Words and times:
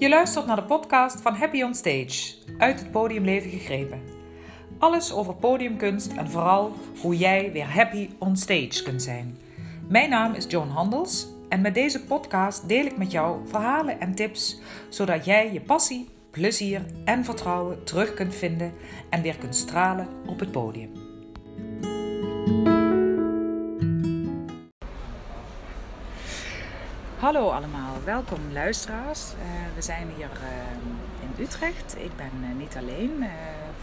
Je 0.00 0.08
luistert 0.08 0.46
naar 0.46 0.56
de 0.56 0.62
podcast 0.62 1.20
van 1.20 1.34
Happy 1.34 1.62
on 1.62 1.74
Stage, 1.74 2.34
uit 2.58 2.78
het 2.78 2.90
podiumleven 2.90 3.50
gegrepen. 3.50 4.02
Alles 4.78 5.12
over 5.12 5.34
podiumkunst 5.34 6.12
en 6.12 6.30
vooral 6.30 6.72
hoe 7.00 7.16
jij 7.16 7.52
weer 7.52 7.74
happy 7.74 8.08
on 8.18 8.36
stage 8.36 8.82
kunt 8.82 9.02
zijn. 9.02 9.38
Mijn 9.88 10.10
naam 10.10 10.34
is 10.34 10.46
Joan 10.48 10.68
Handels 10.68 11.26
en 11.48 11.60
met 11.60 11.74
deze 11.74 12.04
podcast 12.04 12.68
deel 12.68 12.84
ik 12.84 12.96
met 12.96 13.10
jou 13.12 13.48
verhalen 13.48 14.00
en 14.00 14.14
tips 14.14 14.60
zodat 14.88 15.24
jij 15.24 15.52
je 15.52 15.60
passie, 15.60 16.08
plezier 16.30 16.86
en 17.04 17.24
vertrouwen 17.24 17.84
terug 17.84 18.14
kunt 18.14 18.34
vinden 18.34 18.72
en 19.10 19.22
weer 19.22 19.36
kunt 19.36 19.56
stralen 19.56 20.08
op 20.26 20.40
het 20.40 20.50
podium. 20.50 21.09
Hallo 27.20 27.48
allemaal, 27.48 27.94
welkom 28.04 28.38
luisteraars. 28.52 29.32
Uh, 29.32 29.74
we 29.74 29.82
zijn 29.82 30.08
hier 30.16 30.30
uh, 30.32 31.22
in 31.22 31.44
Utrecht. 31.44 31.96
Ik 31.98 32.16
ben 32.16 32.30
uh, 32.40 32.56
niet 32.56 32.76
alleen 32.76 33.24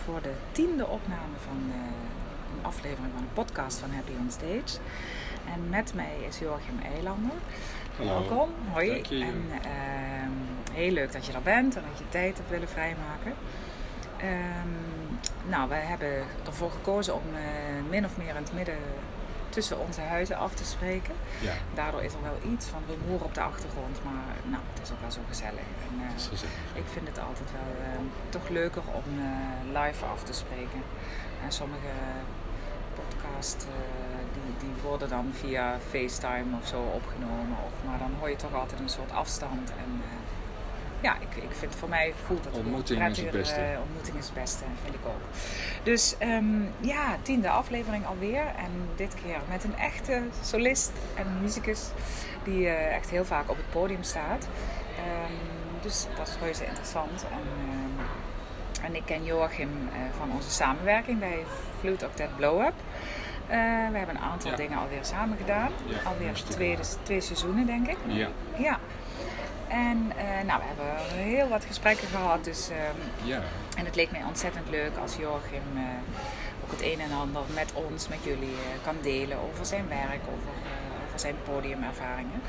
voor 0.03 0.21
de 0.21 0.33
tiende 0.51 0.87
opname 0.87 1.37
van 1.45 1.71
een 2.55 2.65
aflevering 2.65 3.13
van 3.13 3.21
een 3.21 3.33
podcast 3.33 3.79
van 3.79 3.91
Happy 3.91 4.11
on 4.19 4.31
Stage. 4.31 4.79
En 5.53 5.69
met 5.69 5.93
mij 5.93 6.15
is 6.27 6.39
Joachim 6.39 6.79
Eilander. 6.93 7.37
Hallo. 7.97 8.11
Welkom, 8.11 8.49
hoi. 8.71 9.01
En 9.01 9.45
ehm, 9.61 10.31
heel 10.71 10.91
leuk 10.91 11.11
dat 11.11 11.25
je 11.25 11.33
er 11.33 11.41
bent 11.41 11.75
en 11.75 11.83
dat 11.89 11.97
je 11.97 12.09
tijd 12.09 12.37
hebt 12.37 12.49
willen 12.49 12.69
vrijmaken. 12.69 13.33
Um, 14.21 15.19
nou, 15.49 15.69
wij 15.69 15.81
hebben 15.81 16.23
ervoor 16.45 16.71
gekozen 16.71 17.15
om 17.15 17.23
min 17.89 18.05
of 18.05 18.17
meer 18.17 18.29
in 18.29 18.35
het 18.35 18.53
midden 18.53 18.77
tussen 19.49 19.79
onze 19.79 20.01
huizen 20.01 20.37
af 20.37 20.53
te 20.53 20.65
spreken. 20.65 21.13
Ja. 21.41 21.53
Daardoor 21.73 22.03
is 22.03 22.13
er 22.13 22.21
wel 22.21 22.51
iets 22.51 22.65
van 22.65 22.83
rumoer 22.87 23.23
op 23.23 23.33
de 23.33 23.41
achtergrond, 23.41 24.03
maar 24.03 24.23
nou, 24.43 24.63
het 24.73 24.81
is 24.83 24.91
ook 24.91 25.01
wel 25.01 25.11
zo 25.11 25.21
gezellig. 25.27 25.69
En, 25.87 25.93
uh, 25.99 26.07
Het 26.07 26.19
is 26.19 26.27
gezellig. 26.27 26.53
ik 26.73 26.87
vind 26.93 27.07
het 27.07 27.19
altijd 27.19 27.49
wel 27.51 27.71
uh, 27.85 27.99
toch 28.29 28.49
leuker 28.49 28.81
om 28.93 29.07
uh, 29.19 29.81
live 29.81 30.05
af 30.05 30.23
te 30.23 30.33
spreken. 30.33 30.81
En 31.43 31.51
sommige 31.51 31.93
podcasts 32.95 33.65
die, 34.33 34.51
die 34.59 34.81
worden 34.83 35.09
dan 35.09 35.25
via 35.33 35.77
FaceTime 35.89 36.57
of 36.61 36.67
zo 36.67 36.79
opgenomen, 36.81 37.57
of, 37.67 37.73
maar 37.85 37.99
dan 37.99 38.11
hoor 38.19 38.29
je 38.29 38.35
toch 38.35 38.53
altijd 38.53 38.79
een 38.79 38.89
soort 38.89 39.11
afstand. 39.11 39.69
En, 39.69 40.01
ja, 41.01 41.15
ik, 41.15 41.43
ik 41.43 41.51
vind 41.51 41.75
voor 41.75 41.89
mij 41.89 42.13
voelt 42.25 42.45
het 42.45 42.53
Ontmoeting 42.53 43.07
is 43.07 43.17
het 43.17 43.31
beste. 43.31 43.59
Uh, 43.59 43.79
ontmoeting 43.79 44.17
is 44.17 44.25
het 44.25 44.33
beste, 44.33 44.63
vind 44.83 44.95
ik 44.95 45.05
ook. 45.05 45.21
Dus 45.83 46.15
um, 46.21 46.69
ja, 46.79 47.17
tiende 47.21 47.49
aflevering 47.49 48.05
alweer. 48.05 48.41
En 48.41 48.71
dit 48.95 49.15
keer 49.23 49.37
met 49.49 49.63
een 49.63 49.77
echte 49.77 50.21
solist 50.43 50.91
en 51.15 51.41
muzikus 51.41 51.87
die 52.43 52.61
uh, 52.61 52.95
echt 52.95 53.09
heel 53.09 53.25
vaak 53.25 53.49
op 53.49 53.57
het 53.57 53.69
podium 53.69 54.03
staat. 54.03 54.47
Um, 54.97 55.35
dus 55.81 56.07
dat 56.17 56.27
is 56.27 56.35
reuze 56.41 56.65
interessant. 56.65 57.25
En, 57.31 57.65
uh, 57.99 58.85
en 58.85 58.95
ik 58.95 59.03
ken 59.05 59.23
Joachim 59.23 59.69
van 60.17 60.31
onze 60.31 60.49
samenwerking 60.49 61.19
bij 61.19 61.43
Flute 61.79 62.05
Octet 62.05 62.35
Blow 62.35 62.61
Up. 62.61 62.73
we 63.47 63.97
hebben 63.97 64.09
een 64.09 64.21
aantal 64.21 64.49
Ja. 64.51 64.55
dingen 64.55 64.77
alweer 64.77 65.05
samen 65.05 65.37
gedaan. 65.37 65.71
Ja, 65.85 66.09
alweer 66.09 66.33
twee, 66.33 66.77
twee 67.03 67.21
seizoenen, 67.21 67.65
denk 67.65 67.87
ik. 67.87 67.97
Ja. 68.05 68.27
Ja. 68.57 68.79
En 69.67 70.11
uh, 70.17 70.47
nou, 70.47 70.61
we 70.61 70.65
hebben 70.67 71.23
heel 71.23 71.47
wat 71.47 71.65
gesprekken 71.65 72.07
gehad. 72.07 72.43
Dus, 72.43 72.69
um, 72.69 73.27
Ja. 73.29 73.41
en 73.77 73.85
het 73.85 73.95
leek 73.95 74.11
mij 74.11 74.23
ontzettend 74.23 74.69
leuk 74.69 74.97
als 75.01 75.15
Joachim 75.15 75.61
uh, 75.75 75.81
ook 76.63 76.71
het 76.71 76.81
een 76.81 76.99
en 76.99 77.11
ander 77.11 77.41
met 77.53 77.71
ons, 77.73 78.07
met 78.07 78.17
jullie 78.23 78.49
uh, 78.51 78.83
kan 78.83 78.95
delen 79.01 79.37
over 79.51 79.65
zijn 79.65 79.87
werk, 79.87 80.21
over, 80.35 80.49
over 81.07 81.19
zijn 81.19 81.35
podiumervaringen. 81.43 82.41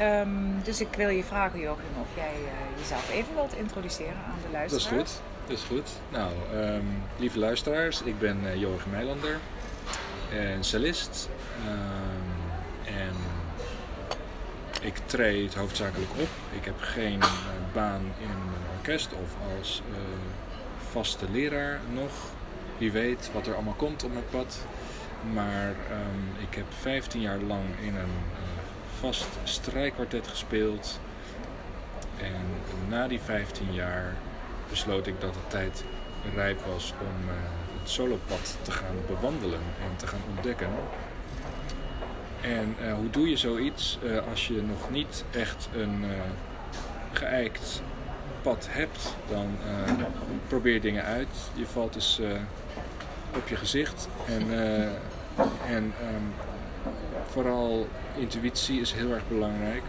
Um, 0.00 0.62
dus 0.62 0.80
ik 0.80 0.88
wil 0.96 1.08
je 1.08 1.24
vragen, 1.24 1.60
Joachim, 1.60 1.84
of 2.00 2.06
jij 2.16 2.32
jezelf 2.78 3.10
even 3.10 3.34
wilt 3.34 3.54
introduceren 3.56 4.16
aan 4.26 4.36
de 4.36 4.52
Dat 4.52 4.62
is 4.62 4.70
luisteraars. 4.72 5.10
goed. 5.10 5.20
Dat 5.46 5.56
is 5.56 5.62
goed. 5.64 5.90
Nou, 6.08 6.32
um, 6.54 7.02
lieve 7.16 7.38
luisteraars, 7.38 8.02
ik 8.02 8.18
ben 8.18 8.38
uh, 8.44 8.54
Joachim 8.56 8.90
Meilander, 8.90 9.38
en 10.32 10.64
cellist. 10.64 11.28
Um, 11.68 12.31
ik 14.82 14.96
treed 15.06 15.54
hoofdzakelijk 15.54 16.10
op. 16.10 16.28
Ik 16.50 16.64
heb 16.64 16.74
geen 16.78 17.18
uh, 17.18 17.28
baan 17.72 18.02
in 18.20 18.30
een 18.30 18.76
orkest 18.76 19.12
of 19.12 19.58
als 19.58 19.82
uh, 19.90 19.96
vaste 20.90 21.30
leraar 21.32 21.80
nog. 21.92 22.12
Wie 22.78 22.92
weet 22.92 23.30
wat 23.32 23.46
er 23.46 23.54
allemaal 23.54 23.74
komt 23.74 24.04
op 24.04 24.12
mijn 24.12 24.28
pad. 24.30 24.66
Maar 25.32 25.68
um, 25.68 26.46
ik 26.48 26.54
heb 26.54 26.64
15 26.80 27.20
jaar 27.20 27.38
lang 27.38 27.64
in 27.80 27.94
een 27.94 28.16
uh, 28.32 28.38
vast 29.00 29.28
strijkkwartet 29.44 30.28
gespeeld. 30.28 31.00
En 32.18 32.44
na 32.88 33.08
die 33.08 33.20
15 33.20 33.72
jaar 33.72 34.16
besloot 34.68 35.06
ik 35.06 35.20
dat 35.20 35.34
het 35.34 35.50
tijd 35.50 35.84
rijp 36.34 36.60
was 36.66 36.92
om 37.00 37.28
het 37.80 37.90
solopad 37.90 38.56
te 38.62 38.70
gaan 38.70 38.96
bewandelen 39.06 39.60
en 39.60 39.96
te 39.96 40.06
gaan 40.06 40.22
ontdekken. 40.36 40.68
En 42.42 42.76
uh, 42.84 42.94
hoe 42.94 43.10
doe 43.10 43.28
je 43.28 43.36
zoiets 43.36 43.98
uh, 44.04 44.18
als 44.30 44.46
je 44.46 44.62
nog 44.62 44.90
niet 44.90 45.24
echt 45.30 45.68
een 45.74 46.04
geëikt 47.12 47.82
pad 48.42 48.66
hebt? 48.70 49.16
Dan 49.28 49.56
probeer 50.48 50.80
dingen 50.80 51.04
uit. 51.04 51.28
Je 51.54 51.66
valt 51.66 51.92
dus 51.92 52.20
op 53.36 53.48
je 53.48 53.56
gezicht. 53.56 54.08
En, 54.26 54.52
en 55.68 55.84
um, 55.84 56.32
vooral 57.30 57.88
intuïtie 58.16 58.80
is 58.80 58.92
heel 58.92 59.12
erg 59.12 59.28
belangrijk. 59.28 59.82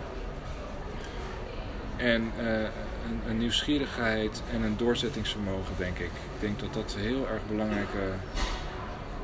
En 1.97 2.31
een, 2.39 3.29
een, 3.29 3.37
nieuwsgierigheid 3.37 4.41
en 4.53 4.61
een 4.61 4.77
doorzettingsvermogen, 4.77 5.73
denk 5.77 5.97
ik. 5.97 6.05
Ik 6.05 6.39
denk 6.39 6.59
dat 6.59 6.73
dat 6.73 6.95
heel 6.99 7.27
erg 7.27 7.41
belangrijke 7.47 8.11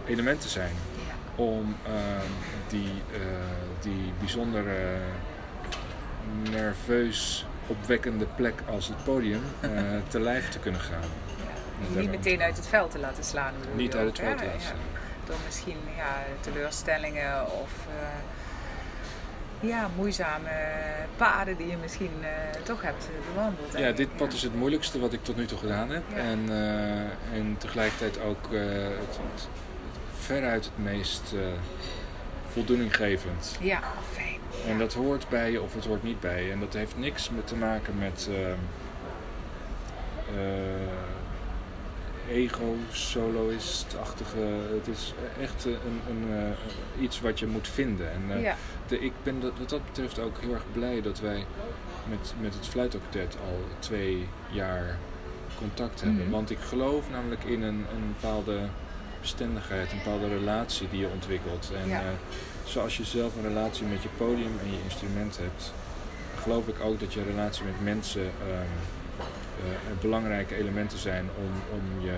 elementen 0.06 0.50
zijn 0.50 0.76
om 1.40 1.76
uh, 1.88 1.94
die, 2.68 2.92
uh, 3.12 3.20
die 3.80 4.14
bijzondere 4.20 4.98
nerveus 6.52 7.46
opwekkende 7.68 8.26
plek 8.26 8.54
als 8.70 8.88
het 8.88 9.04
podium 9.04 9.42
uh, 9.62 9.70
te 10.08 10.20
lijf 10.20 10.50
te 10.50 10.60
kunnen 10.60 10.82
gaan. 10.82 11.10
Niet 11.96 12.10
meteen 12.10 12.42
uit 12.42 12.56
het 12.56 12.68
veld 12.68 12.92
te 12.92 13.00
laten 13.00 13.24
slaan. 13.24 13.54
Niet 13.76 13.96
uit 13.96 14.08
het 14.08 14.20
veld 14.20 14.38
te 14.38 14.46
laten 14.46 14.62
slaan. 14.62 14.78
Ja. 14.78 15.00
Door 15.28 15.38
misschien 15.46 15.78
ja, 15.98 16.24
teleurstellingen 16.40 17.44
of 17.44 17.88
ja, 19.60 19.90
moeizame 19.96 20.50
paden 21.18 21.58
die 21.58 21.68
je 21.68 21.78
misschien 21.82 22.12
uh, 22.22 22.28
toch 22.64 22.82
hebt 22.82 23.10
bewandeld. 23.34 23.78
Ja, 23.78 23.92
dit 23.92 24.16
pad 24.16 24.32
ja. 24.32 24.38
is 24.38 24.44
het 24.44 24.56
moeilijkste 24.56 25.00
wat 25.00 25.14
ik 25.14 25.24
tot 25.24 25.36
nu 25.36 25.46
toe 25.46 25.58
gedaan 25.58 25.90
heb. 25.90 26.04
En, 26.16 26.46
uh, 26.50 27.38
en 27.38 27.56
tegelijkertijd 27.58 28.22
ook 28.22 28.48
het, 28.52 29.18
het, 29.34 29.48
veruit 30.36 30.66
het 30.66 30.84
meest 30.84 31.34
voldoeninggevend. 32.52 33.58
Ja, 33.62 33.82
fijn. 34.12 34.40
En 34.68 34.78
dat 34.78 34.94
hoort 34.94 35.30
bij 35.30 35.52
je 35.52 35.62
of 35.62 35.74
het 35.74 35.86
hoort 35.86 36.04
niet 36.04 36.20
bij 36.20 36.44
je. 36.44 36.52
En 36.52 36.60
dat 36.60 36.74
heeft 36.74 36.98
niks 36.98 37.30
met 37.30 37.48
te 37.48 37.56
maken 37.56 37.98
met 37.98 38.30
ego, 42.32 42.76
soloist-achtige. 42.92 44.40
Het 44.74 44.88
is 44.88 45.14
echt 45.42 45.66
een, 45.66 46.02
een, 46.10 46.54
iets 47.00 47.22
wat 47.22 47.40
je 47.40 47.48
moet 47.48 47.68
vinden. 47.68 48.12
En, 48.12 48.42
ja. 48.42 48.56
de, 48.88 49.00
ik 49.00 49.14
ben 49.24 49.40
dat, 49.40 49.52
wat 49.58 49.70
dat 49.70 49.86
betreft 49.86 50.20
ook 50.20 50.38
heel 50.42 50.54
erg 50.54 50.64
blij 50.72 51.02
dat 51.02 51.20
wij 51.20 51.46
met, 52.10 52.34
met 52.42 52.54
het 52.54 52.68
fluitoctet 52.68 53.38
al 53.46 53.60
twee 53.80 54.28
jaar 54.50 54.98
contact 55.58 56.02
hebben. 56.02 56.24
Mhm. 56.24 56.32
Want 56.32 56.50
ik 56.50 56.60
geloof 56.60 57.10
namelijk 57.10 57.44
in 57.44 57.62
een, 57.62 57.86
een 57.96 58.16
bepaalde 58.20 58.60
bestendigheid, 59.22 59.92
een 59.92 59.98
bepaalde 60.04 60.28
relatie 60.28 60.88
die 60.90 61.00
je 61.00 61.08
ontwikkelt. 61.08 61.72
En 61.84 61.88
Ja. 61.90 62.00
uh, 62.02 62.08
zoals 62.64 62.98
je 62.98 63.04
zelf 63.06 63.36
een 63.36 63.48
relatie 63.48 63.86
met 63.86 64.04
je 64.04 64.10
podium 64.18 64.60
en 64.64 64.72
je 64.72 64.80
instrument 64.84 65.38
hebt, 65.38 65.74
geloof 66.42 66.68
ik 66.68 66.80
ook 66.82 67.00
dat 67.00 67.14
je 67.14 67.24
relatie 67.24 67.64
met 67.66 67.84
mensen 67.84 68.22
um, 68.22 68.32
uh, 69.66 70.02
belangrijke 70.02 70.56
elementen 70.56 70.98
zijn 70.98 71.30
om, 71.38 71.52
om, 71.78 72.04
je, 72.06 72.18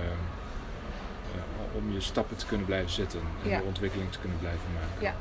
uh, 1.36 1.75
om 1.77 1.94
je 1.94 2.01
stappen 2.01 2.38
te 2.38 2.45
kunnen 2.45 2.65
blijven 2.65 2.89
zetten 2.92 3.19
en 3.44 3.50
Ja. 3.50 3.57
de 3.57 3.63
ontwikkeling 3.63 4.12
te 4.12 4.19
kunnen 4.19 4.39
blijven 4.39 4.68
maken. 4.74 5.01
Ja. 5.01 5.13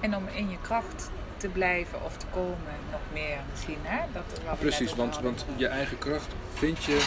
En 0.00 0.16
om 0.16 0.24
in 0.32 0.50
je 0.50 0.56
kracht 0.62 1.10
te 1.36 1.48
blijven 1.48 2.04
of 2.04 2.16
te 2.16 2.26
komen, 2.32 2.74
nog 2.90 3.00
meer 3.12 3.36
misschien. 3.50 3.78
Hè? 3.82 4.00
Dat, 4.12 4.58
Precies, 4.58 4.94
want, 4.94 5.20
want 5.20 5.44
je 5.56 5.66
eigen 5.66 5.98
kracht 5.98 6.26
vind 6.54 6.84
je 6.84 7.06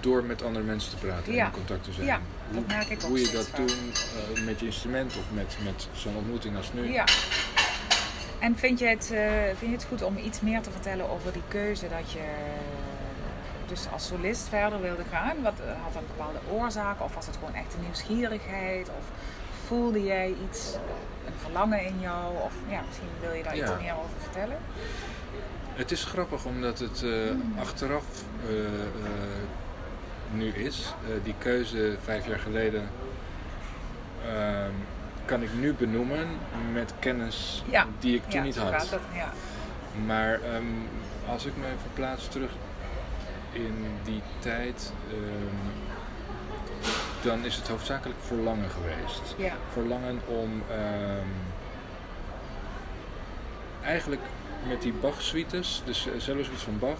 door 0.00 0.24
met 0.24 0.42
andere 0.42 0.64
mensen 0.64 0.90
te 0.90 1.06
praten 1.06 1.32
Ja. 1.32 1.40
en 1.40 1.46
in 1.46 1.52
contact 1.52 1.84
te 1.84 1.92
zijn. 1.92 2.06
Ja, 2.06 2.20
hoe, 2.46 2.54
dat 2.54 2.66
merk 2.66 2.88
ik 2.88 2.98
ook 3.02 3.08
hoe 3.08 3.20
je 3.20 3.30
dat 3.30 3.50
doet 3.54 4.06
uh, 4.36 4.44
met 4.44 4.60
je 4.60 4.66
instrument 4.66 5.16
of 5.16 5.24
met, 5.32 5.56
met 5.64 5.88
zo'n 5.92 6.16
ontmoeting 6.16 6.56
als 6.56 6.72
nu. 6.72 6.92
Ja. 6.92 7.04
En 8.38 8.56
vind 8.56 8.78
je, 8.78 8.86
het, 8.86 9.10
uh, 9.12 9.20
vind 9.58 9.70
je 9.70 9.76
het 9.76 9.84
goed 9.84 10.02
om 10.02 10.16
iets 10.16 10.40
meer 10.40 10.60
te 10.60 10.70
vertellen 10.70 11.10
over 11.10 11.32
die 11.32 11.42
keuze 11.48 11.88
dat 11.88 12.12
je 12.12 12.24
dus 13.66 13.86
als 13.92 14.06
solist 14.06 14.48
verder 14.48 14.80
wilde 14.80 15.04
gaan? 15.10 15.42
Wat, 15.42 15.52
had 15.82 15.92
dat 15.92 16.02
een 16.02 16.08
bepaalde 16.16 16.38
oorzaak 16.50 17.02
of 17.02 17.14
was 17.14 17.26
het 17.26 17.36
gewoon 17.36 17.54
echt 17.54 17.74
een 17.74 17.80
nieuwsgierigheid? 17.82 18.88
Of 18.88 19.04
voelde 19.66 20.02
jij 20.04 20.34
iets, 20.50 20.74
een 21.26 21.32
verlangen 21.42 21.84
in 21.86 22.00
jou? 22.00 22.34
Of 22.44 22.52
ja, 22.68 22.80
misschien 22.86 23.08
wil 23.20 23.32
je 23.32 23.42
daar 23.42 23.56
Ja. 23.56 23.62
iets 23.62 23.82
meer 23.82 23.92
over 23.92 24.10
vertellen? 24.20 24.56
Het 25.74 25.90
is 25.90 26.04
grappig 26.04 26.44
omdat 26.44 26.78
het 26.78 27.02
eh, 27.02 27.10
achteraf 27.60 28.04
eh, 28.48 28.64
eh, 28.64 28.70
nu 30.32 30.48
is. 30.48 30.94
Eh, 31.04 31.24
die 31.24 31.34
keuze 31.38 31.96
vijf 32.04 32.26
jaar 32.26 32.38
geleden 32.38 32.88
ehm, 34.26 34.70
kan 35.24 35.42
ik 35.42 35.52
nu 35.54 35.72
benoemen 35.74 36.26
met 36.72 36.92
kennis 36.98 37.62
Ja. 37.70 37.86
die 37.98 38.14
ik 38.14 38.22
toen 38.22 38.32
ja, 38.40 38.42
niet 38.42 38.56
had. 38.56 38.72
gaat 38.72 38.90
dat. 38.90 39.00
Ja. 39.14 39.32
Maar 40.06 40.32
ehm, 40.32 40.64
als 41.28 41.44
ik 41.46 41.56
me 41.56 41.66
verplaats 41.80 42.28
terug 42.28 42.50
in 43.52 43.86
die 44.04 44.22
tijd, 44.38 44.92
ehm, 45.10 45.70
dan 47.22 47.44
is 47.44 47.56
het 47.56 47.68
hoofdzakelijk 47.68 48.18
verlangen 48.26 48.70
geweest. 48.70 49.34
Ja. 49.36 49.52
Verlangen 49.72 50.20
om 50.26 50.62
eigenlijk 53.82 54.22
met 54.68 54.82
die 54.82 54.92
Bach-suites, 54.92 55.82
dus 55.84 56.02
de 56.12 56.20
cello-suites 56.20 56.62
van 56.62 56.78
Bach, 56.78 56.98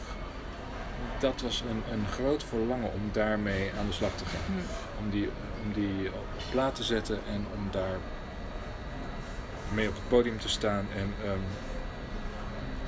dat 1.23 1.41
was 1.41 1.63
een, 1.71 1.83
een 1.93 2.07
groot 2.07 2.45
verlangen 2.45 2.93
om 2.93 3.01
daarmee 3.13 3.71
aan 3.79 3.87
de 3.87 3.93
slag 3.93 4.11
te 4.15 4.25
gaan. 4.25 4.55
Hm. 4.55 5.05
Om 5.05 5.11
die, 5.11 5.29
om 5.65 5.73
die 5.73 6.07
op 6.09 6.27
plaat 6.51 6.75
te 6.75 6.83
zetten 6.83 7.19
en 7.33 7.47
om 7.55 7.69
daar 7.71 7.97
mee 9.75 9.89
op 9.89 9.95
het 9.95 10.09
podium 10.09 10.39
te 10.39 10.49
staan. 10.49 10.87
En 10.97 11.15
ehm, 11.25 11.39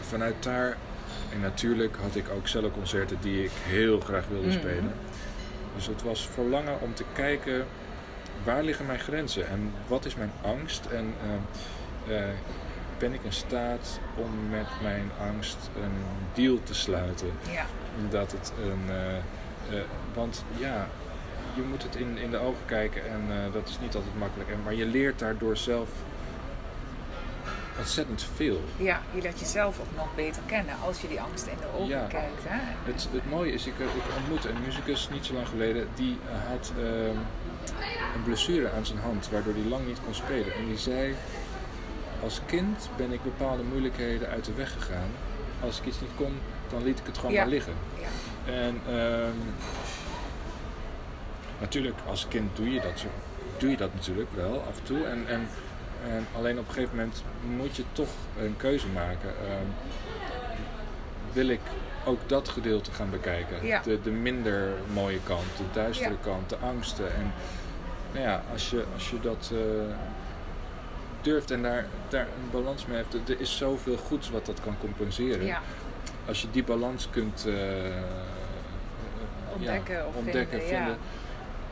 vanuit 0.00 0.42
daar, 0.42 0.76
en 1.32 1.40
natuurlijk 1.40 1.96
had 2.02 2.14
ik 2.16 2.28
ook 2.34 2.48
celloconcerten 2.48 3.16
die 3.20 3.44
ik 3.44 3.50
heel 3.54 4.00
graag 4.00 4.26
wilde 4.28 4.46
Mhm. 4.46 4.58
spelen. 4.58 4.94
Dus 5.76 5.86
het 5.86 6.02
was 6.02 6.28
verlangen 6.28 6.80
om 6.80 6.94
te 6.94 7.04
kijken 7.12 7.66
waar 8.44 8.62
liggen 8.62 8.86
mijn 8.86 8.98
grenzen 8.98 9.48
en 9.48 9.72
wat 9.86 10.04
is 10.04 10.14
mijn 10.14 10.32
angst. 10.42 10.86
En 10.86 11.14
ehm, 11.22 12.12
eh, 12.14 12.28
ben 13.04 13.12
ik 13.12 13.24
in 13.24 13.32
staat 13.32 14.00
om 14.16 14.48
met 14.50 14.66
mijn 14.82 15.10
angst 15.34 15.56
een 15.82 16.04
deal 16.34 16.58
te 16.62 16.74
sluiten? 16.74 17.30
Ja. 17.52 17.64
Dat 18.10 18.32
het 18.32 18.52
een. 18.62 18.82
eh, 18.88 19.16
eh, 19.16 19.84
want 20.14 20.44
ja, 20.56 20.88
je 21.54 21.62
moet 21.62 21.82
het 21.82 21.96
in, 21.96 22.18
in 22.18 22.30
de 22.30 22.38
ogen 22.38 22.64
kijken 22.66 23.02
en 23.10 23.20
eh, 23.30 23.52
dat 23.52 23.68
is 23.68 23.78
niet 23.80 23.94
altijd 23.94 24.18
makkelijk. 24.18 24.50
En, 24.50 24.62
maar 24.64 24.74
je 24.74 24.86
leert 24.86 25.18
daardoor 25.18 25.56
zelf 25.56 25.88
ontzettend 27.78 28.26
veel. 28.34 28.60
ja, 28.76 29.00
je 29.14 29.22
leert 29.22 29.40
jezelf 29.40 29.80
ook 29.80 29.96
nog 29.96 30.14
beter 30.14 30.42
kennen 30.46 30.74
als 30.84 31.00
je 31.00 31.08
die 31.08 31.20
angst 31.20 31.46
in 31.46 31.56
de 31.60 31.66
ogen 31.78 31.88
Ja. 31.88 32.06
kijkt. 32.08 32.42
Hè? 32.48 32.58
Het, 32.92 33.08
het 33.12 33.30
mooie 33.30 33.52
is, 33.52 33.66
ik, 33.66 33.78
ik 33.78 34.16
ontmoette 34.16 34.48
een 34.48 34.62
muzikus 34.64 35.08
niet 35.12 35.26
zo 35.26 35.34
lang 35.34 35.48
geleden. 35.48 35.88
Die 35.94 36.18
had 36.48 36.72
ehm, 36.78 37.16
een 38.14 38.22
blessure 38.24 38.70
aan 38.70 38.86
zijn 38.86 38.98
hand, 38.98 39.28
waardoor 39.30 39.52
hij 39.54 39.62
lang 39.62 39.86
niet 39.86 39.98
kon 40.04 40.14
spelen. 40.14 40.54
En 40.54 40.66
die 40.66 40.78
zei: 40.78 41.14
Als 42.24 42.40
kind 42.46 42.88
ben 42.96 43.12
ik 43.12 43.22
bepaalde 43.22 43.62
moeilijkheden 43.62 44.28
uit 44.28 44.44
de 44.44 44.54
weg 44.54 44.72
gegaan. 44.72 45.08
Als 45.60 45.78
ik 45.78 45.86
iets 45.86 46.00
niet 46.00 46.10
kon, 46.16 46.38
dan 46.70 46.84
liet 46.84 46.98
ik 46.98 47.06
het 47.06 47.18
gewoon 47.18 47.32
Ja. 47.32 47.40
maar 47.40 47.48
liggen. 47.50 47.72
Ja. 48.00 48.52
En 48.52 48.80
ehm, 48.88 49.36
natuurlijk, 51.60 51.96
als 52.06 52.28
kind 52.28 52.56
doe 52.56 52.72
je 52.72 52.80
dat, 52.80 52.98
zo, 52.98 53.06
doe 53.58 53.70
je 53.70 53.76
dat 53.76 53.94
natuurlijk 53.94 54.30
wel 54.34 54.64
af 54.68 54.78
en 54.78 54.84
toe. 54.84 55.04
En, 55.04 55.24
en, 55.28 55.48
en 56.08 56.26
alleen 56.36 56.58
op 56.58 56.68
een 56.68 56.74
gegeven 56.74 56.96
moment 56.96 57.22
moet 57.56 57.76
je 57.76 57.84
toch 57.92 58.10
een 58.40 58.56
keuze 58.56 58.88
maken. 58.88 59.28
Ehm, 59.28 59.66
wil 61.32 61.48
ik 61.48 61.60
ook 62.04 62.28
dat 62.28 62.48
gedeelte 62.48 62.92
gaan 62.92 63.10
bekijken? 63.10 63.66
Ja. 63.66 63.80
De, 63.84 64.00
de 64.02 64.10
minder 64.10 64.68
mooie 64.92 65.20
kant, 65.24 65.56
de 65.56 65.64
duistere 65.72 66.16
kant, 66.22 66.48
de 66.48 66.56
angsten. 66.56 67.14
En 67.14 67.32
nou 68.12 68.24
ja, 68.24 68.42
als 68.52 68.70
je, 68.70 68.84
als 68.94 69.10
je 69.10 69.20
dat 69.20 69.50
eh, 69.52 69.94
durft 71.24 71.50
en 71.50 71.62
daar, 71.62 71.84
daar 72.08 72.20
een 72.26 72.50
balans 72.50 72.86
mee 72.86 72.96
hebt, 72.96 73.28
er- 73.28 73.40
is 73.40 73.56
zoveel 73.56 73.96
goeds 73.96 74.30
wat 74.30 74.46
dat 74.46 74.60
kan 74.64 74.76
compenseren 74.80 75.46
ja. 75.46 75.60
als 76.26 76.40
je 76.42 76.50
die 76.50 76.64
balans 76.64 77.08
kunt 77.10 77.46
eh, 77.46 77.54
Ontdekken 79.54 79.94
ja, 79.96 80.04
of 80.06 80.14
ontdekken, 80.14 80.62
vinden, 80.62 80.96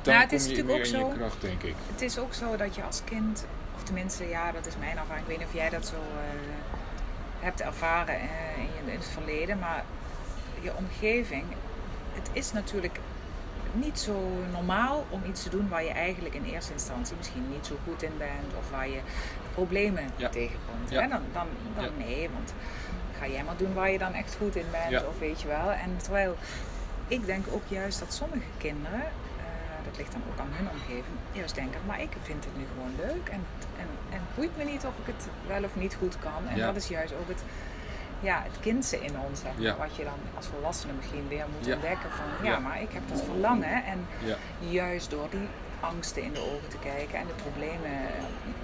dan 0.03 0.15
Nou, 0.15 0.19
het 0.21 0.29
kom 0.29 0.37
is 0.37 0.45
je 0.45 0.49
natuurlijk 0.51 0.79
ook 0.79 0.85
in 0.85 0.91
je 0.91 0.99
zo- 0.99 1.09
kracht, 1.19 1.41
denk 1.41 1.63
ik. 1.63 1.75
Het 1.93 2.01
is 2.03 2.19
ook 2.19 2.35
zo 2.35 2.57
dat 2.57 2.75
je 2.75 2.83
als 2.83 3.01
kind, 3.05 3.47
of 3.75 3.83
tenminste, 3.83 4.29
ja, 4.29 4.53
dat 4.53 4.67
is 4.67 4.73
mijn 4.79 4.97
ervaring. 4.97 5.21
Ik 5.23 5.29
weet 5.29 5.39
niet 5.39 5.47
of 5.47 5.55
jij 5.55 5.69
dat 5.71 5.87
zo 5.87 5.95
eh, 5.95 6.75
hebt 7.41 7.61
ervaren 7.61 8.15
eh, 8.15 8.21
in, 8.57 8.63
je, 8.87 8.93
in 8.93 8.99
het 8.99 9.07
verleden, 9.09 9.59
maar 9.59 9.85
je 10.61 10.73
omgeving, 10.77 11.45
het 12.15 12.29
is 12.33 12.53
natuurlijk 12.53 12.99
niet 13.73 13.99
zo 13.99 14.29
normaal 14.53 15.07
om 15.11 15.23
iets 15.29 15.43
te 15.43 15.49
doen 15.51 15.69
waar 15.69 15.85
je 15.85 15.91
eigenlijk 15.91 16.35
in 16.35 16.45
eerste 16.45 16.73
instantie 16.73 17.17
misschien 17.17 17.49
niet 17.51 17.67
zo 17.67 17.75
goed 17.85 18.03
in 18.03 18.13
bent 18.19 18.55
of 18.59 18.71
waar 18.71 18.89
je 18.89 19.01
problemen 19.55 20.05
Ja. 20.17 20.29
tegenkomt. 20.29 20.91
Ja. 20.91 21.01
Hè? 21.03 21.09
Dan, 21.09 21.21
dan, 21.33 21.47
dan 21.77 21.85
Ja. 21.85 21.91
nee, 22.05 22.29
want 22.33 22.53
ga 23.19 23.27
jij 23.29 23.45
maar 23.45 23.57
doen 23.57 23.75
waar 23.75 23.91
je 23.91 23.99
dan 23.99 24.13
echt 24.13 24.37
goed 24.39 24.57
in 24.57 24.67
bent 24.71 25.07
of 25.07 25.19
weet 25.19 25.41
je 25.41 25.49
wel. 25.49 25.71
En 25.71 25.97
terwijl 25.97 26.37
ik 27.09 27.27
denk 27.27 27.47
ook 27.51 27.63
juist 27.69 27.99
dat 27.99 28.15
sommige 28.15 28.47
kinderen, 28.59 29.01
eh, 29.03 29.85
dat 29.89 29.97
ligt 29.97 30.13
dan 30.13 30.23
ook 30.33 30.39
aan 30.41 30.49
hun 30.51 30.69
omgeving, 30.71 31.17
juist 31.33 31.55
denken, 31.55 31.81
maar 31.87 32.01
ik 32.01 32.13
vind 32.23 32.45
het 32.45 32.57
nu 32.57 32.65
gewoon 32.75 32.95
leuk 32.97 33.29
en, 33.29 33.43
en, 33.79 33.87
en 34.11 34.19
het 34.27 34.35
boeit 34.35 34.57
me 34.57 34.65
niet 34.65 34.85
of 34.85 34.95
ik 34.99 35.07
het 35.15 35.29
wel 35.47 35.65
of 35.65 35.75
niet 35.77 35.95
goed 35.99 36.17
kan. 36.19 36.49
En 36.49 36.59
dat 36.59 36.77
is 36.77 36.89
juist 36.89 37.13
ook 37.13 37.29
het, 37.29 37.43
ja, 38.23 38.43
het 38.45 38.61
kindse 38.61 39.05
in 39.05 39.15
ons, 39.29 39.41
Ja. 39.57 39.77
wat 39.77 39.97
je 39.97 40.05
dan 40.05 40.19
als 40.37 40.47
volwassene 40.47 40.93
misschien 40.93 41.29
weer 41.29 41.45
moet 41.57 41.67
Ja. 41.67 41.75
ontdekken 41.75 42.11
van, 42.11 42.47
ja, 42.49 42.59
maar 42.59 42.83
ik 42.83 42.93
heb 42.93 43.03
dat 43.09 43.23
verlangen 43.25 43.85
en 43.85 44.07
juist 44.59 45.11
door 45.11 45.27
die 45.31 45.49
angsten 45.81 46.23
in 46.23 46.33
de 46.33 46.41
ogen 46.41 46.69
te 46.69 46.77
kijken 46.83 47.19
en 47.19 47.27
de 47.27 47.33
problemen, 47.43 47.91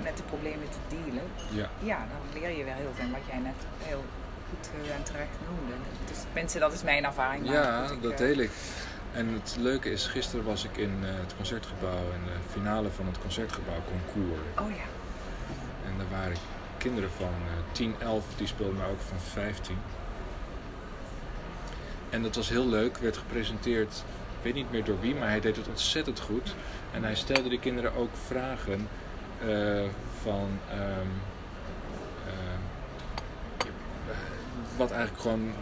met 0.02 0.16
de 0.16 0.22
problemen 0.22 0.69
te 0.70 0.96
dealen, 0.96 1.22
ja. 1.50 1.69
ja, 1.78 1.96
dan 1.96 2.40
leer 2.40 2.50
je 2.58 2.64
weer 2.64 2.75
heel 2.75 2.93
veel 2.94 3.10
wat 3.10 3.20
jij 3.31 3.38
net 3.38 3.60
heel 3.78 4.05
goed 4.49 4.70
eh, 4.87 4.94
en 4.94 5.02
terecht 5.02 5.37
noemde. 5.49 5.75
Dus 6.06 6.19
mensen, 6.32 6.61
dat 6.61 6.72
is 6.72 6.82
mijn 6.82 7.04
ervaring. 7.04 7.50
ja 7.50 7.87
goed, 7.87 7.96
ik, 7.96 8.02
dat 8.02 8.12
eh, 8.12 8.19
deel 8.19 8.38
ik. 8.38 8.50
En 9.12 9.28
het 9.32 9.56
leuke 9.58 9.90
is, 9.90 10.06
gisteren 10.06 10.44
was 10.44 10.64
ik 10.64 10.76
in 10.76 10.99
eh, 11.02 11.08
het 11.20 11.37
concertgebouw 11.37 12.04
en 12.16 12.20
de 12.25 12.49
finale 12.50 12.90
van 12.90 13.06
het 13.06 13.19
concertgebouw 13.19 13.81
concours. 13.93 14.40
Oh 14.58 14.70
ja. 14.76 14.87
En 15.90 15.93
daar 15.99 16.20
waren 16.20 16.37
kinderen 16.78 17.10
van 17.10 17.26
eh 17.26 17.72
10, 17.72 17.94
11, 17.98 18.25
die 18.36 18.46
speelden 18.46 18.76
maar 18.76 18.88
ook 18.88 19.00
van 19.00 19.19
15. 19.20 19.76
En 22.10 22.22
dat 22.22 22.36
was 22.36 22.48
heel 22.48 22.69
leuk, 22.69 22.96
werd 22.96 23.16
gepresenteerd, 23.16 24.04
ik 24.38 24.44
weet 24.44 24.54
niet 24.54 24.70
meer 24.72 24.84
door 24.84 25.00
wie, 25.00 25.14
maar 25.14 25.28
hij 25.28 25.40
deed 25.40 25.56
het 25.56 25.69
ontzettend 25.69 26.20
goed. 26.20 26.54
En 26.92 27.02
hij 27.02 27.14
stelde 27.14 27.48
de 27.48 27.58
kinderen 27.58 27.94
ook 27.94 28.10
vragen 28.26 28.88
eh, 29.46 29.82
van 30.22 30.48
ehm, 30.70 31.08
eh, 32.26 33.66
wat 34.76 34.90
eigenlijk 34.90 35.20
gewoon, 35.22 35.52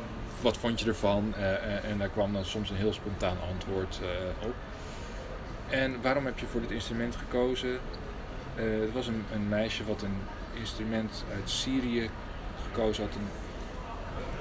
wat 0.40 0.56
vond 0.56 0.80
je 0.80 0.86
ervan? 0.88 1.34
Eh, 1.36 1.54
eh, 1.54 1.90
en 1.90 1.98
daar 1.98 2.08
kwam 2.08 2.32
dan 2.32 2.44
soms 2.44 2.70
een 2.70 2.76
heel 2.76 2.92
spontaan 2.92 3.36
antwoord 3.52 4.00
eh, 4.02 4.46
op. 4.46 4.54
En 5.68 6.02
waarom 6.02 6.24
heb 6.24 6.38
je 6.38 6.46
voor 6.46 6.60
dit 6.60 6.70
instrument 6.70 7.16
gekozen? 7.16 7.78
Eh, 8.54 8.64
het 8.80 8.92
was 8.92 9.06
een, 9.06 9.24
een 9.32 9.48
meisje 9.48 9.84
wat 9.84 10.02
een 10.02 10.18
instrument 10.58 11.24
uit 11.34 11.50
Syrië 11.50 12.10
gekozen 12.64 13.04
had. 13.04 13.14
Een, 13.14 13.28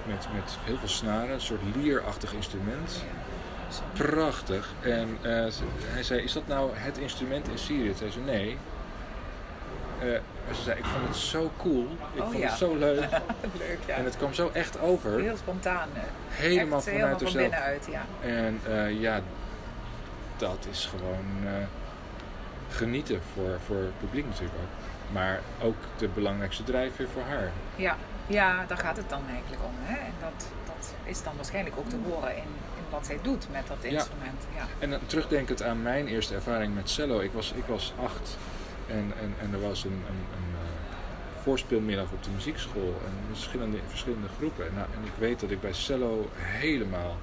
met, 0.08 0.28
met 0.34 0.58
heel 0.64 0.78
veel 0.78 0.88
snaren, 0.88 1.34
een 1.34 1.42
soort 1.42 1.62
lierachtig 1.76 2.34
instrument. 2.34 3.04
Prachtig. 3.94 4.74
En 4.82 5.18
eh, 5.22 5.46
hij 5.84 6.04
zei, 6.04 6.22
is 6.22 6.34
dat 6.34 6.48
nou 6.48 6.70
het 6.74 6.98
instrument 6.98 7.48
in 7.48 7.58
Syrië? 7.58 7.88
Toen 7.88 7.98
zei 7.98 8.12
ze, 8.12 8.20
nee. 8.20 8.58
Maar 10.46 10.56
ze 10.56 10.62
zei, 10.62 10.78
ik 10.78 10.86
vond 10.86 11.08
het 11.08 11.16
zo 11.18 11.52
cool. 11.58 11.88
Ik 12.14 12.22
Oh, 12.22 12.26
vond 12.28 12.38
ja. 12.38 12.48
het 12.48 12.58
zo 12.58 12.76
leuk. 12.76 13.00
Leuk, 13.58 13.78
ja. 13.86 13.96
En 13.96 14.06
het 14.06 14.18
kwam 14.18 14.34
zo 14.34 14.50
echt 14.54 14.80
over. 14.80 15.20
Heel 15.20 15.38
spontaan. 15.38 15.90
helemaal 16.30 16.78
Echt 16.78 16.88
vanuit 16.90 17.20
helemaal 17.20 17.32
van 17.32 17.42
binnenuit, 17.42 17.88
ja. 17.92 18.06
En 18.22 18.60
eh, 18.68 19.02
ja, 19.02 19.22
dat 20.38 20.68
is 20.72 20.86
gewoon 20.86 21.26
genieten 22.70 23.22
voor, 23.34 23.60
voor 23.66 23.76
het 23.76 24.00
publiek 24.00 24.26
natuurlijk 24.26 24.56
ook. 24.62 24.84
Maar 25.12 25.40
ook 25.62 25.76
de 25.98 26.08
belangrijkste 26.08 26.64
drijfveer 26.64 27.08
voor 27.14 27.22
haar. 27.22 27.52
Ja, 27.76 27.98
ja, 28.28 28.66
daar 28.68 28.78
gaat 28.78 28.98
het 28.98 29.10
dan 29.10 29.22
eigenlijk 29.30 29.64
om. 29.64 29.74
Hè? 29.80 29.98
En 29.98 30.14
dat, 30.20 30.48
dat 30.66 30.94
is 31.04 31.24
dan 31.24 31.36
waarschijnlijk 31.36 31.78
ook 31.78 31.90
te 31.90 31.98
horen 32.10 32.36
in, 32.36 32.44
in 32.78 32.84
wat 32.90 33.06
zij 33.06 33.20
doet 33.22 33.48
met 33.52 33.68
dat 33.68 33.84
instrument. 33.84 34.42
Ja. 34.56 34.66
En 34.80 34.90
dan 34.90 35.00
terugdenkend 35.06 35.64
aan 35.64 35.82
mijn 35.82 36.08
eerste 36.08 36.36
ervaring 36.36 36.76
met 36.76 36.90
cello. 36.90 37.20
Ik 37.20 37.32
was, 37.32 37.52
ik 37.52 37.66
was 37.66 37.94
acht 38.04 38.38
en, 38.88 39.14
en, 39.22 39.36
en 39.42 39.54
er 39.54 39.62
was 39.62 39.84
een, 39.84 39.92
een, 39.92 40.26
een 40.38 40.54
eh, 40.54 41.42
voorspeelmiddag 41.42 42.12
op 42.12 42.24
de 42.24 42.30
muziekschool. 42.30 43.02
En 43.06 43.14
verschillende, 43.32 43.78
verschillende 43.88 44.28
groepen. 44.38 44.66
Nou, 44.76 44.88
en 44.98 45.06
ik 45.06 45.14
weet 45.18 45.40
dat 45.40 45.52
ik 45.52 45.62
bij 45.62 45.74
cello 45.74 46.30
helemaal 46.36 47.18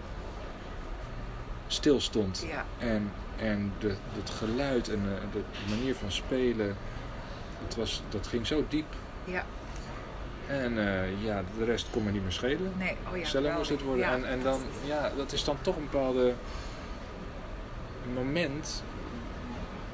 stil 1.66 2.00
stond. 2.00 2.46
Ja. 2.48 2.64
En, 2.78 3.12
en 3.36 3.72
de, 3.78 3.94
het 4.12 4.30
geluid 4.30 4.88
en 4.88 5.02
de, 5.32 5.38
de 5.40 5.74
manier 5.74 5.94
van 5.94 6.12
spelen, 6.12 6.76
het 7.66 7.76
was, 7.76 8.02
dat 8.09 8.26
ging 8.26 8.47
zo 8.47 8.64
diep. 8.69 8.95
ja, 9.25 9.45
En 10.47 10.78
eh, 10.78 11.25
ja, 11.25 11.42
de 11.59 11.64
rest 11.64 11.87
kon 11.90 12.04
me 12.04 12.11
niet 12.11 12.23
meer 12.23 12.33
schelen. 12.33 12.73
nee, 12.78 12.97
oh 13.11 13.16
ja. 13.19 13.25
Cello 13.25 13.52
moest 13.52 13.71
het 13.71 13.83
worden. 13.83 14.07
Ja, 14.07 14.12
en, 14.14 14.28
en 14.28 14.42
dan, 14.42 14.61
ja, 14.85 15.11
dat 15.16 15.33
is 15.33 15.45
dan 15.45 15.57
toch 15.61 15.76
een 15.76 15.88
bepaalde 15.90 16.35
moment 18.14 18.83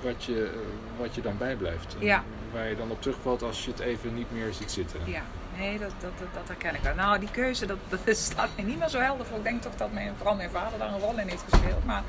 wat 0.02 0.24
je, 0.24 0.50
wat 0.98 1.14
je 1.14 1.20
dan 1.20 1.38
bijblijft. 1.38 1.96
Ja. 1.98 2.22
Waar 2.52 2.68
je 2.68 2.76
dan 2.76 2.90
op 2.90 3.02
terugvalt 3.02 3.42
als 3.42 3.64
je 3.64 3.70
het 3.70 3.80
even 3.80 4.14
niet 4.14 4.32
meer 4.32 4.52
ziet 4.52 4.70
zitten. 4.70 5.00
Ja, 5.04 5.22
nee, 5.58 5.78
dat, 5.78 5.90
dat, 6.00 6.10
dat, 6.18 6.28
dat 6.34 6.48
herken 6.48 6.74
ik 6.74 6.80
wel. 6.82 6.94
Nou, 6.94 7.18
die 7.18 7.30
keuze, 7.30 7.66
dat, 7.66 7.78
dat 7.88 8.16
staat 8.16 8.48
mij 8.56 8.64
niet 8.64 8.78
meer 8.78 8.88
zo 8.88 8.98
helder 8.98 9.26
voor. 9.26 9.36
Ik 9.36 9.42
denk 9.44 9.62
toch 9.62 9.76
dat 9.76 9.92
mijn, 9.92 10.12
vooral 10.16 10.34
mijn 10.34 10.50
vader 10.50 10.78
daar 10.78 10.92
een 10.92 10.98
rol 11.00 11.18
in 11.18 11.28
heeft 11.28 11.44
gespeeld. 11.48 11.84
Maar 11.84 12.02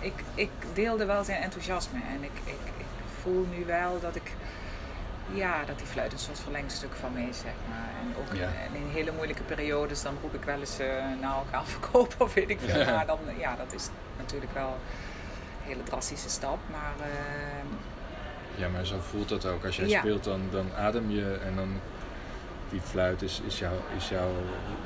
ik, 0.00 0.12
ik 0.34 0.50
deelde 0.74 1.04
wel 1.04 1.24
zijn 1.24 1.42
enthousiasme. 1.42 1.98
En 2.16 2.22
ik, 2.24 2.30
ik, 2.44 2.58
ik 2.78 2.86
voel 3.22 3.46
nu 3.56 3.64
wel 3.64 4.00
dat 4.00 4.16
ik... 4.16 4.32
Ja, 5.34 5.64
dat 5.64 5.78
die 5.78 5.86
fluit 5.86 6.12
een 6.12 6.18
soort 6.18 6.38
verlengstuk 6.38 6.92
van 7.00 7.12
mij 7.12 7.26
is, 7.30 7.38
zeg 7.38 7.52
maar. 7.68 7.88
En 8.00 8.14
ook 8.18 8.36
Ja. 8.40 8.48
in, 8.74 8.80
in 8.82 8.88
hele 8.88 9.12
moeilijke 9.12 9.42
periodes, 9.42 10.02
dan 10.02 10.16
roep 10.22 10.34
ik 10.34 10.42
wel 10.44 10.58
eens... 10.60 10.78
eh 10.78 10.86
nou, 11.20 11.42
ga 11.50 11.64
verkopen 11.76 12.20
of 12.20 12.34
weet 12.34 12.50
ik 12.50 12.60
veel. 12.60 12.78
Ja. 12.78 12.94
Maar 12.94 13.06
dan, 13.06 13.18
ja, 13.38 13.56
dat 13.56 13.72
is 13.72 13.88
natuurlijk 14.18 14.52
wel 14.54 14.68
een 14.68 15.68
hele 15.68 15.82
drastische 15.82 16.28
stap. 16.28 16.58
Maar 16.70 16.92
eh, 17.08 17.10
Ja, 18.54 18.68
maar 18.68 18.86
zo 18.86 18.98
voelt 19.00 19.28
dat 19.28 19.46
ook. 19.46 19.64
Als 19.64 19.76
jij 19.76 19.88
Ja. 19.88 19.98
speelt, 19.98 20.24
dan, 20.24 20.40
dan 20.50 20.70
adem 20.76 21.10
je 21.10 21.38
en 21.44 21.56
dan 21.56 21.80
die 22.70 22.80
fluit 22.80 23.22
is, 23.22 23.42
is, 23.46 23.58
jouw, 23.58 23.82
is 23.96 24.08
jouw 24.08 24.30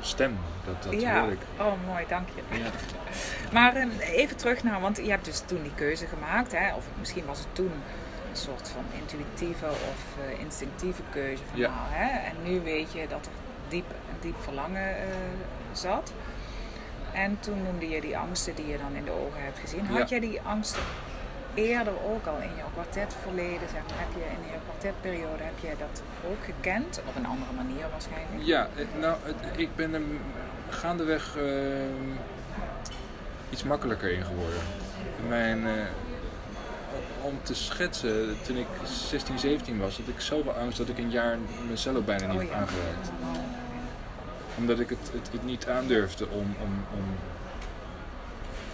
stem. 0.01 0.37
Dat, 0.65 0.83
dat 0.83 1.01
ja, 1.01 1.21
hoor 1.21 1.31
ik. 1.31 1.39
oh 1.59 1.71
mooi, 1.85 2.05
dank 2.07 2.27
je. 2.35 2.57
Ja. 2.57 2.65
Maar 3.53 3.75
eh, 3.75 3.87
even 3.99 4.37
terug 4.37 4.63
naar, 4.63 4.81
want 4.81 4.97
je 4.97 5.09
hebt 5.09 5.25
dus 5.25 5.39
toen 5.39 5.61
die 5.61 5.73
keuze 5.75 6.05
gemaakt, 6.07 6.51
hè? 6.51 6.75
of 6.75 6.85
misschien 6.99 7.25
was 7.25 7.39
het 7.39 7.47
toen 7.51 7.71
een 8.37 8.43
soort 8.43 8.69
van 8.69 8.83
intuïtieve 8.99 9.65
of 9.65 10.01
eh, 10.25 10.39
instinctieve 10.39 11.01
keuze. 11.11 11.43
Van, 11.49 11.59
Ja. 11.59 11.67
nou, 11.69 11.79
hè? 11.89 12.19
En 12.29 12.35
nu 12.43 12.61
weet 12.61 12.91
je 12.91 13.07
dat 13.07 13.25
er 13.25 13.31
diep, 13.67 13.89
een 13.89 14.19
diep 14.21 14.35
verlangen 14.41 14.97
eh, 14.97 15.03
zat. 15.71 16.13
En 17.13 17.37
toen 17.39 17.63
noemde 17.63 17.89
je 17.89 18.01
die 18.01 18.17
angsten 18.17 18.55
die 18.55 18.67
je 18.67 18.77
dan 18.77 18.95
in 18.95 19.03
de 19.05 19.11
ogen 19.11 19.43
hebt 19.43 19.59
gezien. 19.59 19.85
Had 19.85 19.97
Ja. 19.97 20.05
jij 20.05 20.19
die 20.19 20.41
angsten 20.41 20.81
eerder 21.53 21.93
ook 22.05 22.25
al 22.25 22.37
in 22.41 22.55
jouw 22.57 22.69
kwartetverleden, 22.73 23.69
zeg 23.71 23.81
maar, 23.87 23.99
heb 23.99 24.13
je 24.13 24.19
in 24.37 24.51
je 24.51 24.57
kwartetperiode, 24.69 25.43
heb 25.43 25.59
je 25.61 25.73
dat 25.79 26.01
ook 26.29 26.43
gekend? 26.45 27.01
Op 27.07 27.15
een 27.15 27.25
andere 27.25 27.51
manier 27.51 27.85
waarschijnlijk. 27.91 28.43
Ja, 28.43 28.67
eh, 28.75 28.85
nou, 28.99 29.17
ik 29.55 29.75
ben 29.75 29.93
er 29.93 30.01
gaandeweg 30.69 31.37
eh, 31.37 31.43
iets 33.49 33.63
makkelijker 33.63 34.11
in 34.11 34.23
geworden. 34.25 34.59
Mijn, 35.27 35.59
om 37.27 37.39
te 37.43 37.53
schetsen, 37.55 38.37
toen 38.45 38.57
ik 38.57 38.67
16, 39.09 39.39
17 39.39 39.79
was, 39.79 39.97
had 39.97 40.07
ik 40.07 40.19
zoveel 40.21 40.51
angst 40.51 40.77
dat 40.77 40.89
ik 40.89 40.97
een 40.97 41.11
jaar 41.11 41.37
mijn 41.65 41.77
cello 41.77 42.01
bijna 42.01 42.25
niet 42.25 42.35
Oh 42.35 42.41
heb 42.41 42.49
ja. 42.51 42.55
aangeraakt. 42.57 43.09
Oh, 43.21 43.27
Omdat 44.57 44.79
ik 44.79 44.89
het, 44.89 45.09
het, 45.11 45.29
het 45.31 45.43
niet 45.43 45.67
aandurfde 45.67 46.27
om, 46.27 46.55
om, 46.61 46.85
om... 46.93 47.03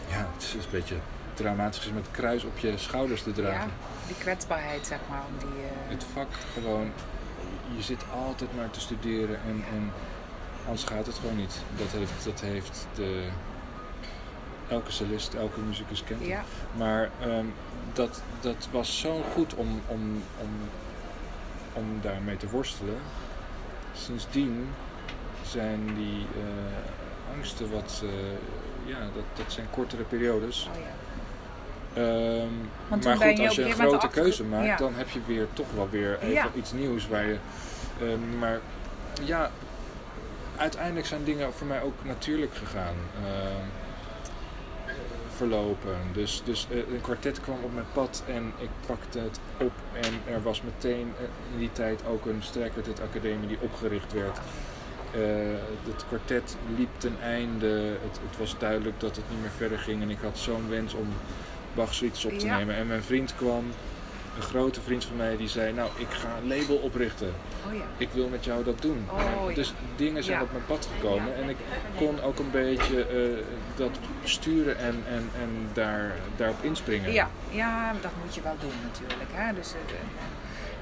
Ja, 0.10 0.28
het 0.34 0.44
is 0.44 0.54
een 0.54 0.72
beetje 0.72 0.96
traumatisch 1.34 1.92
met 1.94 2.06
kruis 2.12 2.44
op 2.44 2.58
je 2.58 2.74
schouders 2.78 3.24
te 3.24 3.32
dragen. 3.32 3.54
ja, 3.60 3.68
die 4.08 4.16
kwetsbaarheid, 4.20 4.88
zeg 4.88 5.00
maar, 5.10 5.22
om 5.28 5.38
die... 5.50 5.64
eh, 5.64 5.90
Het 5.96 6.04
vak 6.14 6.28
gewoon, 6.54 6.92
je 7.76 7.84
zit 7.84 8.04
altijd 8.26 8.56
maar 8.56 8.70
te 8.72 8.80
studeren 8.80 9.40
en, 9.48 9.64
en 9.74 9.92
anders 10.66 10.84
gaat 10.84 11.06
het 11.06 11.16
gewoon 11.16 11.36
niet. 11.38 11.56
Dat 11.78 11.88
heeft, 11.92 12.24
dat 12.24 12.42
heeft 12.42 12.88
de, 12.96 13.24
elke 14.74 14.92
cellist, 14.92 15.34
elke 15.34 15.60
muzikus 15.60 16.04
kent 16.04 16.26
ja, 16.26 16.44
Maar 16.78 17.10
ehm, 17.22 17.46
dat, 17.94 18.22
dat 18.42 18.68
was 18.72 19.00
zo 19.00 19.22
goed 19.34 19.54
om, 19.56 19.82
om, 19.88 20.24
om, 20.40 20.50
om 21.74 21.86
daarmee 22.02 22.38
te 22.38 22.50
worstelen. 22.50 22.98
Sindsdien 23.94 24.70
zijn 25.46 25.86
die 25.96 26.26
eh, 26.36 27.36
angsten 27.36 27.72
wat, 27.72 28.04
eh, 28.04 28.10
ja, 28.90 29.00
dat, 29.00 29.24
dat 29.46 29.54
zijn 29.54 29.68
kortere 29.72 30.04
periodes. 30.04 30.70
oh 30.74 30.80
ja. 30.80 30.92
Ehm, 32.02 32.48
maar 32.90 33.18
goed, 33.18 33.38
je 33.38 33.46
als 33.48 33.56
je 33.56 33.66
een 33.66 33.72
grote 33.72 33.96
achter- 33.96 34.22
keuze 34.22 34.44
maakt, 34.44 34.66
ja. 34.66 34.76
dan 34.78 34.94
heb 34.96 35.10
je 35.10 35.20
weer 35.28 35.48
toch 35.54 35.68
wel 35.76 35.90
weer 35.90 36.18
even 36.22 36.34
Ja. 36.34 36.48
iets 36.56 36.72
nieuws 36.72 37.08
waar 37.08 37.26
je. 37.26 37.38
ehm, 38.02 38.38
maar 38.40 38.60
ja, 39.24 39.52
uiteindelijk 40.58 41.06
zijn 41.06 41.24
dingen 41.24 41.54
voor 41.54 41.68
mij 41.68 41.82
ook 41.82 41.94
natuurlijk 42.04 42.52
gegaan. 42.56 42.96
Verlopen. 45.34 45.96
Dus, 46.14 46.42
dus 46.46 46.68
eh, 46.72 46.78
een 46.78 47.02
kwartet 47.02 47.42
kwam 47.42 47.58
op 47.64 47.74
mijn 47.74 47.86
pad 47.94 48.24
en 48.28 48.54
ik 48.58 48.70
pakte 48.86 49.20
het 49.20 49.40
op. 49.58 49.72
En 49.94 50.34
er 50.34 50.42
was 50.44 50.62
meteen 50.62 51.12
eh, 51.18 51.24
in 51.54 51.60
die 51.60 51.72
tijd 51.72 52.02
ook 52.08 52.26
een 52.26 52.40
strijkkwartet 52.44 53.02
academie 53.02 53.48
die 53.48 53.62
opgericht 53.62 54.14
werd. 54.14 54.38
Eh, 55.12 55.22
het 55.84 56.06
kwartet 56.08 56.58
liep 56.78 56.90
ten 56.98 57.16
einde. 57.22 57.68
Het, 58.02 58.20
het 58.30 58.38
was 58.38 58.56
duidelijk 58.58 59.00
dat 59.00 59.16
het 59.16 59.26
niet 59.30 59.42
meer 59.42 59.52
verder 59.58 59.78
ging. 59.80 60.02
En 60.02 60.10
ik 60.10 60.20
had 60.22 60.38
zo'n 60.38 60.70
wens 60.70 60.94
om 60.94 61.08
Bach 61.76 62.02
op 62.04 62.40
te 62.40 62.46
Ja. 62.46 62.58
nemen. 62.58 62.76
En 62.76 62.88
mijn 62.88 63.04
vriend 63.04 63.36
kwam, 63.36 63.64
een 64.36 64.42
grote 64.42 64.82
vriend 64.82 65.06
van 65.06 65.16
mij, 65.16 65.38
die 65.38 65.48
zei... 65.48 65.74
Nou, 65.74 65.90
ik 65.96 66.08
ga 66.10 66.28
een 66.42 66.48
label 66.58 66.76
oprichten. 66.76 67.34
Oh 67.68 67.74
ja. 67.74 67.82
Ik 67.98 68.10
wil 68.12 68.28
met 68.28 68.46
jou 68.46 68.64
dat 68.64 68.82
doen. 68.82 69.08
Oh, 69.12 69.20
ja. 69.50 69.56
Dus 69.56 69.74
dingen 69.96 70.24
zijn 70.24 70.38
Ja. 70.38 70.44
op 70.44 70.52
mijn 70.52 70.66
pad 70.66 70.88
gekomen. 70.96 71.36
En 71.36 71.50
ik 71.50 71.58
kon 71.98 72.22
ook 72.22 72.40
een 72.40 72.52
beetje 72.52 73.06
eh, 73.06 73.46
dat 73.76 73.90
sturen 74.24 74.78
en, 74.78 75.04
en, 75.08 75.30
en 75.42 75.70
daar, 75.74 76.12
daarop 76.36 76.64
inspringen. 76.64 77.12
Ja, 77.12 77.30
ja, 77.50 77.94
dat 78.02 78.12
moet 78.24 78.36
je 78.36 78.42
wel 78.42 78.56
doen 78.60 78.74
natuurlijk. 78.92 79.30
Hè? 79.34 79.54
Dus, 79.54 79.74
eh, 79.74 79.96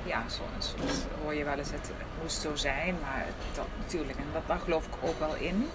ja, 0.03 0.24
soms, 0.27 0.74
soms 0.79 1.05
hoor 1.24 1.34
je 1.34 1.43
wel 1.43 1.58
eens 1.58 1.72
het 1.72 1.91
moest 2.22 2.41
zo 2.41 2.55
zijn, 2.55 2.96
maar 3.01 3.25
dat 3.55 3.65
natuurlijk, 3.79 4.17
en 4.17 4.25
dat, 4.34 4.41
daar 4.48 4.60
geloof 4.60 4.86
ik 4.86 4.93
ook 5.01 5.20
wel 5.20 5.36
in. 5.36 5.70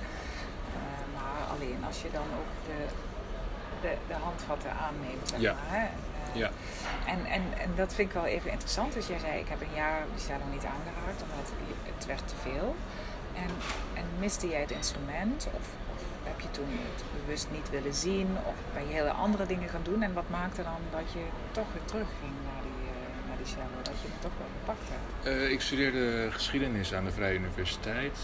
Eh, 0.75 1.14
maar 1.14 1.56
alleen 1.56 1.78
als 1.87 2.02
je 2.02 2.09
dan 2.12 2.23
ook 2.40 2.50
de, 2.66 2.85
de, 3.88 3.95
de 4.09 4.14
handvatten 4.14 4.71
aanneemt, 4.71 5.28
zeg 5.28 5.40
Ja. 5.40 5.52
maar. 5.52 5.78
Hè? 5.80 5.87
Ja. 6.37 6.50
En, 7.07 7.25
en, 7.26 7.43
en 7.59 7.71
dat 7.76 7.95
vind 7.95 8.09
ik 8.09 8.14
wel 8.14 8.25
even 8.25 8.50
interessant. 8.50 8.93
Dus 8.93 9.07
jij 9.07 9.19
zei, 9.19 9.38
ik 9.38 9.49
heb 9.49 9.61
een 9.61 9.75
jaar 9.75 10.02
die 10.14 10.25
cello 10.25 10.45
niet 10.50 10.64
aangeraakt, 10.64 11.23
omdat 11.23 11.52
het 11.95 12.07
werd 12.07 12.28
te 12.28 12.35
veel. 12.43 12.76
En, 13.35 13.50
en 13.95 14.05
miste 14.19 14.49
jij 14.49 14.61
het 14.61 14.71
instrument? 14.71 15.49
Of, 15.52 15.66
of 15.95 16.02
heb 16.23 16.40
je 16.40 16.50
toen 16.50 16.71
het 16.71 17.05
bewust 17.16 17.47
niet 17.50 17.71
willen 17.71 17.95
zien? 17.95 18.28
Of 18.47 18.55
ben 18.75 18.88
je 18.88 18.95
hele 18.95 19.11
andere 19.11 19.47
dingen 19.47 19.69
gaan 19.69 19.83
doen? 19.83 20.02
En 20.02 20.12
wat 20.12 20.28
maakte 20.31 20.62
dan 20.62 20.81
dat 20.90 21.12
je 21.12 21.25
toch 21.50 21.66
weer 21.73 21.85
terugging 21.85 22.35
naar 22.49 22.62
die, 22.62 22.83
eh, 22.90 23.28
naar 23.28 23.37
die 23.37 23.47
cello? 23.47 23.76
Dat 23.83 23.99
je 24.02 24.09
het 24.12 24.21
toch 24.21 24.37
wel 24.38 24.50
gepakt 24.59 24.88
hebt? 24.95 25.26
Eh, 25.26 25.50
ik 25.50 25.61
studeerde 25.61 26.28
geschiedenis 26.31 26.95
aan 26.95 27.05
de 27.05 27.12
Vrije 27.12 27.35
Universiteit. 27.35 28.19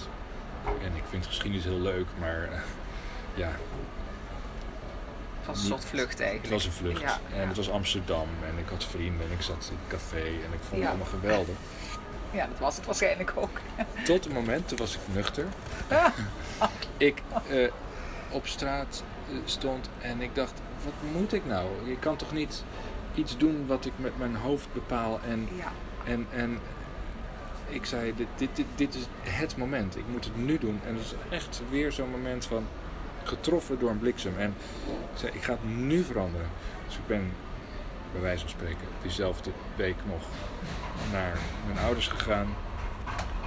En 0.65 0.97
ik 0.97 1.05
vind 1.09 1.27
geschiedenis 1.27 1.65
heel 1.65 1.81
leuk, 1.81 2.07
maar 2.19 2.43
eh, 2.43 2.61
ja, 3.35 3.51
Het 5.43 5.51
was 5.51 5.61
een 5.61 5.67
soort 5.67 5.85
vlucht 5.85 6.21
eigenlijk. 6.21 6.43
het 6.43 6.53
was 6.53 6.65
een 6.65 6.73
vlucht. 6.73 7.01
Ja, 7.01 7.21
en 7.35 7.41
ja. 7.41 7.47
het 7.47 7.57
was 7.57 7.71
Amsterdam 7.71 8.29
en 8.47 8.59
ik 8.59 8.69
had 8.69 8.85
vrienden 8.85 9.27
en 9.27 9.33
ik 9.33 9.43
zat 9.43 9.71
in 9.71 9.77
een 9.77 9.89
café 9.89 10.25
en 10.25 10.53
ik 10.53 10.61
vond 10.69 10.81
het 10.81 10.91
allemaal 10.91 11.07
geweldig. 11.07 11.57
Ja, 12.33 12.47
dat 12.47 12.59
was 12.59 12.77
het 12.77 12.87
waarschijnlijk 12.87 13.33
ook. 13.35 13.61
Tot 14.05 14.25
het 14.25 14.33
moment, 14.33 14.69
toen 14.69 14.79
was 14.79 14.95
ik 14.95 15.01
nuchter. 15.15 15.47
ik 16.97 17.23
eh, 17.49 17.71
op 18.31 18.47
straat 18.47 19.03
eh, 19.29 19.37
stond 19.45 19.89
en 20.01 20.21
ik 20.21 20.35
dacht, 20.35 20.61
wat 20.85 20.93
moet 21.13 21.33
ik 21.33 21.47
nou? 21.47 21.69
Je 21.85 21.99
kan 21.99 22.17
toch 22.17 22.33
niet 22.33 22.65
iets 23.15 23.37
doen 23.37 23.67
wat 23.67 23.85
ik 23.85 23.93
met 23.97 24.19
mijn 24.19 24.37
hoofd 24.37 24.73
bepaal 24.73 25.21
en 25.29 25.49
En, 26.05 26.27
en 26.35 26.59
ik 27.69 27.85
zei, 27.85 28.15
dit, 28.17 28.27
dit, 28.37 28.49
dit, 28.57 28.67
dit 28.75 28.95
is 28.95 29.07
het 29.21 29.57
moment. 29.57 29.97
Ik 29.97 30.05
moet 30.09 30.25
het 30.25 30.37
nu 30.37 30.59
doen. 30.59 30.81
En 30.87 30.95
het 30.95 31.05
is 31.05 31.15
echt 31.31 31.61
weer 31.71 31.93
zo'n 31.93 32.11
moment 32.11 32.47
van 32.47 32.67
getroffen 33.29 33.79
door 33.79 33.91
een 33.91 33.99
bliksem. 33.99 34.35
En 34.39 34.55
ik 34.87 35.19
zei, 35.19 35.33
ik 35.33 35.43
ga 35.43 35.53
het 35.53 35.77
nu 35.77 36.03
veranderen. 36.03 36.47
Dus 36.87 36.95
ik 36.97 37.07
ben, 37.07 37.33
bij 38.13 38.21
wijze 38.21 38.41
van 38.41 38.51
spreken, 38.51 38.87
diezelfde 39.03 39.51
week 39.77 39.97
nog 40.07 40.23
naar 41.13 41.39
mijn 41.67 41.79
ouders 41.79 42.09
gegaan. 42.09 42.47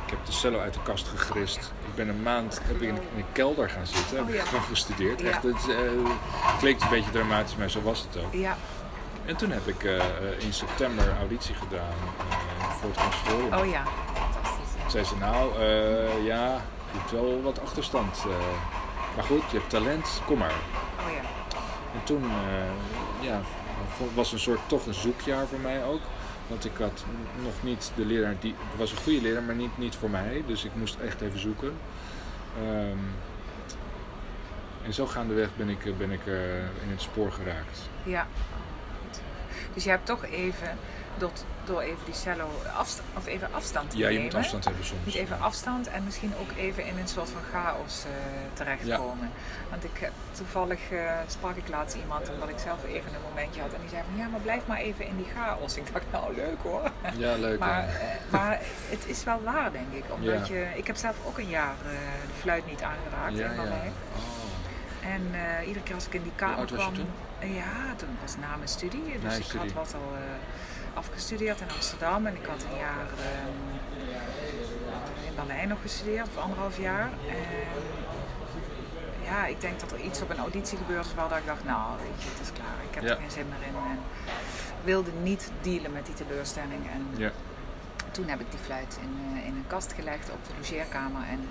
Ik 0.05 0.11
heb 0.11 0.25
de 0.25 0.31
cello 0.31 0.59
uit 0.59 0.73
de 0.73 0.79
kast 0.83 1.07
gegrist. 1.07 1.57
Ik 1.87 1.95
ben 1.95 2.07
een 2.07 2.23
maand 2.23 2.61
heb 2.63 2.81
ik 2.81 2.87
in, 2.89 2.95
een 2.95 3.25
kelder 3.31 3.69
gaan 3.69 3.87
zitten. 3.87 4.17
Heb 4.17 4.25
Oh 4.25 4.29
ik 4.33 4.35
ja. 4.35 4.43
gewoon 4.45 4.63
gestudeerd. 4.63 5.21
Ja. 5.21 5.27
Echt, 5.29 5.43
het 5.43 5.69
eh, 5.69 5.75
klinkt 6.59 6.81
een 6.83 6.89
beetje 6.89 7.11
dramatisch, 7.11 7.55
maar 7.55 7.69
zo 7.69 7.81
was 7.81 7.99
het 8.11 8.23
ook. 8.23 8.33
ja. 8.33 8.57
En 9.25 9.35
toen 9.35 9.51
heb 9.51 9.67
ik 9.67 9.83
eh, 9.83 9.95
eh, 9.97 10.03
in 10.39 10.53
september 10.53 11.17
auditie 11.19 11.55
gedaan 11.55 11.93
voor 12.79 12.89
het 12.89 12.99
conservatorium. 12.99 13.53
Oh 13.53 13.71
ja. 13.71 13.83
Fantastisch. 14.13 14.91
Zei 14.91 15.03
ze, 15.03 15.15
nou 15.17 15.63
ja, 16.23 16.61
je 16.91 16.97
hebt 16.97 17.11
wel 17.11 17.41
wat 17.41 17.61
achterstand. 17.61 18.17
Maar 19.15 19.23
goed, 19.23 19.51
je 19.51 19.57
hebt 19.57 19.69
talent, 19.69 20.21
kom 20.25 20.37
maar. 20.37 20.53
Oh 20.99 21.11
ja. 21.11 21.21
En 21.93 22.03
toen 22.03 22.23
eh, 22.23 23.25
ja, 23.25 23.41
was 24.13 24.31
een 24.31 24.39
soort 24.39 24.59
toch 24.67 24.85
een 24.85 24.93
zoekjaar 24.93 25.47
voor 25.47 25.59
mij 25.59 25.85
ook. 25.85 26.01
Want 26.47 26.65
ik 26.65 26.77
had 26.77 27.05
nog 27.43 27.53
niet 27.61 27.91
de 27.95 28.05
leraar, 28.05 28.35
die 28.39 28.55
het 28.69 28.79
was 28.79 28.91
een 28.91 28.97
goede 28.97 29.21
leraar, 29.21 29.43
maar 29.43 29.55
niet, 29.55 29.77
niet 29.77 29.95
voor 29.95 30.09
mij. 30.09 30.43
Dus 30.47 30.65
ik 30.65 30.75
moest 30.75 30.97
echt 30.99 31.21
even 31.21 31.39
zoeken. 31.39 31.73
Ehm, 32.57 32.97
en 34.83 34.93
zo 34.93 35.05
gaandeweg 35.05 35.49
ben 35.55 35.69
ik, 35.69 35.85
eh, 35.85 35.93
ben 35.97 36.11
ik 36.11 36.27
eh, 36.27 36.57
in 36.57 36.89
het 36.89 37.01
spoor 37.01 37.31
geraakt. 37.31 37.89
Ja. 38.03 38.27
Goed. 39.01 39.21
Dus 39.73 39.83
je 39.83 39.89
hebt 39.89 40.05
toch 40.05 40.25
even 40.25 40.77
door, 41.17 41.31
door 41.65 41.81
even 41.81 42.05
die 42.05 42.13
cello 42.13 42.49
afst 42.77 43.01
of 43.17 43.25
even 43.25 43.47
afstand 43.53 43.89
te 43.91 43.97
Ja, 43.97 44.07
je 44.07 44.17
nemen. 44.17 44.23
moet 44.25 44.35
afstand 44.41 44.65
hebben 44.65 44.85
soms. 44.85 45.03
Moet 45.05 45.13
even 45.15 45.39
afstand 45.39 45.87
en 45.87 46.03
misschien 46.03 46.33
ook 46.39 46.49
even 46.57 46.85
in 46.85 46.97
een 46.97 47.07
soort 47.07 47.29
van 47.29 47.41
chaos 47.51 48.03
eh, 48.05 48.11
terechtkomen. 48.53 49.29
Want 49.69 49.83
ik 49.83 49.97
heb 49.99 50.11
toevallig 50.31 50.91
eh, 50.91 51.11
sprak 51.27 51.55
ik 51.55 51.67
laatst 51.69 51.95
iemand 51.97 52.29
omdat 52.29 52.49
ik 52.49 52.59
zelf 52.59 52.83
even 52.83 53.13
een 53.13 53.21
momentje 53.29 53.61
had 53.61 53.73
en 53.73 53.79
die 53.81 53.89
zei 53.89 54.01
van 54.09 54.17
ja, 54.21 54.27
maar 54.27 54.39
blijf 54.39 54.67
maar 54.67 54.77
even 54.79 55.07
in 55.07 55.17
die 55.17 55.27
chaos. 55.35 55.77
Ik 55.77 55.93
dacht 55.93 56.05
nou 56.11 56.35
leuk 56.35 56.57
hoor. 56.61 56.91
Ja, 57.17 57.35
leuk. 57.35 57.59
Maar, 57.59 57.83
eh, 57.87 58.05
maar 58.29 58.59
het 58.89 59.05
is 59.07 59.23
wel 59.23 59.41
waar 59.43 59.71
denk 59.71 59.93
ik. 59.93 60.03
Omdat 60.09 60.47
Ja. 60.47 60.53
je, 60.55 60.67
ik 60.75 60.87
heb 60.87 60.95
zelf 60.95 61.15
ook 61.25 61.37
een 61.37 61.49
jaar 61.49 61.75
eh, 61.85 61.91
de 62.27 62.33
fluit 62.39 62.65
niet 62.67 62.81
aangeraakt 62.81 63.31
in 63.39 63.55
ja. 63.55 63.63
Oh. 63.63 64.33
En 65.13 65.29
eh, 65.33 65.67
iedere 65.67 65.85
keer 65.85 65.95
als 65.95 66.05
ik 66.05 66.13
in 66.13 66.23
die 66.23 66.31
kamer 66.35 66.65
kwam. 66.65 66.93
toen? 66.93 67.07
Eh, 67.39 67.55
ja, 67.55 67.95
toen 67.95 68.09
was 68.21 68.31
het 68.31 68.39
na 68.41 68.55
mijn 68.55 68.69
studie. 68.69 69.19
Dus 69.21 69.37
ik 69.37 69.43
studie. 69.43 69.59
had 69.59 69.73
wat 69.73 69.93
al 69.93 70.13
eh, 70.15 70.21
afgestudeerd 70.95 71.61
in 71.61 71.69
Amsterdam. 71.75 72.25
En 72.25 72.35
ik 72.35 72.45
had 72.45 72.63
een 72.71 72.77
jaar 72.77 73.07
ehm, 73.19 73.57
in 75.27 75.35
Berlijn 75.35 75.67
nog 75.67 75.81
gestudeerd, 75.81 76.27
of 76.27 76.37
anderhalf 76.43 76.77
jaar. 76.77 77.09
En 77.29 77.43
ja, 79.23 79.45
ik 79.45 79.61
denk 79.61 79.79
dat 79.79 79.91
er 79.91 79.99
iets 79.99 80.21
op 80.21 80.29
een 80.29 80.37
auditie 80.37 80.77
gebeurd 80.77 81.05
is 81.05 81.13
waar 81.13 81.29
dat 81.29 81.37
ik 81.37 81.45
dacht, 81.45 81.63
nou 81.63 81.97
weet 81.97 82.23
je, 82.23 82.29
het 82.29 82.39
is 82.41 82.51
klaar. 82.53 82.77
Ik 82.89 82.95
heb 82.95 83.03
Ja. 83.03 83.09
er 83.09 83.17
geen 83.21 83.31
zin 83.31 83.47
meer 83.47 83.67
in. 83.67 83.75
En 83.75 83.99
wilde 84.83 85.11
niet 85.23 85.51
dealen 85.61 85.91
met 85.91 86.05
die 86.05 86.15
teleurstelling. 86.15 86.89
En 86.91 87.07
Ja. 87.17 87.31
toen 88.11 88.27
heb 88.27 88.39
ik 88.39 88.51
die 88.51 88.59
fluit 88.59 88.97
in, 89.01 89.13
eh, 89.37 89.45
in 89.47 89.55
een 89.55 89.67
kast 89.67 89.93
gelegd 89.93 90.29
op 90.31 90.45
de 90.47 90.51
logeerkamer. 90.57 91.21
En, 91.29 91.49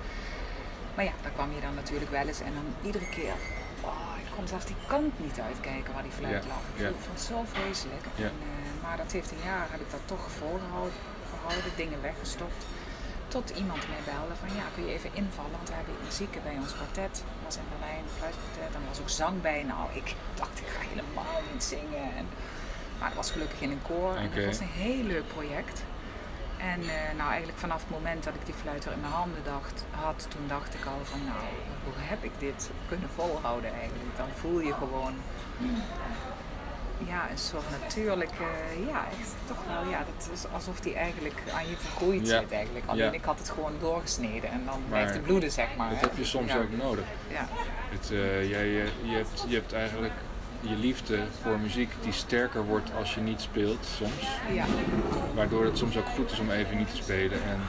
maar 0.95 1.05
ja, 1.05 1.13
daar 1.23 1.33
kwam 1.33 1.53
je 1.55 1.61
dan 1.61 1.75
natuurlijk 1.75 2.11
wel 2.11 2.27
eens. 2.27 2.41
En 2.41 2.53
dan 2.55 2.67
iedere 2.87 3.09
keer, 3.09 3.35
oh, 3.81 4.13
ik 4.25 4.31
kon 4.37 4.49
zelfs 4.49 4.65
die 4.67 4.77
kant 4.87 5.21
niet 5.21 5.41
uitkijken 5.41 5.93
waar 5.95 6.03
die 6.03 6.13
fluit 6.13 6.43
Ja, 6.45 6.49
lag. 6.49 6.63
Ik 6.91 6.95
vond- 7.01 7.07
het 7.13 7.21
zo 7.21 7.45
vreselijk. 7.53 8.05
Ja. 8.15 8.25
En, 8.25 8.31
eh, 8.51 8.54
maar 8.85 8.97
dat 8.97 9.13
heeft 9.13 9.31
een 9.33 9.47
jaar 9.51 9.67
heb 9.71 9.81
ik 9.81 9.91
dat 9.91 10.05
toch 10.13 10.25
volgehouden, 10.43 10.99
gehouden, 11.33 11.73
dingen 11.83 12.03
weggestopt. 12.03 12.63
Tot 13.29 13.51
iemand 13.61 13.83
mij 13.93 14.03
belde 14.13 14.37
van 14.43 14.51
ja, 14.59 14.65
kun 14.75 14.87
je 14.87 14.93
even 14.97 15.11
invallen? 15.23 15.57
Want 15.61 15.69
we 15.69 15.75
hebben 15.81 15.95
muziek 16.09 16.35
bij 16.49 16.57
ons 16.63 16.73
kwartet. 16.79 17.15
was 17.45 17.57
in 17.57 17.69
Berlijn, 17.73 18.05
een 18.05 18.17
fluitkwartet. 18.19 18.71
En 18.77 18.89
was 18.89 19.01
ook 19.01 19.15
zang 19.23 19.37
bij. 19.49 19.63
Nou, 19.73 19.85
ik 20.01 20.09
dacht, 20.41 20.57
ik 20.65 20.69
ga 20.75 20.81
helemaal 20.93 21.41
niet 21.53 21.65
zingen. 21.75 22.09
En, 22.19 22.27
maar 22.99 23.09
dat 23.09 23.21
was 23.23 23.31
gelukkig 23.31 23.61
in 23.61 23.71
een 23.71 23.87
koor. 23.91 24.15
En 24.17 24.31
dat 24.35 24.45
was 24.45 24.61
een 24.61 24.77
heel 24.85 25.05
leuk 25.15 25.29
project. 25.37 25.77
En 26.73 26.81
eh, 26.81 27.17
nou, 27.19 27.29
eigenlijk 27.31 27.59
vanaf 27.59 27.81
het 27.81 27.91
moment 27.99 28.25
dat 28.25 28.35
ik 28.35 28.45
die 28.47 28.55
fluiter 28.63 28.93
in 28.93 29.01
mijn 29.01 29.13
handen 29.13 29.45
dacht, 29.45 29.85
had, 29.91 30.27
toen 30.29 30.47
dacht 30.49 30.75
ik 30.75 30.85
al 30.93 31.01
van 31.03 31.21
nou, 31.25 31.45
hoe 31.85 31.93
heb 31.97 32.25
ik 32.25 32.35
dit 32.39 32.71
kunnen 32.89 33.11
volhouden 33.15 33.73
eigenlijk? 33.73 34.17
Dan 34.17 34.29
voel 34.35 34.61
je 34.61 34.75
gewoon 34.75 35.15
ja, 36.99 37.31
een 37.31 37.39
soort 37.39 37.65
natuurlijke, 37.81 38.45
ja, 38.89 39.05
echt 39.21 39.35
toch 39.47 39.57
wel, 39.69 39.91
ja, 39.91 39.99
dat 40.17 40.31
is 40.33 40.45
alsof 40.53 40.81
die 40.81 40.95
eigenlijk 40.95 41.35
aan 41.55 41.69
je 41.69 41.77
vergroeid 41.77 42.27
Ja. 42.29 42.39
zit 42.41 42.53
eigenlijk. 42.53 42.85
Alleen 42.87 43.05
Ja. 43.05 43.13
ik 43.13 43.25
had 43.25 43.39
het 43.39 43.51
gewoon 43.51 43.73
doorgesneden 43.81 44.51
en 44.51 44.63
dan 44.65 44.79
Maar 44.81 44.89
blijft 44.89 45.13
het 45.13 45.23
bloeden, 45.23 45.51
zeg 45.51 45.69
maar. 45.77 45.89
Dat 45.91 46.01
hè. 46.01 46.07
heb 46.07 46.17
je 46.17 46.25
soms 46.25 46.53
ja. 46.53 46.59
ook 46.59 46.77
nodig. 46.77 47.05
Ja, 47.29 47.47
Het, 47.91 48.11
eh, 48.11 48.51
jij, 48.51 48.67
je, 48.67 48.89
je, 49.03 49.15
hebt, 49.17 49.45
je 49.49 49.55
hebt 49.55 49.73
eigenlijk 49.73 50.13
je 50.61 50.75
liefde 50.77 51.19
voor 51.43 51.59
muziek 51.59 51.91
die 52.03 52.13
sterker 52.13 52.65
wordt 52.65 52.91
als 52.99 53.15
je 53.15 53.21
niet 53.21 53.41
speelt 53.41 53.87
soms. 53.97 54.29
ja, 54.53 54.65
Waardoor 55.35 55.65
het 55.65 55.79
soms 55.79 55.97
ook 55.97 56.09
goed 56.09 56.31
is 56.31 56.39
om 56.39 56.51
even 56.51 56.77
niet 56.79 56.91
te 56.91 56.97
spelen 56.97 57.43
en 57.43 57.61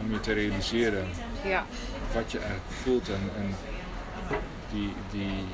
om 0.00 0.12
je 0.12 0.20
te 0.20 0.32
realiseren 0.32 1.06
ja, 1.44 1.64
wat 2.14 2.32
je 2.32 2.38
eigenlijk 2.38 2.70
voelt 2.82 3.08
en, 3.08 3.30
en 3.36 3.54
die, 4.72 4.92
die, 5.10 5.44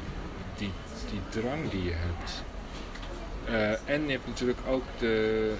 die, 0.56 0.72
die 1.10 1.20
drang 1.40 1.70
die 1.70 1.84
je 1.84 1.94
hebt. 1.94 2.42
Eh, 3.48 3.70
en 3.94 4.04
je 4.06 4.10
hebt 4.10 4.26
natuurlijk 4.26 4.58
ook 4.68 4.82
de 4.98 5.54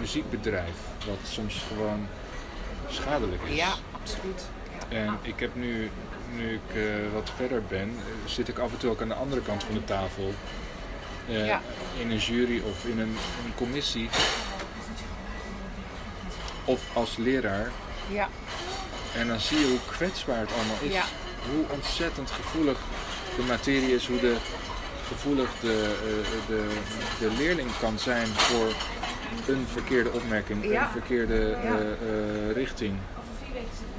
muziekbedrijf, 0.00 0.76
wat 1.06 1.18
soms 1.22 1.62
gewoon 1.68 2.06
schadelijk 2.88 3.42
is. 3.42 3.56
ja, 3.56 3.74
absoluut. 4.00 4.46
Ja. 4.88 4.96
En 4.96 5.18
ik 5.22 5.40
heb 5.40 5.54
nu, 5.54 5.90
nu 6.34 6.54
ik 6.54 6.76
eh, 6.76 6.82
wat 7.12 7.30
verder 7.36 7.62
ben, 7.68 7.88
eh, 7.88 8.30
zit 8.30 8.48
ik 8.48 8.58
af 8.58 8.72
en 8.72 8.78
toe 8.78 8.90
ook 8.90 9.00
aan 9.00 9.08
de 9.08 9.14
andere 9.14 9.42
kant 9.42 9.64
van 9.64 9.74
de 9.74 9.84
tafel. 9.84 10.32
Ja. 11.26 11.60
In 11.98 12.10
een 12.10 12.18
jury 12.18 12.62
of 12.70 12.84
in 12.84 12.98
een, 12.98 13.16
een 13.44 13.54
commissie. 13.54 14.08
Of 16.64 16.82
als 16.92 17.16
leraar. 17.16 17.70
ja, 18.10 18.28
En 19.14 19.28
dan 19.28 19.40
zie 19.40 19.58
je 19.58 19.66
hoe 19.66 19.78
kwetsbaar 19.96 20.40
het 20.40 20.52
allemaal 20.52 20.76
is. 20.80 20.92
Ja. 20.92 21.04
Hoe 21.50 21.64
ontzettend 21.68 22.30
gevoelig 22.30 22.78
de 23.36 23.42
materie 23.42 23.94
is. 23.94 24.06
Hoe 24.06 24.20
de, 24.20 24.36
gevoelig 25.08 25.50
de, 25.60 25.94
eh, 26.04 26.48
de, 26.48 26.66
de 27.18 27.30
leerling 27.36 27.70
kan 27.80 27.98
zijn 27.98 28.26
voor 28.26 28.72
een 29.54 29.66
verkeerde 29.66 30.12
opmerking. 30.12 30.64
Ja. 30.64 30.82
Een 30.82 30.88
verkeerde 30.88 31.34
Ja. 31.34 31.56
eh, 31.56 31.70
eh, 31.70 32.52
richting. 32.54 32.96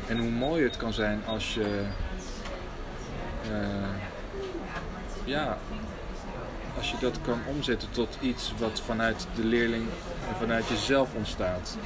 En 0.08 0.18
hoe 0.18 0.30
mooi 0.30 0.64
het 0.64 0.78
kan 0.78 0.94
zijn 0.94 1.22
als 1.26 1.54
je... 1.54 1.84
ja, 5.24 5.58
als 6.78 6.92
je 6.92 6.98
dat 7.00 7.22
kan 7.22 7.40
omzetten 7.48 7.92
tot 7.92 8.18
iets 8.22 8.54
wat 8.58 8.82
vanuit 8.86 9.28
de 9.36 9.44
leerling 9.44 9.84
en 10.30 10.36
vanuit 10.40 10.68
jezelf 10.68 11.14
ontstaat. 11.14 11.78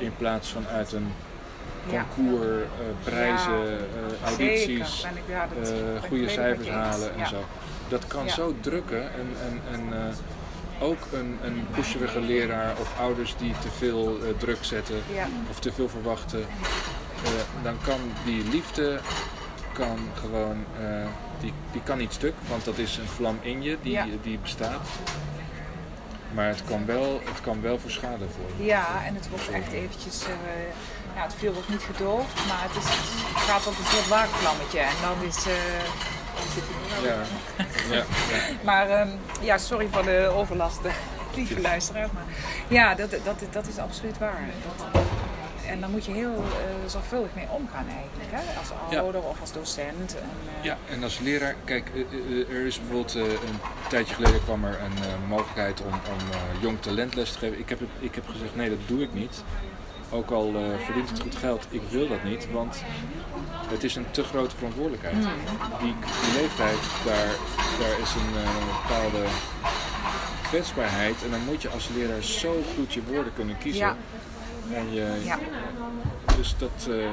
In 0.00 0.12
plaats 0.16 0.48
van 0.48 0.66
uit 0.66 0.92
een 0.92 1.12
concours, 1.88 2.64
prijzen, 3.04 3.78
audities, 4.24 5.06
goede 6.08 6.28
cijfers 6.28 6.68
halen 6.68 7.14
en 7.18 7.26
zo. 7.26 7.44
Dat 7.88 8.06
kan 8.06 8.24
Ja. 8.24 8.32
zo 8.32 8.54
drukken 8.60 9.02
en, 9.02 9.28
en, 9.46 9.60
en 9.72 10.08
eh, 10.08 10.14
ook 10.88 10.98
een, 11.12 11.38
een 11.42 11.66
pusherige 11.74 12.20
leraar 12.20 12.74
of 12.80 12.98
ouders 12.98 13.34
die 13.36 13.52
te 13.62 13.68
veel 13.78 14.18
eh, 14.22 14.28
druk 14.38 14.58
zetten 14.60 14.96
Ja. 15.14 15.26
of 15.50 15.58
te 15.60 15.72
veel 15.72 15.88
verwachten, 15.88 16.40
eh, 17.24 17.30
dan 17.62 17.76
kan 17.84 18.00
die 18.24 18.44
liefde 18.48 19.00
kan 19.72 19.98
gewoon, 20.20 20.64
die, 21.40 21.52
die 21.72 21.80
kan 21.84 21.98
niet 21.98 22.12
stuk, 22.12 22.34
want 22.48 22.64
dat 22.64 22.78
is 22.78 22.96
een 22.96 23.06
vlam 23.08 23.38
in 23.42 23.62
je 23.62 23.76
die, 23.82 23.92
Ja. 23.92 24.06
die 24.22 24.38
bestaat. 24.38 24.86
Maar 26.34 26.46
het 26.48 26.62
kan, 26.68 26.86
wel, 26.86 27.20
het 27.24 27.40
kan 27.40 27.60
wel 27.60 27.78
voor 27.78 27.90
schade 27.90 28.24
vormen. 28.36 28.64
Ja, 28.66 28.86
en 29.06 29.14
het 29.14 29.28
wordt 29.28 29.48
echt 29.50 29.72
eventjes, 29.72 30.22
ja, 31.16 31.22
het 31.22 31.34
vuur 31.38 31.52
wordt 31.52 31.68
niet 31.68 31.82
gedoofd, 31.96 32.34
maar 32.48 32.62
het, 32.62 32.76
is, 32.84 32.88
het 33.34 33.42
gaat 33.50 33.66
op 33.66 33.78
een 33.78 33.84
soort 33.86 34.08
waakvlammetje 34.08 34.78
en 34.78 34.94
dan 35.02 35.28
is... 35.28 35.44
dan 36.36 36.46
zit 36.54 36.62
hij 36.66 37.02
wel. 37.02 37.16
Ja, 37.16 37.24
ja. 37.96 38.04
Maar 38.62 38.90
ehm, 38.90 39.08
ja, 39.40 39.58
sorry 39.58 39.88
voor 39.92 40.02
de 40.02 40.32
overlast, 40.36 40.80
lieve 41.34 41.60
luisteraars. 41.60 42.10
Maar 42.12 42.24
ja, 42.68 42.94
dat, 42.94 43.10
dat, 43.10 43.42
dat 43.50 43.66
is 43.66 43.78
absoluut 43.78 44.18
waar. 44.18 44.40
Dat, 44.92 45.04
en 45.66 45.80
daar 45.80 45.90
moet 45.90 46.04
je 46.04 46.12
heel 46.12 46.34
eh, 46.34 46.88
zorgvuldig 46.90 47.30
mee 47.34 47.46
omgaan 47.50 47.86
eigenlijk, 47.88 48.30
hè? 48.30 48.58
als 48.58 48.68
Ja. 48.90 49.00
ouder 49.00 49.22
of 49.22 49.40
als 49.40 49.52
docent. 49.52 50.14
En, 50.16 50.22
eh, 50.58 50.64
Ja, 50.64 50.76
en 50.90 51.02
als 51.02 51.18
leraar, 51.18 51.54
kijk, 51.64 51.90
eh, 51.94 52.56
er 52.56 52.66
is 52.66 52.78
bijvoorbeeld 52.78 53.14
een 53.14 53.58
tijdje 53.88 54.14
geleden 54.14 54.44
kwam 54.44 54.64
er 54.64 54.78
een 54.80 55.26
mogelijkheid 55.28 55.80
om, 55.80 55.92
om 55.92 56.18
jong 56.60 56.80
talent 56.82 57.14
les 57.14 57.32
te 57.32 57.38
geven. 57.38 57.58
Ik 57.58 57.68
heb, 57.68 57.80
ik 57.98 58.14
heb 58.14 58.24
gezegd, 58.28 58.56
nee, 58.56 58.68
dat 58.68 58.78
doe 58.86 59.02
ik 59.02 59.14
niet. 59.14 59.42
Ook 60.10 60.30
al 60.30 60.54
eh, 60.54 60.78
verdient 60.84 61.10
het 61.10 61.20
goed 61.20 61.36
geld, 61.36 61.66
ik 61.70 61.82
wil 61.90 62.08
dat 62.08 62.24
niet, 62.24 62.52
want 62.52 62.82
het 63.68 63.84
is 63.84 63.96
een 63.96 64.10
te 64.10 64.22
grote 64.22 64.56
verantwoordelijkheid. 64.56 65.14
Hmm. 65.14 65.32
Die, 65.80 65.94
die 66.00 66.40
leeftijd, 66.40 66.78
daar, 67.04 67.34
daar 67.80 67.98
is 68.00 68.14
een 68.14 68.42
eh, 68.42 68.82
bepaalde 68.82 69.24
kwetsbaarheid. 70.48 71.24
En 71.24 71.30
dan 71.30 71.44
moet 71.44 71.62
je 71.62 71.68
als 71.68 71.88
leraar 71.88 72.22
zo 72.22 72.62
goed 72.76 72.94
je 72.94 73.02
woorden 73.02 73.32
kunnen 73.34 73.58
kiezen. 73.58 73.86
Ja. 73.86 73.96
En 74.72 74.92
je, 74.92 75.20
Ja. 75.24 75.38
Dus 76.36 76.54
dat, 76.58 76.88
eh, 76.90 77.08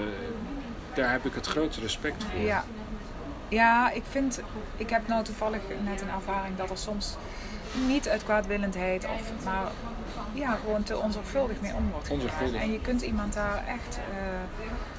daar 0.93 1.11
heb 1.11 1.25
ik 1.25 1.33
het 1.33 1.47
grootste 1.47 1.81
respect 1.81 2.23
voor. 2.23 2.41
Ja. 2.41 2.63
ja, 3.47 3.91
ik 3.91 4.03
vind, 4.09 4.41
ik 4.77 4.89
heb 4.89 5.07
nou 5.07 5.23
toevallig 5.23 5.61
net 5.83 6.01
een 6.01 6.09
ervaring 6.09 6.57
dat 6.57 6.69
er 6.69 6.77
soms 6.77 7.15
niet 7.87 8.09
uit 8.09 8.23
kwaadwillendheid, 8.23 9.05
of, 9.05 9.43
maar 9.43 9.71
ja, 10.33 10.55
gewoon 10.55 10.83
te 10.83 10.97
onzorgvuldig 10.97 11.61
mee 11.61 11.73
om 11.73 11.91
wordt 11.91 12.07
gegaan. 12.07 12.53
En 12.61 12.71
je 12.71 12.79
kunt 12.81 13.01
iemand 13.01 13.33
daar 13.33 13.63
echt 13.67 13.97
eh, 13.97 14.03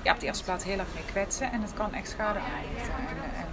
ja, 0.03 0.12
op 0.12 0.20
de 0.20 0.27
eerste 0.27 0.44
plaats 0.44 0.64
heel 0.64 0.79
erg 0.79 0.88
mee 0.94 1.05
kwetsen 1.12 1.53
en 1.53 1.62
het 1.62 1.73
kan 1.75 1.94
echt 1.94 2.09
schade 2.09 2.38
aanrichten. 2.38 2.92
En, 2.94 3.16
en, 3.37 3.47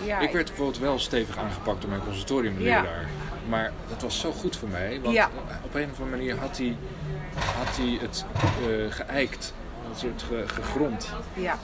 eh, 0.00 0.06
ja, 0.06 0.18
Ik 0.18 0.32
werd 0.32 0.46
bijvoorbeeld 0.46 0.78
wel 0.78 0.98
stevig 0.98 1.38
aangepakt 1.38 1.80
door 1.80 1.90
mijn 1.90 2.02
conservatoriumleraar. 2.02 3.06
Maar 3.48 3.72
dat 3.88 4.02
was 4.02 4.20
zo 4.20 4.32
goed 4.32 4.56
voor 4.56 4.68
mij. 4.68 5.00
Want 5.00 5.14
Ja. 5.14 5.30
op 5.64 5.74
een 5.74 5.90
of 5.90 6.00
andere 6.00 6.16
manier 6.16 6.38
had 6.38 6.56
hij, 6.58 6.76
had 7.56 7.76
hij 7.76 7.98
het 8.00 8.24
eh 8.68 8.92
geëikt. 8.92 9.54
Een 9.90 9.96
soort 9.96 10.22
ge- 10.22 10.44
gegrond. 10.48 11.08
ja, 11.34 11.58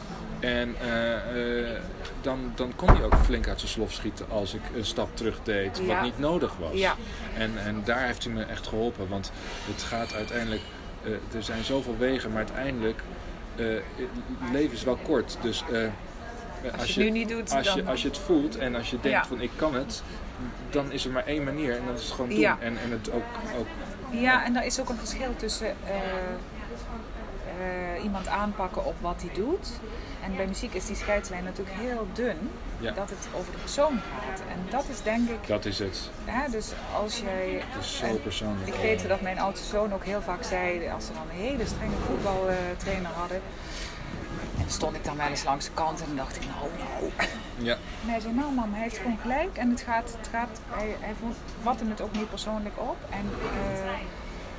En 0.44 0.74
eh, 0.80 1.14
eh, 1.14 1.80
dan, 2.20 2.52
dan 2.54 2.72
kon 2.76 2.88
hij 2.88 3.02
ook 3.04 3.14
flink 3.24 3.48
uit 3.48 3.58
zijn 3.58 3.70
slof 3.72 3.92
schieten 3.92 4.26
als 4.30 4.54
ik 4.54 4.60
een 4.76 4.84
stap 4.84 5.16
terug 5.16 5.38
deed. 5.42 5.78
Wat 5.78 5.86
Ja. 5.86 6.02
niet 6.02 6.18
nodig 6.18 6.56
was. 6.56 6.72
Ja. 6.78 6.94
En, 7.36 7.52
en 7.64 7.82
daar 7.84 8.06
heeft 8.06 8.24
hij 8.24 8.32
me 8.32 8.42
echt 8.42 8.66
geholpen. 8.66 9.08
Want 9.08 9.32
het 9.72 9.82
gaat 9.82 10.14
uiteindelijk... 10.14 10.62
eh, 11.04 11.10
er 11.36 11.42
zijn 11.42 11.64
zoveel 11.64 11.96
wegen, 11.98 12.28
maar 12.30 12.38
uiteindelijk... 12.38 13.02
leven 14.52 14.72
is 14.72 14.84
wel 14.84 14.98
kort. 15.02 15.36
Dus... 15.40 15.64
eh, 15.72 15.78
Als 16.78 16.94
je 16.94 17.02
het 17.02 17.12
nu 17.12 17.18
niet 17.18 17.28
doet, 17.28 17.52
als 17.54 17.66
dan... 17.66 17.76
Je, 17.76 17.84
als 17.84 18.02
je 18.02 18.08
het 18.08 18.18
voelt 18.18 18.56
en 18.58 18.74
als 18.74 18.90
je 18.90 19.00
denkt 19.00 19.18
Ja. 19.18 19.26
van 19.26 19.40
ik 19.40 19.50
kan 19.56 19.74
het, 19.74 20.02
dan 20.70 20.92
is 20.92 21.04
er 21.04 21.10
maar 21.10 21.26
één 21.26 21.44
manier 21.44 21.76
en 21.76 21.82
dat 21.86 21.98
is 21.98 22.04
het 22.04 22.14
gewoon 22.14 22.30
doen. 22.30 22.38
Ja. 22.38 22.56
En, 22.60 22.76
en 22.84 22.90
het 22.90 23.10
ook, 23.12 23.22
ook 23.58 23.66
Ja, 24.10 24.44
en 24.44 24.52
daar 24.52 24.66
is 24.66 24.80
ook 24.80 24.88
een 24.88 24.96
verschil 24.96 25.36
tussen 25.36 25.76
iemand 28.02 28.26
aanpakken 28.28 28.84
op 28.84 28.94
wat 29.00 29.22
hij 29.26 29.34
doet. 29.34 29.68
En 30.24 30.36
bij 30.36 30.46
muziek 30.46 30.74
is 30.74 30.86
die 30.86 30.96
scheidslijn 30.96 31.44
natuurlijk 31.44 31.76
heel 31.78 32.06
dun, 32.12 32.50
Ja. 32.78 32.92
dat 32.92 33.10
het 33.10 33.28
over 33.34 33.52
de 33.52 33.58
persoon 33.58 33.92
gaat. 33.92 34.40
En 34.40 34.58
dat 34.70 34.84
is 34.90 35.02
denk 35.02 35.28
ik, 35.28 35.46
dat 35.46 35.64
is 35.64 35.78
het. 35.78 36.10
hè, 36.24 36.50
dus 36.50 36.72
als 37.02 37.18
jij... 37.18 37.62
Het 37.66 37.84
is 37.84 37.96
zo 37.96 38.04
en 38.06 38.22
persoonlijk. 38.22 38.66
Ik 38.68 38.74
weet 38.74 39.08
dat 39.08 39.20
mijn 39.20 39.38
oudste 39.38 39.66
zoon 39.66 39.92
ook 39.94 40.04
heel 40.04 40.22
vaak 40.22 40.42
zei, 40.44 40.88
als 40.90 41.06
ze 41.06 41.12
dan 41.12 41.22
een 41.30 41.36
hele 41.36 41.66
strenge 41.66 41.96
voetbaltrainer 42.06 43.10
hadden. 43.14 43.40
En 44.60 44.70
stond 44.70 44.96
ik 44.96 45.04
dan 45.04 45.16
wel 45.16 45.26
eens 45.26 45.44
langs 45.44 45.64
de 45.64 45.70
kant 45.74 46.00
en 46.00 46.06
dan 46.06 46.16
dacht 46.16 46.36
ik, 46.36 46.42
nou, 46.46 46.68
nou. 46.78 47.12
Ja, 47.58 47.72
En 48.02 48.08
hij 48.08 48.20
zei, 48.20 48.32
nou 48.34 48.52
mam, 48.52 48.72
hij 48.72 48.82
heeft 48.82 48.96
gewoon 48.96 49.18
gelijk. 49.20 49.56
En 49.56 49.70
het 49.70 49.80
gaat, 49.80 50.16
het 50.18 50.28
gaat 50.32 50.60
hij, 50.70 50.96
hij 51.00 51.14
vond, 51.20 51.36
vatte 51.62 51.84
het 51.88 52.00
ook 52.00 52.12
niet 52.12 52.28
persoonlijk 52.30 52.74
op. 52.78 52.96
En 53.10 53.30
eh, 53.42 53.90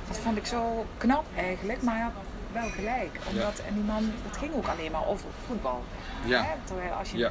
dat 0.08 0.18
vond 0.18 0.36
ik 0.36 0.46
zo 0.46 0.86
knap 0.98 1.24
eigenlijk, 1.36 1.82
maar 1.82 1.94
hij 1.94 2.02
had 2.02 2.12
wel 2.60 2.70
gelijk. 2.70 3.14
Omdat, 3.30 3.62
En 3.68 3.74
die 3.74 3.82
man, 3.82 4.12
het 4.28 4.36
ging 4.36 4.54
ook 4.54 4.66
alleen 4.68 4.90
maar 4.90 5.06
over 5.06 5.28
voetbal. 5.46 5.82
Ja. 6.24 6.42
Hè? 6.42 6.52
Terwijl 6.64 6.92
als 6.92 7.10
je 7.10 7.18
Ja. 7.18 7.30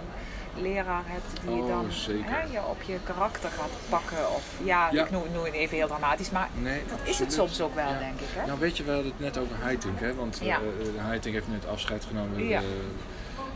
een 0.55 0.61
leraar 0.61 1.03
hebt 1.05 1.41
die 1.41 1.61
Oh, 1.61 1.67
dan 1.67 1.85
hè, 2.25 2.41
je 2.51 2.65
op 2.65 2.81
je 2.81 2.97
karakter 3.03 3.49
gaat 3.49 3.69
pakken. 3.89 4.29
Of 4.35 4.43
ja, 4.63 4.89
Ja. 4.91 5.03
ik 5.03 5.11
noem, 5.11 5.23
noem 5.33 5.43
het 5.43 5.53
even 5.53 5.77
heel 5.77 5.87
dramatisch, 5.87 6.31
maar 6.31 6.49
nee, 6.53 6.81
dat 6.89 6.99
is 7.03 7.19
het 7.19 7.33
soms 7.33 7.61
ook 7.61 7.75
wel, 7.75 7.89
denk 7.99 8.19
ik. 8.19 8.27
Hè? 8.35 8.45
Nou 8.45 8.59
weet 8.59 8.77
je, 8.77 8.83
we 8.83 8.91
hadden 8.91 9.11
het 9.11 9.19
net 9.19 9.37
over 9.37 9.55
Heiting, 9.59 9.99
hè? 9.99 10.15
want 10.15 10.39
Ja. 10.43 10.55
eh 10.59 11.05
Heiting 11.05 11.35
heeft 11.35 11.47
net 11.47 11.67
afscheid 11.67 12.05
genomen. 12.05 12.47
Ja. 12.47 12.59
eh, 12.59 12.65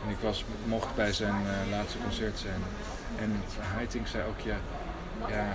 en 0.04 0.10
ik 0.10 0.18
was, 0.20 0.44
mocht 0.64 0.94
bij 0.94 1.12
zijn 1.12 1.34
eh, 1.46 1.70
laatste 1.70 1.98
concert 2.02 2.38
zijn. 2.38 2.62
En 3.18 3.42
Heiting 3.58 4.08
zei 4.08 4.22
ook, 4.28 4.40
ja, 4.40 4.56
ja 5.28 5.46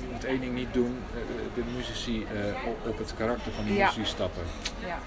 je 0.00 0.06
moet 0.12 0.24
één 0.24 0.40
ding 0.40 0.54
niet 0.54 0.74
doen, 0.74 0.98
eh, 1.14 1.20
de 1.54 1.62
muzici 1.76 2.24
eh, 2.34 2.68
op, 2.68 2.86
op 2.86 2.98
het 2.98 3.14
karakter 3.16 3.52
van 3.52 3.64
de 3.64 3.72
Ja. 3.74 3.86
muzici 3.86 4.04
stappen. 4.06 4.42
Ja. 4.86 4.98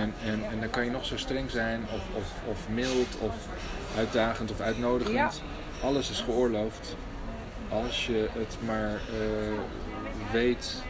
En, 0.00 0.14
en, 0.24 0.44
en 0.50 0.60
dan 0.60 0.70
kan 0.70 0.84
je 0.84 0.90
nog 0.90 1.04
zo 1.04 1.16
streng 1.16 1.50
zijn, 1.50 1.82
of, 1.94 2.02
of, 2.16 2.32
of 2.44 2.68
mild, 2.68 3.18
of 3.18 3.34
uitdagend 3.96 4.50
of 4.50 4.60
uitnodigend. 4.60 5.14
Ja. 5.16 5.30
Alles 5.86 6.10
is 6.10 6.20
geoorloofd 6.20 6.96
als 7.68 8.06
je 8.06 8.28
het 8.32 8.56
maar 8.66 8.90
eh, 8.94 9.58
weet 10.32 10.82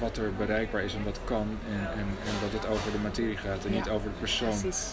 wat 0.00 0.16
er 0.16 0.34
bereikbaar 0.34 0.82
is 0.82 0.94
en 0.94 1.04
wat 1.04 1.20
kan. 1.24 1.58
En, 1.70 1.80
en, 1.92 1.98
en 1.98 2.34
dat 2.42 2.52
het 2.62 2.66
over 2.70 2.92
de 2.92 2.98
materie 2.98 3.36
gaat 3.36 3.64
en 3.64 3.70
Ja. 3.70 3.76
niet 3.76 3.88
over 3.88 4.08
de 4.08 4.18
persoon. 4.18 4.60
Precies. 4.60 4.86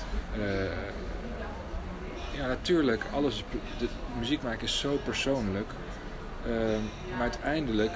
Ja, 2.32 2.48
natuurlijk, 2.48 3.04
alles 3.14 3.44
de 3.78 3.88
muziek 4.20 4.44
maken 4.44 4.64
is 4.64 4.80
zo 4.80 5.00
persoonlijk. 5.04 5.70
Eh, 6.46 6.52
maar 7.12 7.22
uiteindelijk 7.22 7.92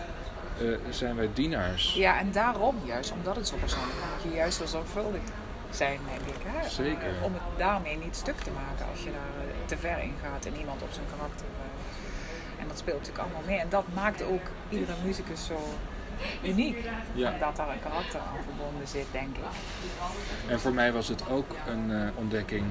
eh, 0.59 0.67
zijn 0.89 1.15
wij 1.15 1.29
dienaars. 1.33 1.93
Ja, 1.93 2.19
en 2.19 2.31
daarom, 2.31 2.75
juist 2.85 3.12
omdat 3.12 3.35
het 3.35 3.47
zo 3.47 3.55
persoonlijk 3.55 3.91
is, 3.93 4.23
moet 4.23 4.31
je 4.31 4.38
juist 4.38 4.57
zo 4.57 4.65
zorgvuldig 4.65 5.21
zijn, 5.69 5.99
denk 6.09 6.35
ik. 6.35 6.41
Hè? 6.45 6.69
Zeker. 6.69 7.13
Om 7.23 7.33
het 7.33 7.41
daarmee 7.57 7.97
niet 7.97 8.15
stuk 8.15 8.38
te 8.39 8.51
maken 8.51 8.85
als 8.91 9.03
je 9.03 9.12
daar 9.12 9.45
eh, 9.45 9.65
te 9.65 9.77
ver 9.77 9.99
in 9.99 10.13
gaat 10.23 10.45
en 10.45 10.55
iemand 10.59 10.81
op 10.81 10.91
zijn 10.91 11.05
karakter. 11.15 11.45
eh, 11.45 12.62
en 12.62 12.67
dat 12.67 12.77
speelt 12.77 12.97
natuurlijk 12.97 13.23
allemaal 13.23 13.43
mee. 13.45 13.59
En 13.59 13.69
dat 13.69 13.85
maakt 13.93 14.23
ook 14.23 14.41
iedere 14.69 14.93
muzikus 15.05 15.45
zo 15.45 15.59
uniek. 16.43 16.77
Ja. 17.13 17.31
Omdat 17.33 17.55
daar 17.55 17.69
een 17.69 17.81
karakter 17.81 18.19
aan 18.19 18.43
verbonden 18.43 18.88
zit, 18.88 19.05
denk 19.12 19.38
ik. 19.38 19.43
En 20.47 20.59
voor 20.59 20.73
mij 20.73 20.91
was 20.91 21.07
het 21.07 21.29
ook 21.29 21.55
een 21.67 22.12
ontdekking 22.15 22.63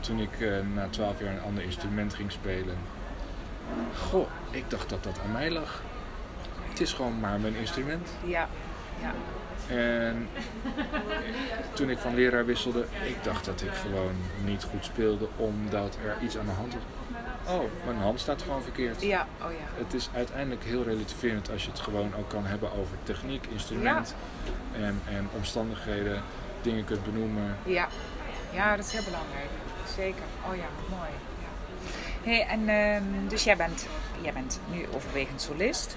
toen 0.00 0.20
ik 0.20 0.30
na 0.74 0.88
twaalf 0.90 1.20
jaar 1.20 1.32
een 1.32 1.42
ander 1.42 1.62
instrument 1.62 2.14
ging 2.14 2.32
spelen. 2.32 2.76
Goh, 4.10 4.28
ik 4.50 4.70
dacht 4.70 4.88
dat 4.88 5.04
dat 5.04 5.20
aan 5.24 5.32
mij 5.32 5.50
lag. 5.50 5.82
Het 6.68 6.80
is 6.80 6.92
gewoon 6.92 7.20
maar 7.20 7.40
mijn 7.40 7.54
instrument. 7.54 8.08
Ja, 8.24 8.48
ja, 9.00 9.12
En 9.74 10.28
toen 11.74 11.90
ik 11.90 11.98
van 11.98 12.14
leraar 12.14 12.46
wisselde, 12.46 12.86
ik 13.06 13.24
dacht 13.24 13.44
dat 13.44 13.62
ik 13.62 13.72
gewoon 13.72 14.14
niet 14.44 14.62
goed 14.64 14.84
speelde 14.84 15.28
omdat 15.36 15.98
er 16.04 16.16
iets 16.24 16.38
aan 16.38 16.46
de 16.46 16.52
hand 16.52 16.72
was. 16.74 16.82
Oh, 17.54 17.64
mijn 17.84 17.96
hand 17.96 18.20
staat 18.20 18.42
gewoon 18.42 18.62
verkeerd. 18.62 19.02
ja, 19.02 19.26
oh 19.42 19.50
ja. 19.52 19.84
Het 19.84 19.94
is 19.94 20.08
uiteindelijk 20.14 20.64
heel 20.64 20.82
relativerend 20.82 21.50
als 21.50 21.64
je 21.64 21.70
het 21.70 21.80
gewoon 21.80 22.14
ook 22.18 22.28
kan 22.28 22.46
hebben 22.46 22.72
over 22.72 22.96
techniek, 23.02 23.46
instrument 23.52 24.14
en, 24.72 25.00
en 25.08 25.28
omstandigheden, 25.36 26.22
dingen 26.62 26.84
kunt 26.84 27.04
benoemen. 27.04 27.56
Ja, 27.62 27.88
ja 28.52 28.76
dat 28.76 28.84
is 28.84 28.92
heel 28.92 29.04
belangrijk. 29.04 29.48
Zeker. 29.96 30.22
Oh 30.48 30.56
ja, 30.56 30.68
mooi. 30.88 31.10
Ja. 31.40 31.48
Hey, 32.26 32.46
en 32.46 32.68
ehm, 32.68 33.28
dus 33.28 33.44
jij 33.44 33.56
bent, 33.56 33.86
jij 34.20 34.32
bent 34.32 34.60
nu 34.72 34.86
overwegend 34.94 35.40
solist. 35.42 35.96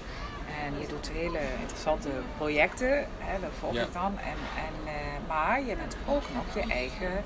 En 0.64 0.80
je 0.80 0.86
doet 0.86 1.10
hele 1.10 1.38
interessante 1.60 2.08
projecten, 2.36 3.06
hè, 3.18 3.40
dat 3.40 3.50
volg 3.58 3.74
Ja. 3.74 3.82
ik 3.82 3.92
dan. 3.92 4.18
En, 4.18 4.36
en, 4.66 4.92
eh, 4.92 5.28
maar 5.28 5.60
je 5.60 5.76
bent 5.76 5.96
ook 6.06 6.22
nog 6.34 6.54
je 6.64 6.72
eigen 6.72 7.22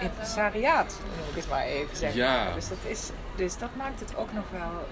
impresariaat, 0.00 0.98
noem 1.18 1.28
ik 1.28 1.34
het 1.34 1.48
maar 1.48 1.62
even 1.64 1.96
zeggen. 1.96 2.20
Ja. 2.20 2.54
Dus, 2.54 2.68
dat 2.68 2.78
is, 2.88 3.10
dus 3.36 3.58
dat 3.58 3.68
maakt 3.76 4.00
het 4.00 4.16
ook 4.16 4.32
nog 4.32 4.44
wel 4.50 4.88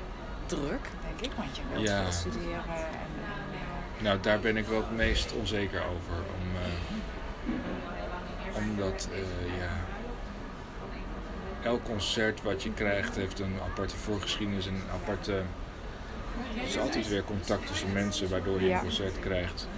druk, 0.47 0.89
denk 1.07 1.21
ik. 1.21 1.31
Want 1.37 1.57
je 1.57 1.63
wilt 1.73 1.89
Ja. 1.89 2.03
veel 2.03 2.13
studeren. 2.13 2.65
En, 2.69 3.11
eh, 3.23 4.03
Nou, 4.03 4.21
daar 4.21 4.41
ben 4.41 4.57
ik 4.57 4.67
wel 4.67 4.79
het 4.81 4.91
meest 4.97 5.33
onzeker 5.33 5.81
over. 5.81 6.15
Om, 6.41 6.49
eh, 6.63 6.71
omdat, 8.57 9.09
ja, 9.59 9.71
elk 11.63 11.85
concert 11.85 12.43
wat 12.43 12.63
je 12.63 12.73
krijgt 12.73 13.17
heeft 13.17 13.41
een 13.41 13.57
aparte 13.71 13.97
voorgeschiedenis 13.97 14.67
en 14.67 14.75
een 14.75 14.91
aparte... 14.93 15.33
Er 16.57 16.63
is 16.63 16.79
altijd 16.79 17.09
weer 17.09 17.25
contact 17.25 17.67
tussen 17.67 17.93
mensen 17.93 18.29
waardoor 18.29 18.63
je 18.63 18.73
een 18.73 18.81
concert 18.81 19.21
krijgt. 19.21 19.69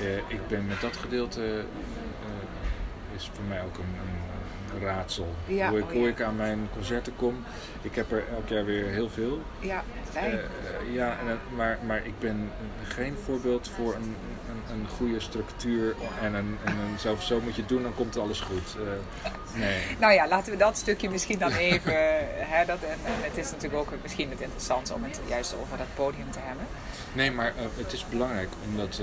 Eh, 0.00 0.16
ik 0.16 0.48
ben 0.48 0.66
met 0.66 0.80
dat 0.80 0.96
gedeelte, 0.96 1.42
eh, 1.42 3.16
is 3.16 3.30
voor 3.34 3.44
mij 3.44 3.62
ook 3.62 3.78
een, 3.78 3.94
een 4.00 4.35
raadsel. 4.80 5.34
Ja, 5.46 5.68
hoe, 5.68 5.78
ik, 5.78 5.84
oh 5.84 5.90
hoe 5.90 6.02
ja. 6.02 6.08
ik 6.08 6.22
aan 6.22 6.36
mijn 6.36 6.68
concerten 6.72 7.16
kom. 7.16 7.44
Ik 7.82 7.94
heb 7.94 8.12
er 8.12 8.24
elk 8.34 8.48
jaar 8.48 8.64
weer 8.64 8.86
heel 8.86 9.08
veel. 9.08 9.42
ja, 9.60 9.82
fijn. 10.10 10.32
Eh, 10.32 10.38
eh, 10.38 10.94
ja, 10.94 11.08
en, 11.18 11.38
maar, 11.56 11.78
maar 11.86 12.06
ik 12.06 12.18
ben 12.18 12.50
geen 12.88 13.16
voorbeeld 13.24 13.70
voor 13.76 13.94
een, 13.94 14.16
een, 14.48 14.74
een 14.74 14.86
goede 14.96 15.20
structuur 15.20 15.94
en, 16.22 16.34
een, 16.34 16.58
en 16.64 16.72
een, 16.72 16.98
zo, 16.98 17.16
zo 17.20 17.40
moet 17.40 17.54
je 17.54 17.60
het 17.60 17.70
doen, 17.70 17.82
dan 17.82 17.94
komt 17.94 18.18
alles 18.18 18.40
goed. 18.40 18.76
Eh, 19.22 19.30
nee. 19.60 19.82
Nou 19.98 20.12
ja, 20.12 20.28
laten 20.28 20.52
we 20.52 20.58
dat 20.58 20.76
stukje 20.76 21.10
misschien 21.10 21.38
dan 21.38 21.52
even. 21.52 21.92
hè, 22.52 22.64
dat, 22.64 22.82
en, 22.82 22.98
en 23.04 23.12
het 23.22 23.36
is 23.36 23.50
natuurlijk 23.50 23.80
ook 23.80 24.02
misschien 24.02 24.30
het 24.30 24.40
interessant 24.40 24.92
om 24.92 25.04
het 25.04 25.20
juist 25.26 25.54
over 25.60 25.78
dat 25.78 25.86
podium 25.94 26.30
te 26.30 26.38
hebben. 26.42 26.66
nee, 27.12 27.30
maar 27.30 27.52
het 27.76 27.92
is 27.92 28.06
belangrijk, 28.08 28.48
omdat 28.70 29.00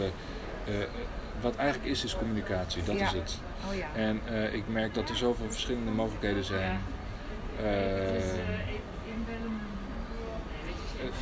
wat 1.43 1.55
eigenlijk 1.55 1.89
is, 1.91 2.03
is 2.03 2.15
communicatie. 2.15 2.83
Dat 2.83 2.97
Ja. 2.97 3.05
is 3.05 3.11
het. 3.11 3.39
Oh 3.67 3.75
ja. 3.75 3.87
En 3.95 4.21
eh, 4.25 4.53
ik 4.53 4.67
merk 4.67 4.93
dat 4.93 5.09
er 5.09 5.15
zoveel 5.15 5.45
verschillende 5.49 5.91
mogelijkheden 5.91 6.43
zijn. 6.43 6.79
Eh, 7.59 8.17
eh, 8.17 8.23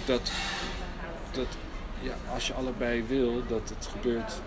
dat, 0.05 0.31
dat 1.31 1.47
ja, 2.01 2.13
als 2.33 2.47
je 2.47 2.53
allebei 2.53 3.03
wil 3.07 3.43
dat 3.47 3.69
het 3.69 3.89
gebeurt, 3.91 4.41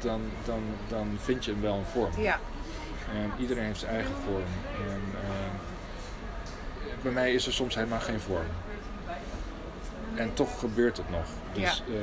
dan, 0.00 0.20
dan, 0.44 0.62
dan 0.88 1.18
vind 1.20 1.44
je 1.44 1.60
wel 1.60 1.74
een 1.74 1.84
vorm. 1.84 2.20
Ja, 2.20 2.38
En 3.12 3.32
iedereen 3.38 3.64
heeft 3.64 3.80
zijn 3.80 3.94
eigen 3.94 4.14
vorm. 4.24 4.44
En, 4.88 5.00
bij 7.02 7.12
mij 7.12 7.32
is 7.32 7.46
er 7.46 7.52
soms 7.52 7.74
helemaal 7.74 8.00
geen 8.00 8.20
vorm. 8.20 8.46
En 10.14 10.34
toch 10.34 10.58
gebeurt 10.58 10.96
het 10.96 11.10
nog. 11.10 11.26
Dus 11.52 11.82
eh, 11.88 11.94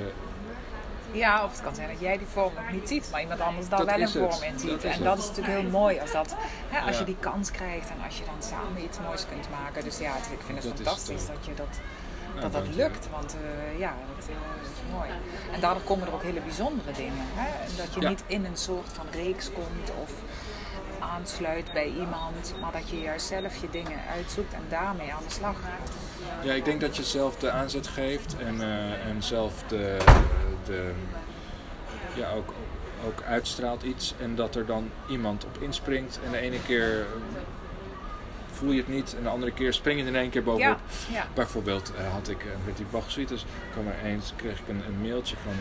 ja, 1.18 1.44
of 1.44 1.52
het 1.52 1.62
kan 1.62 1.76
zijn 1.76 1.88
dat 1.88 2.00
jij 2.00 2.18
die 2.18 2.28
vorm 2.28 2.54
nog 2.56 2.72
niet 2.72 2.88
ziet, 2.88 3.08
maar 3.12 3.22
iemand 3.22 3.40
anders 3.40 3.70
daar 3.70 3.80
Dat 3.80 3.88
wel 3.88 4.02
een 4.02 4.10
vorm 4.10 4.44
in 4.44 4.60
ziet. 4.60 4.70
Dat 4.70 4.84
en 4.84 4.92
het. 4.92 5.04
dat 5.04 5.18
is 5.18 5.28
natuurlijk 5.28 5.60
heel 5.60 5.70
mooi 5.70 6.00
als, 6.00 6.12
dat, 6.12 6.36
hè, 6.70 6.80
als 6.80 6.92
Ja. 6.94 7.00
je 7.00 7.06
die 7.06 7.18
kans 7.20 7.52
krijgt 7.52 7.90
en 7.90 7.96
als 8.06 8.18
je 8.18 8.24
dan 8.26 8.44
samen 8.50 8.84
iets 8.84 8.98
moois 9.00 9.26
kunt 9.30 9.48
maken. 9.50 9.84
Dus 9.84 9.98
ja, 9.98 10.16
ik 10.16 10.42
vind 10.46 10.64
het 10.64 10.68
Dat 10.68 10.80
is 10.80 10.84
fantastisch 10.86 11.22
het 11.22 11.36
dat 11.36 11.46
je 11.46 11.54
dat, 11.54 11.74
dat, 12.42 12.52
dat 12.52 12.76
lukt. 12.76 13.10
Want 13.12 13.36
eh, 13.36 13.80
ja, 13.80 13.94
dat, 14.16 14.26
eh, 14.28 14.34
is 14.64 14.92
mooi. 14.92 15.10
En 15.52 15.60
daardoor 15.60 15.84
komen 15.84 16.08
er 16.08 16.14
ook 16.14 16.24
hele 16.24 16.40
bijzondere 16.40 16.92
dingen. 16.92 17.26
Hè? 17.36 17.76
Dat 17.78 17.94
je 17.94 18.02
Ja. 18.02 18.10
niet 18.10 18.24
in 18.28 18.46
een 18.46 18.58
soort 18.58 18.90
van 18.94 19.06
reeks 19.12 19.52
komt 19.54 19.90
of 20.02 20.12
aansluit 21.18 21.74
bij 21.74 21.88
iemand, 21.88 22.54
maar 22.62 22.72
dat 22.72 22.90
je 22.90 23.02
juist 23.02 23.28
zelf 23.28 23.62
je 23.62 23.70
dingen 23.70 24.00
uitzoekt 24.16 24.54
en 24.54 24.62
daarmee 24.70 25.14
aan 25.14 25.24
de 25.28 25.34
slag 25.34 25.56
gaat. 25.56 25.92
Ja, 26.46 26.54
ik 26.54 26.66
denk 26.66 26.82
dat 26.82 26.98
je 26.98 27.04
zelf 27.04 27.36
de 27.36 27.52
aanzet 27.52 27.88
geeft 27.88 28.36
en, 28.38 28.62
eh, 28.62 29.08
en 29.08 29.24
zelf 29.24 29.64
de, 29.68 29.98
de, 30.66 30.92
ja, 32.14 32.32
ook, 32.32 32.54
ook 33.06 33.22
uitstraalt 33.22 33.84
iets. 33.84 34.14
En 34.20 34.36
dat 34.36 34.56
er 34.56 34.66
dan 34.66 34.90
iemand 35.10 35.46
op 35.46 35.58
inspringt. 35.62 36.20
En 36.26 36.32
de 36.32 36.38
ene 36.38 36.62
keer 36.62 37.06
voel 38.52 38.72
je 38.72 38.78
het 38.80 38.88
niet 38.88 39.16
en 39.18 39.24
de 39.24 39.30
andere 39.30 39.52
keer 39.52 39.74
spring 39.74 40.00
je 40.00 40.06
er 40.06 40.10
in 40.10 40.16
één 40.16 40.30
keer 40.30 40.44
bovenop. 40.44 40.80
Ja, 41.10 41.14
ja. 41.14 41.28
Bijvoorbeeld 41.34 41.94
eh, 41.98 42.14
had 42.14 42.30
ik 42.30 42.40
eh, 42.42 42.48
met 42.66 42.78
die 42.78 42.86
Bach 42.92 43.12
suites, 43.12 43.46
kwam 43.72 43.88
er 43.88 44.06
eens, 44.06 44.34
kreeg 44.36 44.60
ik 44.60 44.68
een, 44.68 44.84
een 44.88 45.02
mailtje 45.02 45.36
van 45.44 45.56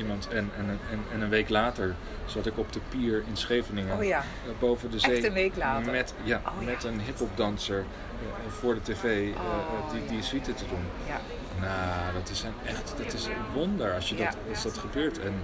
iemand. 0.00 0.28
En, 0.28 0.50
en, 0.56 0.78
en, 0.90 1.00
en 1.12 1.20
een 1.20 1.28
week 1.28 1.48
later 1.48 1.94
zat 2.26 2.46
ik 2.46 2.58
op 2.58 2.72
de 2.72 2.80
pier 2.88 3.22
in 3.26 3.36
Scheveningen. 3.36 3.96
Oh 3.96 4.04
ja. 4.04 4.18
eh, 4.18 4.50
Boven 4.58 4.90
de 4.90 4.98
zee. 4.98 5.14
Echt 5.14 5.24
een 5.24 5.32
week 5.32 5.56
later? 5.56 5.92
Met, 5.92 6.14
ja, 6.22 6.40
Oh 6.46 6.62
ja. 6.62 6.70
met 6.70 6.84
een 6.84 7.00
hip-hopdanser 7.00 7.78
eh, 7.78 8.52
voor 8.52 8.74
de 8.74 8.82
tv 8.82 9.04
eh, 9.04 9.40
Oh, 9.40 9.86
eh, 9.86 9.92
die, 9.92 10.06
die 10.06 10.22
suite 10.22 10.54
te 10.54 10.64
doen. 10.68 10.84
Ja. 11.08 11.20
Nou, 11.60 12.12
dat 12.14 12.28
is 12.30 12.42
een 12.42 12.52
echt 12.66 12.94
dat 12.96 13.12
is 13.12 13.24
een 13.26 13.32
wonder 13.54 13.94
als, 13.94 14.08
je 14.08 14.14
dat, 14.16 14.36
als 14.48 14.62
dat 14.62 14.78
gebeurt. 14.78 15.18
En, 15.20 15.34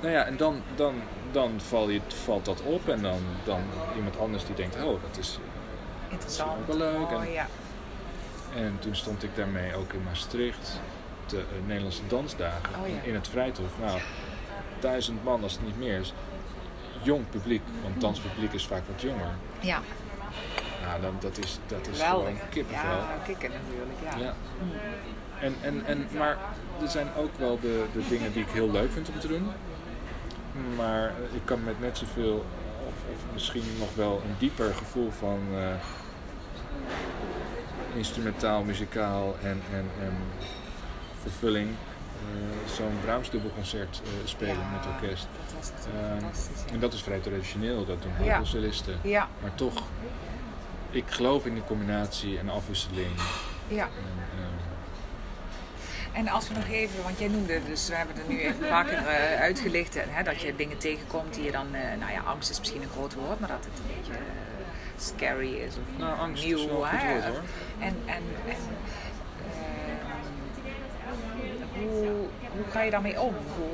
nou 0.00 0.12
ja, 0.12 0.24
en 0.24 0.36
dan, 0.36 0.62
dan, 0.74 0.94
dan 1.32 1.52
val 1.56 1.88
je, 1.88 2.00
valt 2.24 2.44
dat 2.44 2.60
op 2.62 2.88
en 2.88 3.02
dan, 3.02 3.20
dan 3.44 3.60
iemand 3.96 4.18
anders 4.18 4.46
die 4.46 4.54
denkt, 4.54 4.76
oh, 4.82 5.02
dat 5.02 5.18
is... 5.18 5.38
Interessant. 6.08 6.50
ook 6.58 6.66
wel 6.66 6.76
leuk 6.76 7.10
Oh, 7.10 7.22
en- 7.22 7.32
ja. 7.32 7.46
En 8.56 8.76
toen 8.78 8.96
stond 8.96 9.22
ik 9.22 9.30
daarmee 9.36 9.74
ook 9.74 9.92
in 9.92 10.02
Maastricht, 10.02 10.80
de 11.30 11.36
eh, 11.36 11.66
Nederlandse 11.66 12.02
Dansdagen, 12.08 12.80
Oh 12.82 12.88
ja. 12.88 13.02
in 13.02 13.14
het 13.14 13.28
Vrijthof. 13.28 13.70
Nou, 13.80 14.00
duizend 14.80 15.24
man 15.24 15.42
als 15.42 15.52
het 15.52 15.64
niet 15.64 15.78
meer 15.78 15.98
is. 16.00 16.12
Jong 17.02 17.30
publiek, 17.30 17.62
want 17.82 18.00
danspubliek 18.00 18.52
is 18.52 18.66
vaak 18.66 18.82
wat 18.92 19.02
jonger. 19.02 19.30
ja, 19.60 19.80
Nou, 20.86 21.00
dan, 21.00 21.16
dat 21.20 21.38
is, 21.38 21.58
dat 21.66 21.88
is 21.92 22.02
gewoon 22.02 22.38
kippenvel. 22.50 22.90
Ja, 22.90 23.18
kikken 23.24 23.50
natuurlijk. 23.50 24.20
Ja. 24.20 24.24
Ja. 24.24 24.34
En, 25.40 25.54
en, 25.62 25.86
en, 25.86 26.06
maar 26.16 26.36
er 26.82 26.88
zijn 26.88 27.08
ook 27.16 27.38
wel 27.38 27.58
de, 27.60 27.84
de 27.92 28.08
dingen 28.08 28.32
die 28.32 28.42
ik 28.42 28.50
heel 28.50 28.70
leuk 28.70 28.92
vind 28.92 29.08
om 29.08 29.18
te 29.18 29.28
doen. 29.28 29.50
Maar 30.76 31.04
eh, 31.08 31.34
ik 31.34 31.40
kan 31.44 31.64
met 31.64 31.80
net 31.80 31.98
zoveel, 31.98 32.46
of, 32.86 32.94
of 33.12 33.32
misschien 33.32 33.64
nog 33.78 33.94
wel 33.94 34.22
een 34.24 34.34
dieper 34.38 34.74
gevoel 34.74 35.10
van 35.10 35.40
eh, 35.54 35.74
instrumentaal, 37.94 38.62
muzikaal 38.62 39.36
en, 39.42 39.62
en, 39.72 39.86
en 40.00 40.16
vervulling 41.28 41.68
eh, 41.68 42.72
zo'n 42.76 42.98
Brahms 43.04 43.30
dubbelconcert 43.30 44.00
eh, 44.04 44.10
spelen 44.28 44.54
Ja, 44.56 44.70
met 44.76 44.86
orkest. 45.02 45.26
Dat 45.44 45.54
was 45.58 45.70
Ehm, 45.94 46.18
fantastisch. 46.20 46.62
ja. 46.66 46.72
En 46.72 46.80
dat 46.80 46.92
is 46.92 47.02
vrij 47.02 47.18
traditioneel, 47.18 47.84
dat 47.86 48.02
doen 48.02 48.12
heel 48.16 48.46
solisten. 48.46 49.00
Maar 49.42 49.54
toch, 49.54 49.82
ik 50.90 51.04
geloof 51.08 51.46
in 51.46 51.54
die 51.54 51.64
combinatie 51.64 52.38
en 52.38 52.48
afwisseling. 52.48 53.10
ja. 53.68 53.84
En, 53.84 53.90
ehm, 54.38 54.56
En 56.12 56.28
als 56.28 56.48
we 56.48 56.54
nog 56.54 56.68
even, 56.68 57.02
want 57.02 57.18
jij 57.18 57.28
noemde, 57.28 57.60
dus 57.66 57.88
we 57.88 57.94
hebben 57.94 58.16
er 58.16 58.22
nu 58.28 58.40
even 58.40 58.62
een 58.62 58.68
paar 58.68 58.84
keer 58.84 59.06
eh, 59.06 59.40
uitgelicht, 59.40 59.94
hè, 59.98 60.22
dat 60.22 60.40
je 60.40 60.56
dingen 60.56 60.78
tegenkomt 60.78 61.34
die 61.34 61.44
je 61.44 61.50
dan, 61.50 61.66
nou 61.98 62.12
ja, 62.12 62.20
angst 62.26 62.50
is 62.50 62.58
misschien 62.58 62.82
een 62.82 62.88
groot 62.88 63.14
woord, 63.14 63.40
maar 63.40 63.48
dat 63.48 63.64
het 63.70 63.78
een 63.78 63.96
beetje 63.96 64.18
scary 64.96 65.54
is 65.54 65.74
of 65.74 65.98
Nou, 65.98 66.18
angst 66.18 66.44
nieuw. 66.44 66.58
is 66.58 66.64
wel 66.66 66.82
een 66.82 66.88
goed 66.90 66.98
hè. 67.00 67.12
woord, 67.12 67.24
hoor. 67.24 67.42
En, 67.78 67.96
en, 68.06 68.22
en 68.46 68.56
hoe, 71.78 72.06
hoe 72.56 72.64
ga 72.70 72.82
je 72.82 72.90
daarmee 72.90 73.20
om? 73.20 73.34
Hoe, 73.56 73.68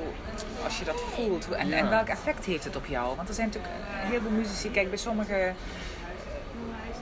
als 0.65 0.79
je 0.79 0.85
dat 0.85 1.01
voelt, 1.01 1.45
hoe- 1.45 1.57
en, 1.57 1.91
welk 1.91 2.09
effect 2.09 2.45
heeft 2.45 2.65
het 2.65 2.77
op 2.77 2.87
jou? 2.87 3.17
Want 3.17 3.29
er 3.29 3.35
zijn 3.35 3.47
natuurlijk 3.47 3.75
heel 3.87 4.21
veel 4.21 4.31
muzici, 4.31 4.71
kijk 4.71 4.89
bij 4.89 4.99
sommige 4.99 5.53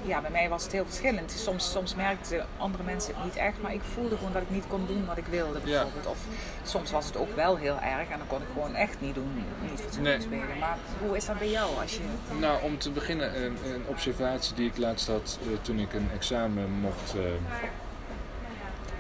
ja, 0.05 0.21
bij 0.21 0.31
mij 0.31 0.49
was 0.49 0.63
het 0.63 0.73
heel 0.73 0.85
verschillend. 0.85 1.31
Soms, 1.31 1.71
soms 1.71 1.95
merkten 1.95 2.47
andere 2.57 2.83
mensen 2.85 3.15
het 3.15 3.25
niet 3.25 3.37
echt, 3.37 3.61
maar 3.61 3.75
ik 3.75 3.81
voelde 3.95 4.17
gewoon 4.17 4.33
dat 4.33 4.43
ik 4.43 4.51
niet 4.51 4.65
kon 4.69 4.87
doen 4.87 5.05
wat 5.07 5.17
ik 5.17 5.27
wilde 5.27 5.59
bijvoorbeeld. 5.61 6.07
Of 6.07 6.19
soms 6.63 6.91
was 6.91 7.07
het 7.07 7.17
ook 7.17 7.37
wel 7.37 7.57
heel 7.57 7.75
erg 7.81 8.09
en 8.11 8.19
dan 8.19 8.27
kon 8.27 8.41
ik 8.41 8.47
gewoon 8.53 8.75
echt 8.75 9.01
niet 9.01 9.15
doen, 9.15 9.45
niet 9.71 9.81
fatsoenlijk 9.81 10.19
Nee. 10.19 10.27
spelen. 10.27 10.59
Maar 10.59 10.77
hoe 11.07 11.17
is 11.17 11.27
dat 11.27 11.39
bij 11.39 11.51
jou 11.51 11.81
als 11.81 11.95
je... 11.95 12.01
Nou, 12.39 12.63
om 12.63 12.79
te 12.79 12.91
beginnen, 12.91 13.43
een, 13.45 13.57
een 13.75 13.85
observatie 13.87 14.55
die 14.55 14.69
ik 14.69 14.79
laatst 14.79 15.07
had 15.07 15.39
eh, 15.43 15.59
toen 15.63 15.79
ik 15.79 15.93
een 15.93 16.09
examen 16.15 16.71
mocht. 16.71 17.15
eh, 17.15 17.21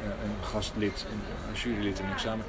een 0.04 0.44
gastlid, 0.44 1.06
een, 1.10 1.20
een 1.48 1.54
jurylid 1.54 1.98
in 1.98 2.04
een 2.04 2.12
examen. 2.12 2.44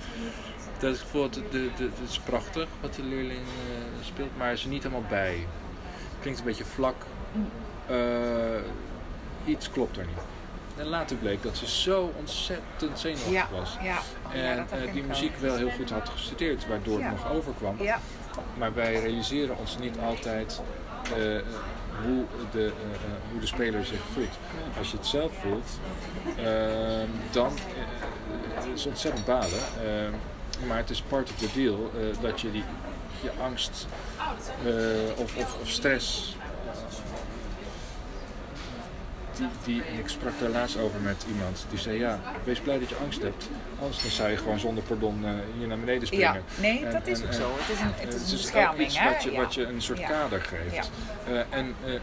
Dat 0.79 0.97
de, 1.13 1.29
de, 1.51 1.69
de, 1.77 1.83
het 1.99 2.09
is 2.09 2.19
prachtig 2.19 2.67
wat 2.81 2.93
de 2.93 3.03
leerling 3.03 3.39
eh, 3.39 4.05
speelt, 4.05 4.37
maar 4.37 4.51
is 4.51 4.63
er 4.63 4.69
niet 4.69 4.83
helemaal 4.83 5.05
bij. 5.09 5.47
Klinkt 6.21 6.39
een 6.39 6.45
beetje 6.45 6.65
vlak. 6.65 6.95
Eh, 7.87 7.95
iets 9.45 9.69
klopt 9.69 9.97
er 9.97 10.05
niet. 10.05 10.17
En 10.77 10.85
later 10.85 11.15
bleek 11.15 11.43
dat 11.43 11.57
ze 11.57 11.67
zo 11.69 12.11
ontzettend 12.19 12.99
zenuwachtig 12.99 13.31
Ja, 13.31 13.47
was. 13.51 13.77
ja. 13.81 13.97
Oh, 14.27 14.33
En 14.35 14.57
eh, 14.69 14.93
die 14.93 15.03
muziek 15.03 15.35
wel 15.37 15.55
heel 15.55 15.69
goed 15.69 15.89
had 15.89 16.09
gestudeerd, 16.09 16.67
waardoor 16.67 17.01
het 17.01 17.09
nog 17.11 17.31
overkwam. 17.31 17.75
Ja, 17.79 17.99
Maar 18.57 18.73
wij 18.73 18.99
realiseren 18.99 19.57
ons 19.57 19.77
niet 19.77 19.97
altijd 20.05 20.61
eh, 21.03 21.35
hoe, 22.01 22.25
de, 22.51 22.59
eh, 22.59 22.65
eh, 22.65 22.71
hoe 23.31 23.39
de 23.39 23.47
speler 23.47 23.85
zich 23.85 23.99
voelt. 24.13 24.37
Als 24.77 24.91
je 24.91 24.97
het 24.97 25.05
zelf 25.05 25.31
voelt, 25.41 25.79
ehm, 26.37 27.07
dan 27.31 27.47
eh, 27.47 27.83
het 28.53 28.65
is 28.75 28.85
ontzettend 28.85 29.25
balen. 29.25 29.59
ehm, 29.85 30.11
maar 30.67 30.77
het 30.77 30.89
is 30.89 31.01
part 31.01 31.29
of 31.29 31.35
the 31.35 31.49
deal 31.53 31.91
dat 32.21 32.41
je 32.41 32.51
die, 32.51 32.63
je 33.21 33.31
angst 33.41 33.87
of, 35.17 35.37
of, 35.37 35.57
of 35.61 35.69
stress. 35.69 36.35
Die, 39.63 39.83
en 39.83 39.97
ik 39.99 40.07
sprak 40.07 40.31
daar 40.39 40.49
laatst 40.49 40.77
over 40.77 40.99
met 40.99 41.25
iemand 41.29 41.65
die 41.69 41.79
zei: 41.79 41.97
Ja, 41.99 42.19
wees 42.43 42.59
blij 42.59 42.79
dat 42.79 42.89
je 42.89 42.95
angst 42.95 43.21
hebt. 43.21 43.49
Anders 43.81 44.01
dan 44.01 44.11
zou 44.11 44.29
je 44.29 44.37
gewoon 44.37 44.59
zonder 44.59 44.83
pardon 44.83 45.25
eh, 45.25 45.31
hier 45.57 45.67
naar 45.67 45.79
beneden 45.79 46.07
springen. 46.07 46.33
ja. 46.33 46.61
nee, 46.61 46.85
En- 46.85 46.91
dat 46.91 47.07
is 47.07 47.19
en- 47.19 47.25
ook 47.27 47.33
zo. 47.33 47.51
Het 47.57 47.69
is 47.75 47.79
een, 47.81 47.85
het 47.95 48.13
is 48.13 48.31
een 48.31 48.37
het 48.37 48.55
is 48.55 48.69
ook 48.69 48.77
iets 48.77 48.99
hè? 48.99 49.09
wat 49.11 49.23
je, 49.23 49.31
Ja. 49.31 49.37
wat 49.41 49.53
je 49.53 49.63
een 49.65 49.81
soort 49.81 49.99
Ja. 49.99 50.07
kader 50.07 50.41
geeft. 50.41 50.91
Eh, 51.27 51.39
en, 51.49 51.75
eh, 51.85 51.93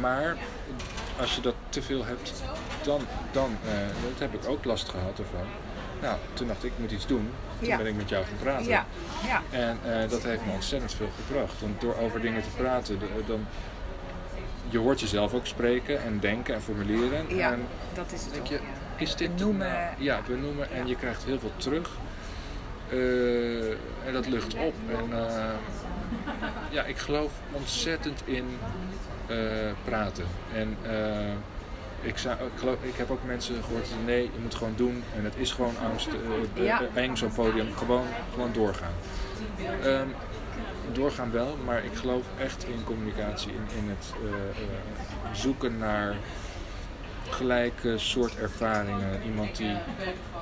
maar 0.00 0.36
als 1.20 1.34
je 1.34 1.40
dat 1.40 1.54
te 1.68 1.82
veel 1.82 2.04
hebt, 2.04 2.32
dan, 2.82 3.00
dan 3.32 3.56
dat 4.02 4.18
heb 4.30 4.34
ik 4.42 4.48
ook 4.48 4.64
last 4.64 4.88
gehad 4.88 5.18
ervan. 5.18 5.46
Nou, 6.02 6.16
toen 6.32 6.46
dacht 6.46 6.64
ik, 6.64 6.72
ik 6.72 6.78
moet 6.78 6.90
iets 6.90 7.06
doen. 7.06 7.30
Toen 7.58 7.68
Ja. 7.68 7.76
ben 7.76 7.86
ik 7.86 7.96
met 7.96 8.08
jou 8.08 8.24
gaan 8.24 8.36
praten. 8.42 8.66
Ja, 8.68 8.86
ja. 9.26 9.42
En 9.50 9.78
dat 10.08 10.22
heeft 10.22 10.46
me 10.46 10.52
ontzettend 10.52 10.94
veel 10.94 11.08
gebracht. 11.26 11.60
Want 11.60 11.80
door 11.80 11.96
over 11.96 12.20
dingen 12.20 12.42
te 12.42 12.48
praten, 12.56 12.98
de- 12.98 13.06
dan, 13.26 13.46
je 14.68 14.78
hoort 14.78 15.00
jezelf 15.00 15.34
ook 15.34 15.46
spreken 15.46 16.02
en 16.02 16.18
denken 16.20 16.54
en 16.54 16.62
formuleren. 16.62 17.36
ja, 17.36 17.52
En 17.52 17.66
dat 17.94 18.12
is 18.12 18.22
het 18.22 18.30
denk 18.32 18.44
ook, 18.44 18.50
je, 18.50 18.54
ja. 18.54 18.60
is 18.96 19.16
dit 19.16 19.36
Benoemen. 19.36 19.68
nou- 19.68 19.94
ja, 19.98 20.20
benoemen 20.26 20.70
en 20.70 20.78
Ja. 20.82 20.86
je 20.86 20.96
krijgt 20.96 21.24
heel 21.24 21.38
veel 21.38 21.52
terug. 21.56 21.90
Eh, 22.90 23.68
en 24.06 24.12
dat 24.12 24.26
lucht 24.28 24.54
op. 24.54 24.74
En 24.88 25.18
eh, 25.28 25.44
ja, 26.70 26.82
ik 26.84 26.98
geloof 26.98 27.32
ontzettend 27.52 28.22
in 28.24 28.44
eh, 29.26 29.36
praten. 29.84 30.24
En 30.54 30.76
eh, 30.82 31.32
ik, 32.00 32.18
zou, 32.18 32.34
ik, 32.34 32.58
geloof, 32.58 32.76
ik 32.82 32.96
heb 32.96 33.10
ook 33.10 33.24
mensen 33.26 33.54
gehoord 33.64 33.86
die 33.86 33.96
nee, 34.04 34.22
je 34.22 34.38
moet 34.42 34.54
gewoon 34.54 34.72
doen. 34.76 35.02
En 35.16 35.24
het 35.24 35.34
is 35.36 35.52
gewoon 35.52 35.74
angst. 35.90 36.08
eh, 36.56 36.64
Ja. 36.64 36.80
eh, 36.94 37.02
eng 37.02 37.16
zo'n 37.16 37.32
podium. 37.32 37.72
Gewoon, 37.76 38.06
gewoon 38.32 38.52
doorgaan. 38.52 38.92
Ehm, 39.82 40.06
doorgaan 40.92 41.30
wel, 41.32 41.56
maar 41.64 41.84
ik 41.84 41.94
geloof 41.94 42.24
echt 42.40 42.64
in 42.64 42.84
communicatie. 42.84 43.50
In, 43.52 43.78
in 43.82 43.88
het 43.88 44.12
eh, 44.24 44.30
eh, 44.32 45.34
zoeken 45.34 45.78
naar 45.78 46.14
gelijke 47.30 47.98
soort 47.98 48.36
ervaringen. 48.38 49.22
Iemand 49.24 49.56
die. 49.56 49.76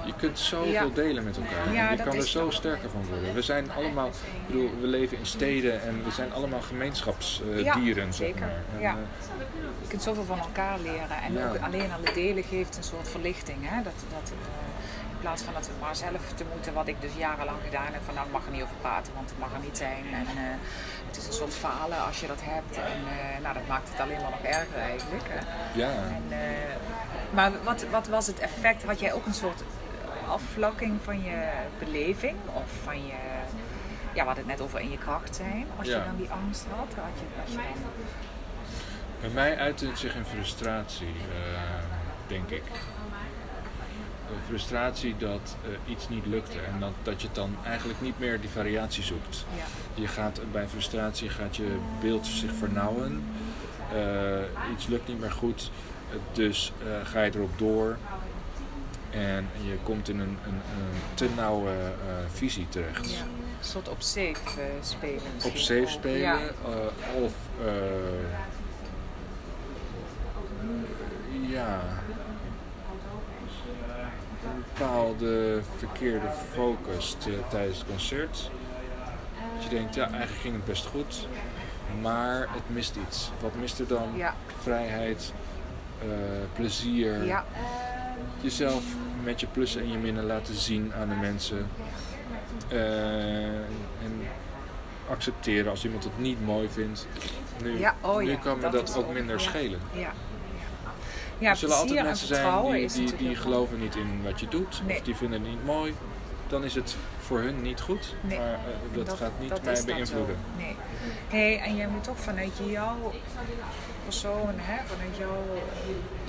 Je 0.07 0.12
kunt 0.16 0.38
zoveel 0.38 0.70
Ja. 0.72 0.87
delen 0.94 1.24
met 1.24 1.37
elkaar. 1.37 1.72
Ja, 1.74 1.90
je 1.90 2.02
kan 2.02 2.14
er 2.16 2.26
zo 2.26 2.50
sterker 2.50 2.90
van 2.90 3.05
worden. 3.11 3.35
We 3.35 3.42
zijn 3.42 3.70
allemaal. 3.72 4.07
Ik 4.09 4.46
bedoel, 4.46 4.70
we 4.81 4.87
leven 4.87 5.18
in 5.18 5.26
steden 5.26 5.83
en 5.83 6.05
we 6.05 6.11
zijn 6.11 6.33
allemaal 6.33 6.61
gemeenschapsdieren. 6.61 8.05
Ja, 8.07 8.12
zeg 8.12 8.14
zeker. 8.14 8.40
maar. 8.40 8.50
En, 8.74 8.81
Ja. 8.81 8.90
eh, 8.90 8.96
Je 9.83 9.88
kunt 9.88 10.02
zoveel 10.02 10.24
van 10.24 10.38
elkaar 10.38 10.78
leren. 10.81 11.22
En 11.22 11.44
ook 11.48 11.59
alleen 11.62 11.92
al 11.92 11.98
het 12.05 12.14
delen 12.14 12.44
geeft 12.44 12.76
een 12.76 12.83
soort 12.83 13.09
verlichting. 13.09 13.59
Hè? 13.61 13.83
Dat, 13.83 13.92
dat, 14.11 14.33
plaats 15.22 15.42
van 15.42 15.54
dat 15.54 15.66
we 15.66 15.72
maar 15.80 15.96
zelf 15.96 16.22
te 16.35 16.44
moeten, 16.52 16.72
wat 16.74 16.88
ik 16.88 17.00
dus 17.00 17.14
jarenlang 17.16 17.58
gedaan 17.64 17.92
heb, 17.92 18.02
van 18.04 18.14
nou 18.14 18.26
ik 18.26 18.32
mag 18.32 18.44
er 18.46 18.52
niet 18.52 18.62
over 18.62 18.76
praten, 18.80 19.12
want 19.14 19.30
het 19.30 19.38
mag 19.38 19.52
er 19.52 19.64
niet 19.68 19.76
zijn. 19.76 20.04
En 20.20 20.26
eh, 20.26 20.56
het 21.06 21.16
is 21.16 21.26
een 21.26 21.32
soort 21.32 21.54
falen 21.54 22.04
als 22.04 22.20
je 22.20 22.26
dat 22.26 22.40
hebt. 22.42 22.76
En 22.76 23.00
eh, 23.16 23.42
nou, 23.42 23.54
dat 23.54 23.66
maakt 23.66 23.88
het 23.88 24.00
alleen 24.00 24.20
maar 24.22 24.30
nog 24.30 24.42
erger 24.42 24.78
eigenlijk. 24.78 25.24
Hè? 25.28 25.40
ja. 25.80 25.90
En, 26.18 26.24
eh, 26.28 26.74
maar 27.30 27.50
wat, 27.62 27.85
wat 27.90 28.08
was 28.08 28.26
het 28.26 28.38
effect? 28.38 28.85
Had 28.85 29.00
jij 29.00 29.12
ook 29.12 29.26
een 29.26 29.35
soort 29.35 29.62
afvlakking 30.28 31.00
van 31.04 31.22
je 31.22 31.48
beleving? 31.78 32.37
Of 32.54 32.70
van 32.85 33.06
je, 33.06 33.18
ja, 34.12 34.20
we 34.20 34.30
hadden 34.30 34.48
het 34.48 34.58
net 34.58 34.61
over 34.61 34.80
in 34.80 34.90
je 34.90 34.98
kracht 34.98 35.37
zijn. 35.37 35.66
Als 35.78 35.88
Ja. 35.88 35.98
je 35.98 36.04
dan 36.04 36.16
die 36.16 36.30
angst 36.30 36.64
had, 36.76 36.88
had 37.04 37.14
je, 37.20 37.26
had 37.38 37.50
je 37.50 37.56
dan... 37.56 37.64
Bij 39.20 39.30
mij 39.30 39.56
uitte 39.58 39.87
het 39.87 39.98
zich 39.98 40.14
in 40.14 40.24
frustratie, 40.24 41.14
denk 42.26 42.50
ik. 42.50 42.62
Frustratie 44.47 45.16
dat 45.18 45.57
eh, 45.64 45.92
iets 45.92 46.09
niet 46.09 46.27
lukte 46.27 46.59
en 46.59 46.81
dat, 46.81 46.92
dat 47.03 47.23
je 47.23 47.29
dan 47.33 47.57
eigenlijk 47.64 48.01
niet 48.01 48.18
meer 48.18 48.40
die 48.40 48.51
variatie 48.51 49.03
zoekt. 49.03 49.45
Ja. 49.57 49.62
Je 50.03 50.09
gaat, 50.09 50.40
bij 50.53 50.68
frustratie 50.68 51.29
gaat 51.29 51.57
je 51.57 51.77
beeld 52.01 52.27
zich 52.27 52.51
vernauwen. 52.59 53.25
Eh, 53.92 54.73
iets 54.73 54.87
lukt 54.87 55.09
niet 55.09 55.21
meer 55.21 55.31
goed, 55.33 55.71
eh, 56.11 56.16
dus 56.33 56.73
eh, 56.87 57.07
ga 57.09 57.23
je 57.23 57.31
erop 57.35 57.59
door. 57.59 57.97
En 59.11 59.49
je 59.64 59.77
komt 59.83 60.09
in 60.09 60.21
een, 60.21 60.38
een, 60.47 60.53
een 60.55 61.01
te 61.14 61.29
nauwe 61.37 61.71
eh, 61.71 61.85
visie 62.33 62.66
terecht. 62.68 63.11
Ja, 63.12 63.21
een 63.21 63.64
soort 63.68 63.88
op 63.88 64.03
safe 64.03 64.35
eh, 64.61 64.64
spelen. 64.83 65.23
Op 65.45 65.57
safe 65.57 65.87
spelen 65.87 66.18
Ja. 66.21 66.38
eh, 66.38 67.23
of 67.23 67.33
eh, 67.64 67.71
ja. 71.51 71.81
Een 74.44 74.64
bepaalde 74.74 75.61
verkeerde 75.76 76.26
focus 76.55 77.16
te- 77.18 77.38
tijdens 77.50 77.78
het 77.78 77.87
concert. 77.88 78.50
Dat 79.55 79.64
je 79.64 79.68
denkt, 79.76 79.94
ja, 79.94 80.02
eigenlijk 80.11 80.40
ging 80.40 80.55
het 80.55 80.64
best 80.64 80.87
goed, 80.87 81.26
maar 82.00 82.40
het 82.40 82.62
mist 82.66 82.96
iets. 83.09 83.31
Wat 83.40 83.55
mist 83.55 83.78
er 83.78 83.87
dan? 83.87 84.09
Ja, 84.16 84.35
Vrijheid, 84.59 85.33
eh, 86.00 86.07
plezier, 86.55 87.24
ja, 87.24 87.44
jezelf 88.40 88.83
met 89.24 89.40
je 89.40 89.46
plussen 89.46 89.81
en 89.83 89.90
je 89.92 89.98
minnen 89.98 90.24
laten 90.24 90.55
zien 90.55 90.92
aan 91.00 91.09
de 91.09 91.14
mensen. 91.14 91.66
Eh, 92.68 93.44
en 94.05 94.22
accepteren 95.11 95.70
als 95.70 95.85
iemand 95.85 96.05
het 96.05 96.18
niet 96.18 96.44
mooi 96.44 96.68
vindt. 96.68 97.07
Nu, 97.62 97.78
Ja, 97.78 97.94
oh 98.00 98.16
nu 98.18 98.37
kan 98.37 98.57
me 98.57 98.62
dat 98.62 98.72
dat, 98.72 98.96
ook 98.96 99.12
minder 99.12 99.37
ja. 99.37 99.42
schelen. 99.42 99.81
Ja. 101.42 101.50
Er 101.50 101.57
zullen 101.57 101.76
altijd 101.76 102.02
mensen 102.02 102.26
zijn 102.26 102.88
die, 102.88 103.16
die, 103.16 103.37
geloven 103.37 103.81
niet 103.81 103.96
in 103.96 104.20
wat 104.24 104.40
je 104.40 104.48
doet, 104.48 104.83
Nee. 104.87 104.96
of 104.96 105.02
die 105.02 105.16
vinden 105.16 105.40
het 105.40 105.50
niet 105.50 105.64
mooi. 105.64 105.94
Dan 106.48 106.64
is 106.64 106.74
het 106.74 106.96
voor 107.18 107.38
hun 107.40 107.62
niet 107.62 107.81
goed, 107.81 108.14
Nee, 108.20 108.38
maar 108.38 108.52
eh, 108.52 108.59
dat, 108.96 109.12
gaat 109.12 109.31
niet 109.40 109.48
dat 109.48 109.62
mij 109.62 109.83
beïnvloeden. 109.87 110.37
Nee. 110.57 110.76
hey, 111.28 111.61
en 111.61 111.76
jij 111.76 111.87
moet 111.88 112.05
toch 112.05 112.18
vanuit 112.20 112.50
jouw 112.66 113.12
persoon, 114.05 114.55
hè, 114.57 114.76
vanuit 114.87 115.16
jouw 115.18 115.44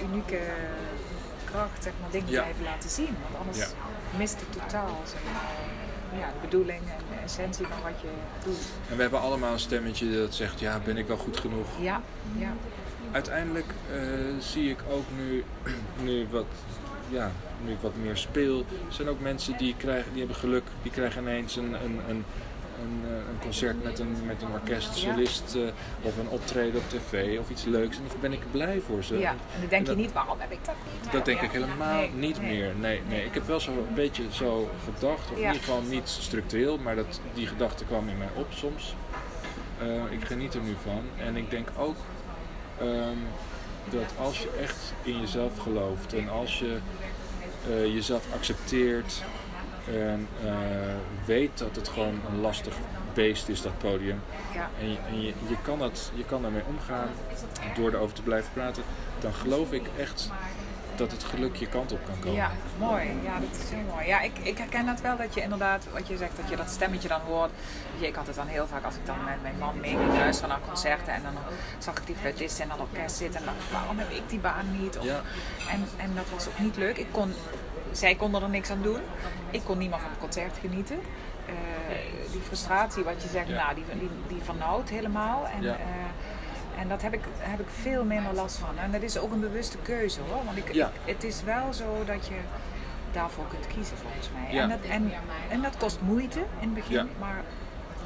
unieke 0.09 0.39
kracht, 1.45 1.83
zeg 1.83 1.93
maar, 2.01 2.11
dingen 2.11 2.29
Ja. 2.31 2.41
blijven 2.41 2.63
laten 2.63 2.89
zien. 2.89 3.15
Want 3.23 3.35
anders 3.39 3.57
Ja. 3.57 3.65
mist 4.17 4.39
het 4.39 4.51
totaal 4.61 5.01
zeg 5.05 5.19
maar, 5.33 6.19
ja, 6.19 6.27
de 6.27 6.47
bedoeling 6.47 6.79
en 6.79 7.03
de 7.09 7.23
essentie 7.23 7.65
van 7.67 7.81
wat 7.83 8.01
je 8.01 8.07
doet. 8.45 8.57
En 8.89 8.95
we 8.95 9.01
hebben 9.01 9.21
allemaal 9.21 9.51
een 9.53 9.59
stemmetje 9.59 10.17
dat 10.17 10.33
zegt, 10.33 10.59
ja, 10.59 10.79
ben 10.85 10.97
ik 10.97 11.07
wel 11.07 11.17
goed 11.17 11.37
genoeg? 11.39 11.67
Ja, 11.79 12.01
ja, 12.37 12.53
Uiteindelijk 13.13 13.65
eh, 13.93 13.99
zie 14.39 14.69
ik 14.69 14.77
ook 14.91 15.05
nu, 15.17 15.43
nu, 16.07 16.27
wat, 16.31 16.45
ja, 17.09 17.31
nu 17.65 17.71
ik 17.71 17.79
wat 17.81 17.93
meer 18.03 18.17
speel, 18.17 18.65
zijn 18.89 19.07
ook 19.09 19.19
mensen 19.19 19.57
die, 19.57 19.75
krijgen, 19.77 20.09
die 20.11 20.19
hebben 20.19 20.37
geluk, 20.37 20.63
die 20.81 20.91
krijgen 20.91 21.21
ineens 21.21 21.55
een, 21.55 21.73
een, 21.73 21.99
een, 22.09 22.25
een, 22.81 23.01
eh, 23.07 23.11
een 23.15 23.39
concert 23.41 23.83
met 23.83 23.99
een, 23.99 24.15
met 24.25 24.41
een 24.41 24.51
orkest, 24.51 24.95
solist 24.95 25.55
eh, 25.55 25.61
of 26.01 26.17
een 26.17 26.27
optreden 26.29 26.75
op 26.81 26.89
tv 26.89 27.39
of 27.39 27.49
iets 27.49 27.63
leuks. 27.63 27.97
En 27.97 28.03
dan 28.07 28.17
ben 28.21 28.33
ik 28.33 28.51
blij 28.51 28.79
voor 28.87 29.03
ze. 29.03 29.17
ja. 29.17 29.29
En 29.29 29.37
dan 29.59 29.69
denk 29.69 29.81
je 29.81 29.87
dat- 29.87 29.97
niet, 29.97 30.11
waarom 30.13 30.39
heb 30.39 30.51
ik 30.51 30.65
dat 30.65 30.75
niet? 31.01 31.11
Dat 31.11 31.25
denk 31.25 31.39
Ja. 31.39 31.45
ik 31.45 31.51
helemaal 31.51 31.95
Nee, 31.99 32.11
niet 32.15 32.41
nee. 32.41 32.55
meer. 32.57 32.71
Nee, 32.79 33.01
nee, 33.09 33.25
ik 33.25 33.33
heb 33.33 33.45
wel 33.47 33.59
zo 33.59 33.71
een 33.71 33.93
beetje 33.95 34.23
zo 34.31 34.69
gedacht, 34.93 35.31
of 35.31 35.37
in 35.37 35.37
ieder 35.37 35.55
geval 35.55 35.81
niet 35.81 36.09
structureel, 36.09 36.77
maar 36.77 36.95
dat, 36.95 37.19
die 37.33 37.47
gedachte 37.47 37.85
kwam 37.85 38.09
in 38.09 38.17
mij 38.17 38.29
op 38.33 38.47
soms. 38.49 38.95
Ik 40.09 40.25
geniet 40.25 40.53
er 40.53 40.61
nu 40.61 40.75
van 40.83 41.01
en 41.25 41.35
ik 41.35 41.49
denk 41.49 41.67
ook 41.77 41.95
ehm, 42.79 43.17
dat 43.89 44.13
als 44.19 44.39
je 44.39 44.49
echt 44.61 44.93
in 45.03 45.19
jezelf 45.19 45.57
gelooft 45.57 46.13
en 46.13 46.29
als 46.29 46.59
je 46.59 46.77
eh, 47.69 47.85
jezelf 47.93 48.25
accepteert 48.33 49.23
en 49.87 50.27
eh, 50.45 50.51
weet 51.25 51.57
dat 51.57 51.75
het 51.75 51.87
gewoon 51.87 52.19
een 52.29 52.39
lastig 52.41 52.73
beest 53.13 53.47
is, 53.49 53.61
dat 53.61 53.77
podium, 53.77 54.19
Ja. 54.53 54.69
en, 54.79 54.89
je, 54.89 54.97
en 55.09 55.21
je, 55.21 55.33
je, 55.47 55.55
kan 55.61 55.79
dat, 55.79 56.11
je 56.15 56.23
kan 56.25 56.41
daarmee 56.41 56.61
omgaan 56.67 57.09
door 57.75 57.93
erover 57.93 58.15
te 58.15 58.21
blijven 58.21 58.53
praten, 58.53 58.83
dan 59.19 59.33
geloof 59.33 59.71
ik 59.71 59.83
echt 59.97 60.29
dat 60.95 61.11
het 61.11 61.23
geluk 61.23 61.55
je 61.55 61.67
kant 61.67 61.91
op 61.91 62.05
kan 62.05 62.15
komen. 62.19 62.33
Ja, 62.33 62.51
mooi. 62.79 63.07
Ja, 63.23 63.39
dat 63.39 63.59
is 63.63 63.69
heel 63.69 63.83
mooi. 63.93 64.05
Ja, 64.07 64.21
ik, 64.21 64.31
ik 64.43 64.57
herken 64.57 64.85
dat 64.85 65.01
wel, 65.01 65.17
dat 65.17 65.33
je 65.33 65.41
inderdaad, 65.41 65.85
wat 65.93 66.07
je 66.07 66.17
zegt, 66.17 66.37
dat 66.37 66.49
je 66.49 66.55
dat 66.55 66.69
stemmetje 66.69 67.07
dan 67.07 67.21
hoort. 67.21 67.49
Je, 67.99 68.07
Ik 68.07 68.15
had 68.15 68.27
het 68.27 68.35
dan 68.35 68.47
heel 68.47 68.67
vaak 68.67 68.83
als 68.83 68.95
ik 68.95 69.05
dan 69.05 69.23
met 69.25 69.41
mijn 69.41 69.57
man 69.59 69.79
mee 69.79 69.89
ging 69.97 70.13
luisteren 70.17 70.49
naar 70.49 70.59
concerten. 70.67 71.13
En 71.13 71.21
dan 71.23 71.33
zag 71.77 71.97
ik 71.97 72.05
die 72.05 72.15
fluitisten 72.15 72.63
in 72.63 72.69
dat 72.69 72.79
orkest 72.79 73.15
zitten. 73.17 73.39
En 73.39 73.45
dacht 73.45 73.57
ik, 73.57 73.71
waarom 73.71 73.97
heb 73.99 74.09
ik 74.09 74.29
die 74.29 74.39
baan 74.39 74.79
niet? 74.81 74.97
Of, 74.97 75.03
Ja. 75.05 75.21
en, 75.71 75.87
en 75.97 76.11
dat 76.15 76.25
was 76.33 76.47
ook 76.47 76.59
niet 76.59 76.75
leuk. 76.77 76.97
Ik 76.97 77.07
kon, 77.11 77.33
zij 77.91 78.15
konden 78.15 78.41
er 78.43 78.49
niks 78.49 78.69
aan 78.69 78.81
doen. 78.81 78.99
Ik 79.51 79.61
kon 79.63 79.77
niet 79.77 79.89
meer 79.89 79.99
van 79.99 80.09
het 80.09 80.19
concert 80.19 80.57
genieten. 80.61 80.99
Eh, 81.45 81.51
die 82.31 82.41
frustratie, 82.41 83.03
wat 83.03 83.23
je 83.23 83.29
zegt, 83.29 83.47
Ja. 83.47 83.55
nou, 83.63 83.75
die, 83.75 83.83
die, 83.99 84.09
die 84.27 84.41
vernauwt 84.43 84.89
helemaal. 84.89 85.47
En, 85.55 85.61
Ja. 85.61 85.71
eh, 85.73 85.77
en 86.79 86.87
dat 86.87 87.01
heb 87.01 87.13
ik, 87.13 87.21
heb 87.37 87.59
ik 87.59 87.67
veel 87.81 88.03
minder 88.03 88.33
last 88.33 88.57
van. 88.57 88.77
En 88.83 88.91
dat 88.91 89.01
is 89.01 89.17
ook 89.17 89.31
een 89.31 89.39
bewuste 89.39 89.77
keuze 89.77 90.19
hoor. 90.29 90.45
Want 90.45 90.57
ik, 90.57 90.73
Ja. 90.73 90.87
ik- 91.05 91.13
het 91.15 91.23
is 91.23 91.43
wel 91.43 91.73
zo 91.73 92.03
dat 92.05 92.27
je 92.27 92.35
daarvoor 93.11 93.45
kunt 93.47 93.67
kiezen 93.67 93.97
volgens 93.97 94.29
mij. 94.33 94.53
Ja. 94.53 94.61
En, 94.61 94.69
dat, 94.69 94.79
en, 94.89 95.11
en 95.49 95.61
dat 95.61 95.77
kost 95.77 95.99
moeite 96.01 96.39
in 96.39 96.45
het 96.65 96.73
begin. 96.73 96.93
Ja. 96.95 97.05
Maar 97.19 97.41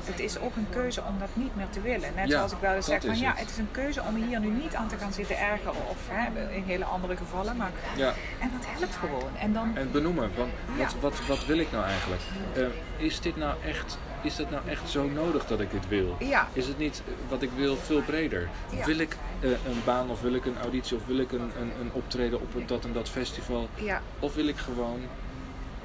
het 0.05 0.19
is 0.19 0.39
ook 0.39 0.55
een 0.55 0.67
keuze 0.69 1.01
om 1.07 1.19
dat 1.19 1.27
niet 1.33 1.55
meer 1.55 1.69
te 1.69 1.81
willen. 1.81 2.09
Net 2.15 2.31
zoals 2.31 2.51
ik 2.51 2.57
wel 2.59 2.73
eens 2.73 2.85
zeg, 2.85 3.01
van, 3.01 3.09
is 3.09 3.19
ja, 3.19 3.29
het. 3.29 3.39
het 3.39 3.49
is 3.49 3.57
een 3.57 3.71
keuze 3.71 4.01
om 4.01 4.15
hier 4.15 4.39
nu 4.39 4.47
niet 4.49 4.75
aan 4.75 4.87
te 4.87 4.97
gaan 4.97 5.13
zitten 5.13 5.39
ergeren. 5.39 5.87
Of 5.89 5.97
hè, 6.09 6.49
in 6.53 6.63
hele 6.63 6.85
andere 6.85 7.15
gevallen. 7.17 7.57
Maar, 7.57 7.71
Ja. 7.95 8.13
en 8.39 8.51
dat 8.57 8.65
helpt 8.67 8.95
gewoon. 8.95 9.29
En 9.39 9.53
dan, 9.53 9.71
En 9.77 9.91
benoemen, 9.91 10.29
want 10.35 10.51
wat, 10.77 10.95
wat, 10.99 11.25
wat 11.27 11.45
wil 11.45 11.57
ik 11.57 11.71
nou 11.71 11.85
eigenlijk? 11.85 12.21
Eh, 12.55 13.05
is 13.05 13.19
dit 13.21 13.35
nou 13.35 13.55
echt, 13.65 13.97
is 14.21 14.35
dat 14.35 14.49
nou 14.49 14.61
echt 14.67 14.89
zo 14.89 15.03
nodig 15.07 15.45
dat 15.45 15.59
ik 15.59 15.71
dit 15.71 15.87
wil? 15.87 16.15
ja, 16.19 16.47
Is 16.53 16.67
het 16.67 16.77
niet 16.77 17.01
eh, 17.07 17.13
wat 17.29 17.41
ik 17.41 17.49
wil 17.55 17.75
veel 17.75 18.01
breder? 18.01 18.49
Ja. 18.75 18.85
Wil 18.85 18.97
ik 18.99 19.17
eh, 19.39 19.49
een 19.49 19.81
baan 19.85 20.09
of 20.09 20.21
wil 20.21 20.33
ik 20.33 20.45
een 20.45 20.57
auditie 20.61 20.97
of 20.97 21.05
wil 21.05 21.17
ik 21.17 21.31
een, 21.31 21.51
een, 21.59 21.71
een 21.81 21.89
optreden 21.91 22.41
op 22.41 22.55
een 22.55 22.67
dat 22.67 22.85
en 22.85 22.93
dat 22.93 23.09
festival? 23.09 23.69
ja, 23.75 24.01
Of 24.19 24.35
wil 24.35 24.47
ik 24.47 24.57
gewoon 24.57 24.99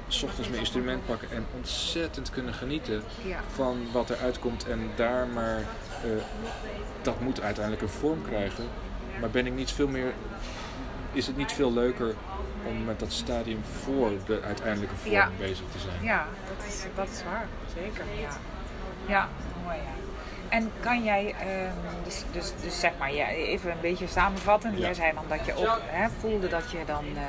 s 0.07 0.23
ochtends 0.23 0.47
mijn 0.49 0.59
instrument 0.59 1.05
pakken 1.05 1.31
en 1.31 1.45
ontzettend 1.57 2.29
kunnen 2.29 2.53
genieten 2.53 3.03
van 3.55 3.77
wat 3.91 4.09
er 4.09 4.17
uitkomt 4.17 4.67
en 4.67 4.89
daar 4.95 5.27
maar 5.27 5.57
eh, 6.03 6.09
dat 7.01 7.19
moet 7.21 7.41
uiteindelijk 7.41 7.83
een 7.83 7.89
vorm 7.89 8.21
krijgen. 8.21 8.63
Maar 9.19 9.29
ben 9.29 9.45
ik 9.45 9.53
niet 9.53 9.71
veel 9.71 9.87
meer, 9.87 10.13
is 11.13 11.27
het 11.27 11.37
niet 11.37 11.51
veel 11.51 11.73
leuker 11.73 12.15
om 12.67 12.83
met 12.83 12.99
dat 12.99 13.11
stadium 13.11 13.63
voor 13.83 14.11
de 14.25 14.41
uiteindelijke 14.41 14.95
vorm 14.95 15.11
Ja. 15.13 15.29
bezig 15.37 15.65
te 15.71 15.79
zijn? 15.79 16.03
Ja, 16.03 16.25
dat 16.57 16.65
is, 16.67 16.83
dat 16.95 17.07
is 17.09 17.23
waar. 17.23 17.45
Zeker. 17.75 18.03
Ja, 18.21 18.29
ja 19.07 19.27
mooi. 19.63 19.77
Ja. 19.77 20.01
En 20.49 20.71
kan 20.79 21.03
jij, 21.03 21.35
ehm, 21.39 22.03
dus, 22.03 22.23
dus, 22.31 22.53
dus 22.61 22.79
zeg 22.79 22.91
maar, 22.99 23.13
ja, 23.13 23.27
even 23.27 23.71
een 23.71 23.81
beetje 23.81 24.07
samenvatten. 24.07 24.71
Ja. 24.71 24.77
Jij 24.77 24.93
zei 24.93 25.13
dan 25.13 25.23
dat 25.27 25.45
je 25.45 25.55
ook 25.55 25.79
hè, 25.85 26.07
voelde 26.19 26.47
dat 26.47 26.71
je 26.71 26.79
dan. 26.85 27.03
eh, 27.15 27.21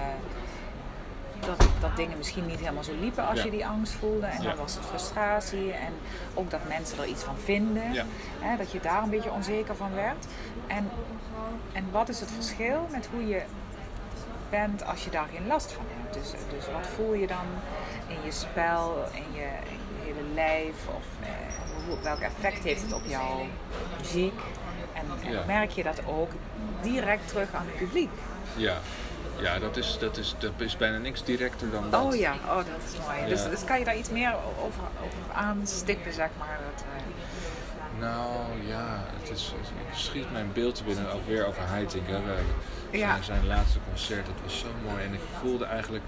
dat, 1.47 1.69
dat 1.81 1.97
dingen 1.97 2.17
misschien 2.19 2.47
niet 2.47 2.59
helemaal 2.61 2.85
zo 2.85 2.93
liepen 3.01 3.27
als 3.29 3.39
Ja. 3.39 3.45
je 3.45 3.51
die 3.51 3.67
angst 3.67 3.93
voelde. 3.93 4.27
En 4.27 4.43
Ja. 4.43 4.49
dan 4.49 4.59
was 4.59 4.75
het 4.75 4.85
frustratie. 4.85 5.73
En 5.73 5.93
ook 6.35 6.51
dat 6.51 6.61
mensen 6.69 6.99
er 6.99 7.07
iets 7.07 7.23
van 7.23 7.37
vinden. 7.45 7.93
Ja. 7.93 8.05
Hè, 8.41 8.57
dat 8.57 8.73
je 8.73 8.81
daar 8.81 9.03
een 9.03 9.11
beetje 9.11 9.31
onzeker 9.33 9.77
van 9.77 9.95
werd. 9.95 10.27
En, 10.67 10.91
en 11.73 11.85
wat 11.91 12.09
is 12.09 12.21
het 12.21 12.31
verschil 12.31 12.89
met 12.91 13.09
hoe 13.13 13.27
je 13.29 13.43
bent 14.51 14.85
als 14.87 15.05
je 15.05 15.11
daar 15.11 15.27
geen 15.35 15.47
last 15.47 15.73
van 15.73 15.85
hebt? 15.97 16.15
Dus, 16.15 16.31
dus 16.31 16.73
wat 16.73 16.87
voel 16.87 17.13
je 17.15 17.27
dan 17.27 17.47
in 18.09 18.17
je 18.25 18.33
spel, 18.33 19.05
in 19.13 19.33
je, 19.41 19.47
in 19.71 19.79
je 19.97 20.05
hele 20.05 20.35
lijf? 20.35 20.75
Of 20.97 21.05
eh, 21.23 22.03
welk 22.03 22.21
effect 22.21 22.63
heeft 22.65 22.83
het 22.83 22.93
op 22.93 23.03
jouw 23.07 23.47
muziek? 23.99 24.41
En, 24.93 25.05
en 25.23 25.33
Ja. 25.33 25.45
merk 25.47 25.71
je 25.71 25.83
dat 25.83 26.01
ook 26.07 26.31
direct 26.83 27.29
terug 27.29 27.55
aan 27.55 27.67
het 27.67 27.77
publiek? 27.77 28.11
Ja, 28.57 28.77
ja 29.41 29.59
dat, 29.59 29.77
is, 29.77 29.97
dat, 29.99 30.17
is, 30.17 30.35
dat 30.39 30.53
is 30.57 30.77
bijna 30.77 30.99
niks 30.99 31.25
directer 31.25 31.71
dan 31.71 31.91
dat. 31.91 32.03
Oh 32.03 32.15
ja, 32.15 32.33
oh, 32.49 32.57
dat 32.57 32.67
is 32.93 32.99
mooi. 33.07 33.21
Ja. 33.21 33.27
Dus, 33.27 33.43
dus 33.49 33.65
kan 33.65 33.79
je 33.79 33.85
daar 33.85 33.97
iets 33.97 34.11
meer 34.11 34.35
over, 34.65 34.83
over 35.05 35.35
aanstippen, 35.35 36.13
zeg 36.13 36.29
maar? 36.39 36.59
Dat, 36.75 36.85
eh, 36.85 38.01
Nou 38.01 38.67
ja, 38.67 39.03
het, 39.21 39.31
is, 39.31 39.55
het 39.89 39.99
schiet 39.99 40.33
mijn 40.33 40.51
beeld 40.53 40.85
binnen 40.85 41.13
ook 41.13 41.27
weer 41.27 41.47
over 41.47 41.69
Heiting. 41.69 42.07
Hè. 42.07 42.19
Ja. 42.99 43.13
Zijn, 43.13 43.25
zijn 43.25 43.47
laatste 43.47 43.79
concert, 43.89 44.27
dat 44.27 44.35
was 44.43 44.59
zo 44.59 44.67
mooi. 44.85 45.05
En 45.05 45.13
ik 45.13 45.21
voelde 45.41 45.65
eigenlijk 45.65 46.05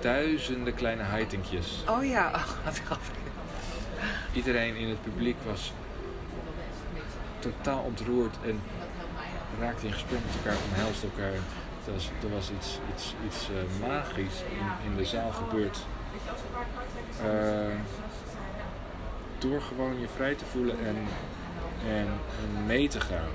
duizenden 0.00 0.74
kleine 0.74 1.02
Heitingjes. 1.02 1.84
oh 1.88 2.04
ja, 2.04 2.30
oh, 2.34 2.64
wat 2.64 2.78
grappig. 2.78 3.08
Iedereen 4.32 4.76
in 4.76 4.88
het 4.88 5.02
publiek 5.02 5.36
was 5.46 5.72
totaal 7.38 7.82
ontroerd 7.82 8.36
en 8.44 8.60
raakte 9.60 9.86
in 9.86 9.92
gesprek 9.92 10.18
met 10.26 10.36
elkaar, 10.36 10.62
omhelste 10.70 11.06
elkaar. 11.06 11.32
Er 11.86 11.92
was, 11.92 12.10
er 12.22 12.30
was 12.30 12.50
iets, 12.50 12.78
iets, 12.94 13.14
iets 13.26 13.48
eh, 13.48 13.88
magisch 13.88 14.40
in, 14.40 14.90
in 14.90 14.96
de 14.96 15.04
zaal 15.04 15.32
gebeurd. 15.32 15.86
Eh, 17.22 17.74
door 19.38 19.62
gewoon 19.62 20.00
je 20.00 20.08
vrij 20.16 20.34
te 20.34 20.44
voelen 20.44 20.78
en, 20.78 20.96
en, 21.88 22.06
en 22.06 22.66
mee 22.66 22.88
te 22.88 23.00
gaan. 23.00 23.28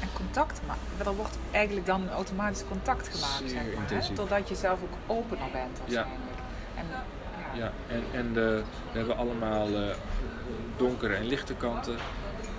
En 0.00 0.08
contact 0.12 0.60
maken. 0.66 0.82
Er 1.10 1.14
wordt 1.16 1.38
eigenlijk 1.50 1.86
dan 1.86 2.10
automatisch 2.10 2.64
contact 2.68 3.08
gemaakt, 3.08 3.38
Zeer 3.38 3.48
zeg 3.48 3.62
maar. 3.62 3.72
Hè? 3.72 3.78
intensief. 3.80 4.16
Totdat 4.16 4.48
je 4.48 4.54
zelf 4.54 4.78
ook 4.82 5.16
opener 5.18 5.50
bent 5.52 5.78
waarschijnlijk. 5.78 6.20
En, 6.74 6.84
ja. 6.90 7.04
Ja, 7.64 7.72
en, 7.94 8.02
en 8.12 8.32
de, 8.32 8.62
we 8.92 8.98
hebben 8.98 9.16
allemaal 9.16 9.66
eh, 9.74 9.94
donkere 10.76 11.14
en 11.14 11.26
lichte 11.26 11.54
kanten. 11.54 11.96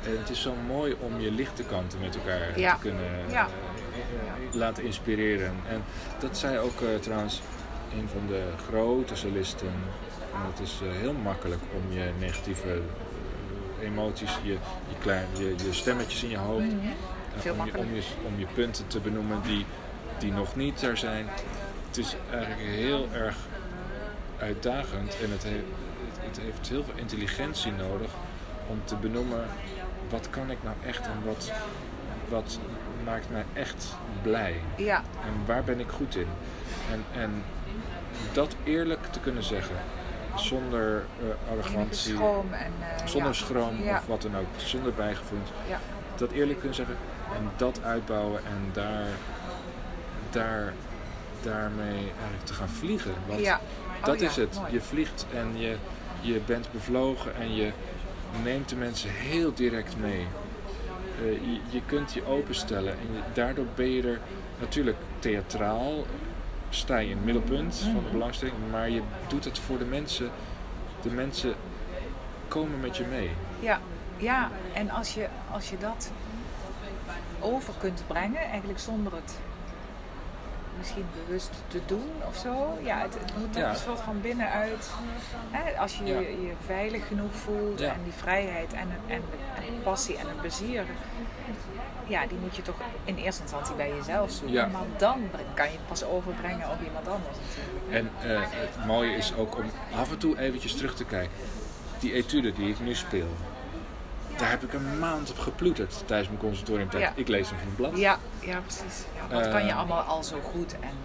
En 0.06 0.18
het 0.18 0.30
is 0.30 0.42
zo 0.42 0.54
mooi 0.68 0.96
om 1.00 1.20
je 1.20 1.32
lichte 1.32 1.64
kanten 1.64 2.00
met 2.00 2.16
elkaar 2.16 2.60
Ja. 2.60 2.74
te 2.74 2.80
kunnen 2.82 3.06
eh, 3.28 3.32
Ja. 3.32 3.46
eh, 3.46 4.56
laten 4.56 4.84
inspireren. 4.84 5.54
En 5.68 5.84
dat 6.20 6.38
zei 6.38 6.58
ook 6.58 6.82
eh, 6.82 6.96
trouwens 7.00 7.42
een 7.94 8.10
van 8.10 8.28
de 8.28 8.44
grote 8.68 9.16
solisten. 9.16 9.68
En 10.34 10.52
het 10.52 10.60
is 10.60 10.80
eh, 10.84 11.00
heel 11.00 11.14
makkelijk 11.14 11.62
om 11.76 11.92
je 11.98 12.10
negatieve 12.20 12.82
eh, 13.80 13.86
emoties, 13.88 14.38
je, 14.44 14.52
je, 14.52 14.96
klein, 15.02 15.26
je, 15.38 15.56
je 15.66 15.74
stemmetjes 15.74 16.24
in 16.24 16.30
je 16.30 16.38
hoofd, 16.38 16.66
Mhm. 16.66 16.86
eh, 16.88 16.92
Veel 17.36 17.56
om, 17.60 17.66
je, 17.66 17.78
om, 17.78 17.94
je, 17.94 18.02
om 18.26 18.40
je 18.40 18.46
punten 18.54 18.88
te 18.88 19.00
benoemen 19.00 19.42
die, 19.42 19.66
die 20.18 20.32
nog 20.32 20.56
niet 20.56 20.82
er 20.82 20.98
zijn. 20.98 21.28
het 21.88 21.98
is 21.98 22.16
eigenlijk 22.32 22.62
heel 22.62 23.08
erg 23.14 23.36
uitdagend 24.38 25.18
en 25.24 25.32
het, 25.32 25.44
heeft 25.44 25.64
het, 26.20 26.40
heeft 26.40 26.70
heel 26.70 26.84
veel 26.84 26.98
intelligentie 26.98 27.72
nodig 27.72 28.12
om 28.68 28.82
te 28.84 28.96
benoemen 28.96 29.46
wat 30.10 30.30
kan 30.30 30.52
ik 30.52 30.58
nou 30.64 30.76
echt 30.86 31.06
en 31.06 31.26
wat, 31.26 31.52
wat 32.30 32.60
maakt 33.04 33.30
mij 33.32 33.46
echt 33.54 33.96
blij. 34.22 34.56
Ja. 34.76 34.98
En 34.98 35.46
waar 35.46 35.64
ben 35.64 35.80
ik 35.80 35.90
goed 35.90 36.16
in? 36.16 36.28
En, 36.92 37.22
en 37.22 37.44
dat 38.32 38.56
eerlijk 38.64 39.06
te 39.06 39.20
kunnen 39.20 39.44
zeggen, 39.44 39.76
zonder 40.36 41.06
uh, 41.24 41.52
arrogantie, 41.52 42.16
schroom 42.16 42.54
en, 42.54 42.74
uh, 42.80 43.08
zonder 43.08 43.32
ja. 43.32 43.38
schroom 43.38 43.84
Ja. 43.84 43.98
of 43.98 44.06
wat 44.06 44.22
dan 44.22 44.38
ook, 44.38 44.46
zonder 44.56 44.94
bijgevoelens. 44.94 45.50
Dat 46.16 46.32
eerlijk 46.32 46.60
kunnen 46.60 46.76
zeggen 46.76 46.96
en 47.36 47.50
dat 47.58 47.80
uitbouwen 47.84 48.40
en 48.46 48.70
daar, 48.74 49.08
daar, 50.30 50.74
daarmee 51.44 51.98
eigenlijk 51.98 52.44
te 52.46 52.54
gaan 52.54 52.70
vliegen. 52.70 53.14
Want 53.28 53.40
ja. 53.40 53.60
Oh 54.00 54.06
dat 54.06 54.20
ja, 54.20 54.28
is 54.28 54.36
het. 54.36 54.56
mooi. 54.56 54.72
Je 54.74 54.82
vliegt 54.82 55.26
en 55.34 55.58
je, 55.58 55.76
je 56.22 56.42
bent 56.46 56.72
bevlogen 56.72 57.36
en 57.36 57.56
je 57.56 57.72
neemt 58.44 58.70
de 58.70 58.76
mensen 58.76 59.10
heel 59.10 59.54
direct 59.54 59.98
mee. 59.98 60.28
Eh, 61.20 61.32
je, 61.32 61.60
je 61.70 61.82
kunt 61.86 62.14
je 62.14 62.26
openstellen 62.26 62.92
en 62.94 63.14
je- 63.14 63.20
daardoor 63.34 63.66
ben 63.76 63.90
je 63.92 64.02
er 64.04 64.20
natuurlijk 64.60 64.98
theatraal, 65.20 66.06
sta 66.70 66.98
je 66.98 67.10
in 67.10 67.16
het 67.16 67.26
middelpunt 67.26 67.76
van 67.76 67.92
Mhm. 67.94 68.04
de 68.04 68.12
belangstelling, 68.12 68.56
maar 68.72 68.90
je 68.90 69.02
doet 69.28 69.46
het 69.46 69.60
voor 69.60 69.78
de 69.78 69.86
mensen. 69.86 70.30
De 71.02 71.10
mensen 71.10 71.54
komen 72.48 72.80
met 72.80 72.98
je 72.98 73.04
mee. 73.10 73.30
Ja, 73.60 73.80
ja. 74.18 74.50
en 74.74 74.90
als 74.90 75.14
je, 75.14 75.28
als 75.52 75.70
je 75.70 75.78
dat 75.78 76.12
over 77.42 77.74
kunt 77.80 78.04
brengen, 78.08 78.42
eigenlijk 78.42 78.80
zonder 78.80 79.14
het 79.16 79.38
misschien 80.78 81.06
bewust 81.26 81.50
te 81.68 81.80
doen 81.86 82.12
of 82.28 82.36
zo. 82.38 82.78
Ja, 82.84 82.98
het, 82.98 83.14
het 83.20 83.38
moet 83.38 83.56
Ja. 83.56 83.70
een 83.70 83.76
soort 83.76 84.00
van 84.00 84.22
binnenuit. 84.22 84.90
Hè, 85.52 85.78
als 85.80 85.98
je, 85.98 86.06
Ja. 86.06 86.20
je 86.20 86.42
je 86.46 86.54
veilig 86.66 87.08
genoeg 87.08 87.34
voelt 87.34 87.80
Ja. 87.80 87.94
en 87.94 88.00
die 88.04 88.14
vrijheid 88.14 88.74
en, 88.74 88.88
en, 89.08 89.22
en 89.56 89.66
de 89.76 89.82
passie 89.84 90.18
en 90.18 90.28
het 90.28 90.40
plezier. 90.42 90.84
Ja, 92.08 92.26
die 92.28 92.38
moet 92.38 92.56
je 92.56 92.62
toch 92.62 92.76
in 93.04 93.16
eerste 93.16 93.42
instantie 93.42 93.76
bij 93.76 93.90
jezelf 93.96 94.32
zoeken. 94.32 94.52
Ja. 94.56 94.66
Maar 94.68 94.82
dan 94.98 95.22
kan 95.54 95.66
je 95.66 95.72
het 95.72 95.88
pas 95.88 96.04
overbrengen 96.04 96.70
op 96.70 96.78
iemand 96.84 97.08
anders 97.08 97.38
natuurlijk. 97.48 98.12
En 98.22 98.30
eh, 98.36 98.42
het 98.50 98.86
mooie 98.86 99.12
is 99.16 99.36
ook 99.36 99.58
om 99.58 99.66
af 99.96 100.12
en 100.12 100.18
toe 100.18 100.40
eventjes 100.40 100.76
terug 100.76 100.96
te 100.96 101.06
kijken. 101.06 101.36
Die 102.00 102.14
etude 102.14 102.54
die 102.54 102.70
ik 102.70 102.80
nu 102.80 102.96
speel, 102.96 103.28
daar 104.40 104.50
heb 104.50 104.64
ik 104.64 104.74
een 104.74 105.00
maand 105.00 105.30
op 105.32 105.40
geploeterd 105.40 106.04
tijdens 106.06 106.28
mijn 106.28 106.40
conservatoriumtijd. 106.40 107.04
Ja. 107.04 107.12
Ik 107.16 107.28
lees 107.28 107.50
hem 107.50 107.58
van 107.58 107.68
het 107.68 107.76
blad. 107.76 107.98
Ja, 107.98 108.18
ja 108.40 108.60
precies. 108.60 109.04
Ja, 109.16 109.36
wat 109.36 109.50
kan 109.50 109.64
je 109.66 109.70
Eh, 109.70 109.78
allemaal 109.78 110.02
al 110.02 110.24
zo 110.24 110.40
goed 110.54 110.74
en 110.74 110.98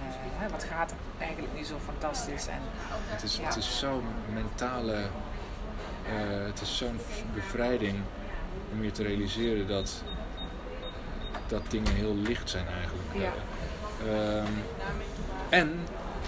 eh, 0.44 0.50
wat 0.50 0.64
gaat 0.64 0.90
er 0.90 0.96
eigenlijk 1.18 1.54
nu 1.56 1.64
zo 1.64 1.76
fantastisch? 1.84 2.46
En, 2.46 2.58
Het 3.04 3.22
is, 3.22 3.36
Ja. 3.36 3.44
het 3.44 3.56
is 3.56 3.78
zo'n 3.78 4.04
mentale, 4.34 4.92
eh, 4.94 6.46
het 6.46 6.60
is 6.60 6.76
zo'n 6.76 6.98
bevrijding 7.34 7.94
om 8.72 8.84
je 8.84 8.90
te 8.90 9.02
realiseren 9.02 9.68
dat, 9.68 10.02
dat 11.46 11.62
dingen 11.68 11.94
heel 11.94 12.14
licht 12.16 12.50
zijn 12.50 12.66
eigenlijk. 12.80 13.08
Ja. 13.14 13.32
Eh, 14.06 14.38
ehm, 14.38 14.46
en 15.48 15.78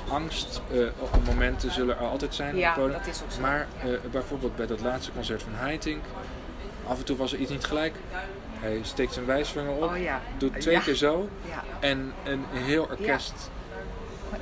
angst 0.09 0.61
op 0.98 1.24
momenten 1.26 1.70
zullen 1.72 1.98
er 1.98 2.07
altijd 2.07 2.34
zijn 2.34 2.57
Ja, 2.57 2.76
op 2.76 2.92
dat 2.92 3.07
is 3.07 3.22
ook 3.22 3.30
zo. 3.32 3.40
Maar 3.40 3.66
bijvoorbeeld 4.11 4.57
bij 4.57 4.66
dat 4.66 4.80
laatste 4.80 5.12
concert 5.12 5.42
van 5.42 5.52
Haitink, 5.54 6.04
af 6.87 6.99
en 6.99 7.05
toe 7.05 7.16
was 7.16 7.32
er 7.32 7.39
iets 7.39 7.51
niet 7.51 7.64
gelijk. 7.64 7.95
Hij 8.59 8.80
steekt 8.82 9.12
zijn 9.12 9.26
wijsvinger 9.26 9.70
op, 9.72 9.82
oh 9.82 9.99
ja. 10.03 10.20
doet 10.39 10.61
twee 10.61 10.74
ja. 10.74 10.80
keer 10.80 10.95
zo 10.95 11.28
Ja, 11.49 11.62
en 11.80 12.12
een 12.24 12.45
heel 12.53 12.82
orkest. 12.91 13.51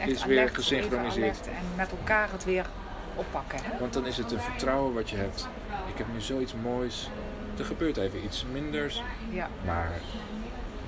is 0.06 0.24
weer 0.24 0.38
alert, 0.38 0.54
gesynchroniseerd. 0.54 1.46
En 1.46 1.52
met 1.76 1.90
elkaar 1.90 2.28
het 2.32 2.44
weer 2.44 2.66
oppakken. 3.14 3.58
Hè? 3.62 3.78
Want 3.78 3.92
dan 3.92 4.06
is 4.06 4.16
het 4.16 4.32
een 4.32 4.40
vertrouwen 4.40 4.94
wat 4.94 5.10
je 5.10 5.16
hebt. 5.16 5.48
Ik 5.92 5.98
heb 5.98 6.06
nu 6.12 6.20
zoiets 6.20 6.54
moois. 6.62 7.08
Er 7.58 7.64
gebeurt 7.64 7.96
even 7.96 8.24
iets 8.24 8.44
minders, 8.52 9.02
Ja, 9.30 9.48
maar 9.64 9.90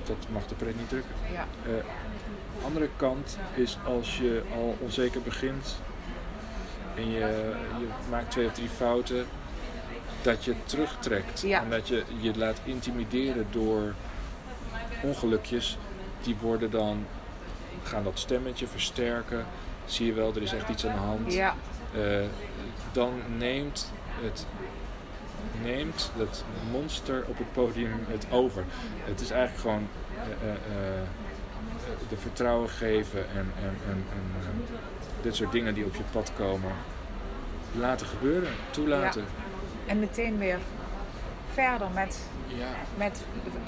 dat 0.03 0.15
mag 0.31 0.45
de 0.47 0.55
pret 0.55 0.77
niet 0.77 0.89
drukken. 0.89 1.11
ja, 1.31 1.45
Eh, 1.65 2.65
andere 2.65 2.89
kant 2.95 3.37
is 3.53 3.77
als 3.85 4.17
je 4.17 4.41
al 4.55 4.77
onzeker 4.79 5.21
begint 5.21 5.75
en 6.95 7.11
je, 7.11 7.19
je 7.79 7.85
maakt 8.09 8.31
twee 8.31 8.45
of 8.45 8.53
drie 8.53 8.69
fouten, 8.69 9.25
dat 10.21 10.45
je 10.45 10.53
terugtrekt. 10.65 11.41
Ja. 11.41 11.61
En 11.61 11.69
dat 11.69 11.87
je 11.87 12.03
je 12.19 12.37
laat 12.37 12.59
intimideren 12.63 13.47
door 13.49 13.93
ongelukjes. 15.01 15.77
Die 16.21 16.35
worden 16.41 16.71
dan, 16.71 17.05
gaan 17.83 18.03
dat 18.03 18.19
stemmetje 18.19 18.67
versterken. 18.67 19.45
Zie 19.85 20.05
je 20.05 20.13
wel, 20.13 20.35
er 20.35 20.41
is 20.41 20.53
echt 20.53 20.69
iets 20.69 20.85
aan 20.85 20.93
de 20.93 20.99
hand. 20.99 21.33
ja, 21.33 21.55
Eh, 21.93 22.25
dan 22.91 23.13
neemt 23.37 23.91
het 24.21 24.45
neemt 25.63 26.11
dat 26.17 26.43
monster 26.71 27.23
op 27.27 27.37
het 27.37 27.53
podium 27.53 27.99
het 28.07 28.25
over. 28.31 28.63
Het 29.03 29.21
is 29.21 29.29
eigenlijk 29.29 29.61
gewoon 29.61 29.87
eh, 30.41 30.49
eh, 30.49 30.57
de 32.09 32.17
vertrouwen 32.17 32.69
geven 32.69 33.19
en, 33.19 33.51
en, 33.61 33.75
en, 33.89 34.05
en 34.45 34.65
dit 35.21 35.35
soort 35.35 35.51
dingen 35.51 35.73
die 35.73 35.85
op 35.85 35.95
je 35.95 36.03
pad 36.11 36.31
komen 36.37 36.71
laten 37.79 38.07
gebeuren, 38.07 38.49
toelaten. 38.71 39.25
En 39.87 39.99
meteen 39.99 40.37
weer 40.37 40.57
verder 41.53 41.87
met, 41.93 42.19
Ja. 42.47 42.65
met 42.97 43.19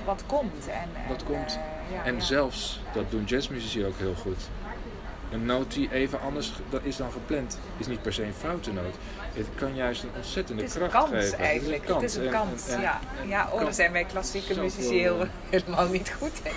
wat 0.06 0.24
komt. 0.26 0.68
En, 0.68 0.90
Wat 1.08 1.20
en, 1.22 1.26
komt. 1.26 1.60
eh, 1.90 1.96
ja, 1.96 2.04
En 2.06 2.16
ja. 2.16 2.20
zelfs, 2.22 2.82
dat 2.94 3.12
doen 3.12 3.24
jazzmuzici 3.24 3.86
ook 3.86 3.98
heel 3.98 4.16
goed. 4.16 4.50
Een 5.32 5.46
noot 5.46 5.74
die 5.74 5.92
even 5.94 6.22
anders 6.22 6.52
is 6.82 6.96
dan 6.98 7.12
gepland, 7.12 7.60
is 7.78 7.88
niet 7.88 8.02
per 8.02 8.14
se 8.14 8.24
een 8.24 8.34
foute 8.34 8.74
noot. 8.74 8.96
Het 9.34 9.48
kan 9.56 9.76
juist 9.76 10.04
een 10.04 10.10
ontzettende 10.16 10.62
Het 10.62 10.72
is 10.72 10.82
een 10.82 10.90
kracht 10.90 11.10
kans 11.10 11.24
geven. 11.24 11.40
eigenlijk. 11.40 11.88
Het 11.88 12.02
is 12.02 12.16
een 12.16 12.26
En- 12.26 12.32
kans. 12.32 12.68
en- 12.68 12.76
en- 12.76 12.82
ja. 12.82 13.00
ja, 13.28 13.50
oh, 13.52 13.60
daar 13.62 13.74
zijn 13.74 13.92
wij 13.92 14.04
klassieke 14.04 14.60
muzici 14.60 15.00
heel, 15.00 15.22
eh, 15.22 15.28
helemaal 15.50 15.88
niet 15.88 16.14
goed 16.18 16.40
in. 16.44 16.52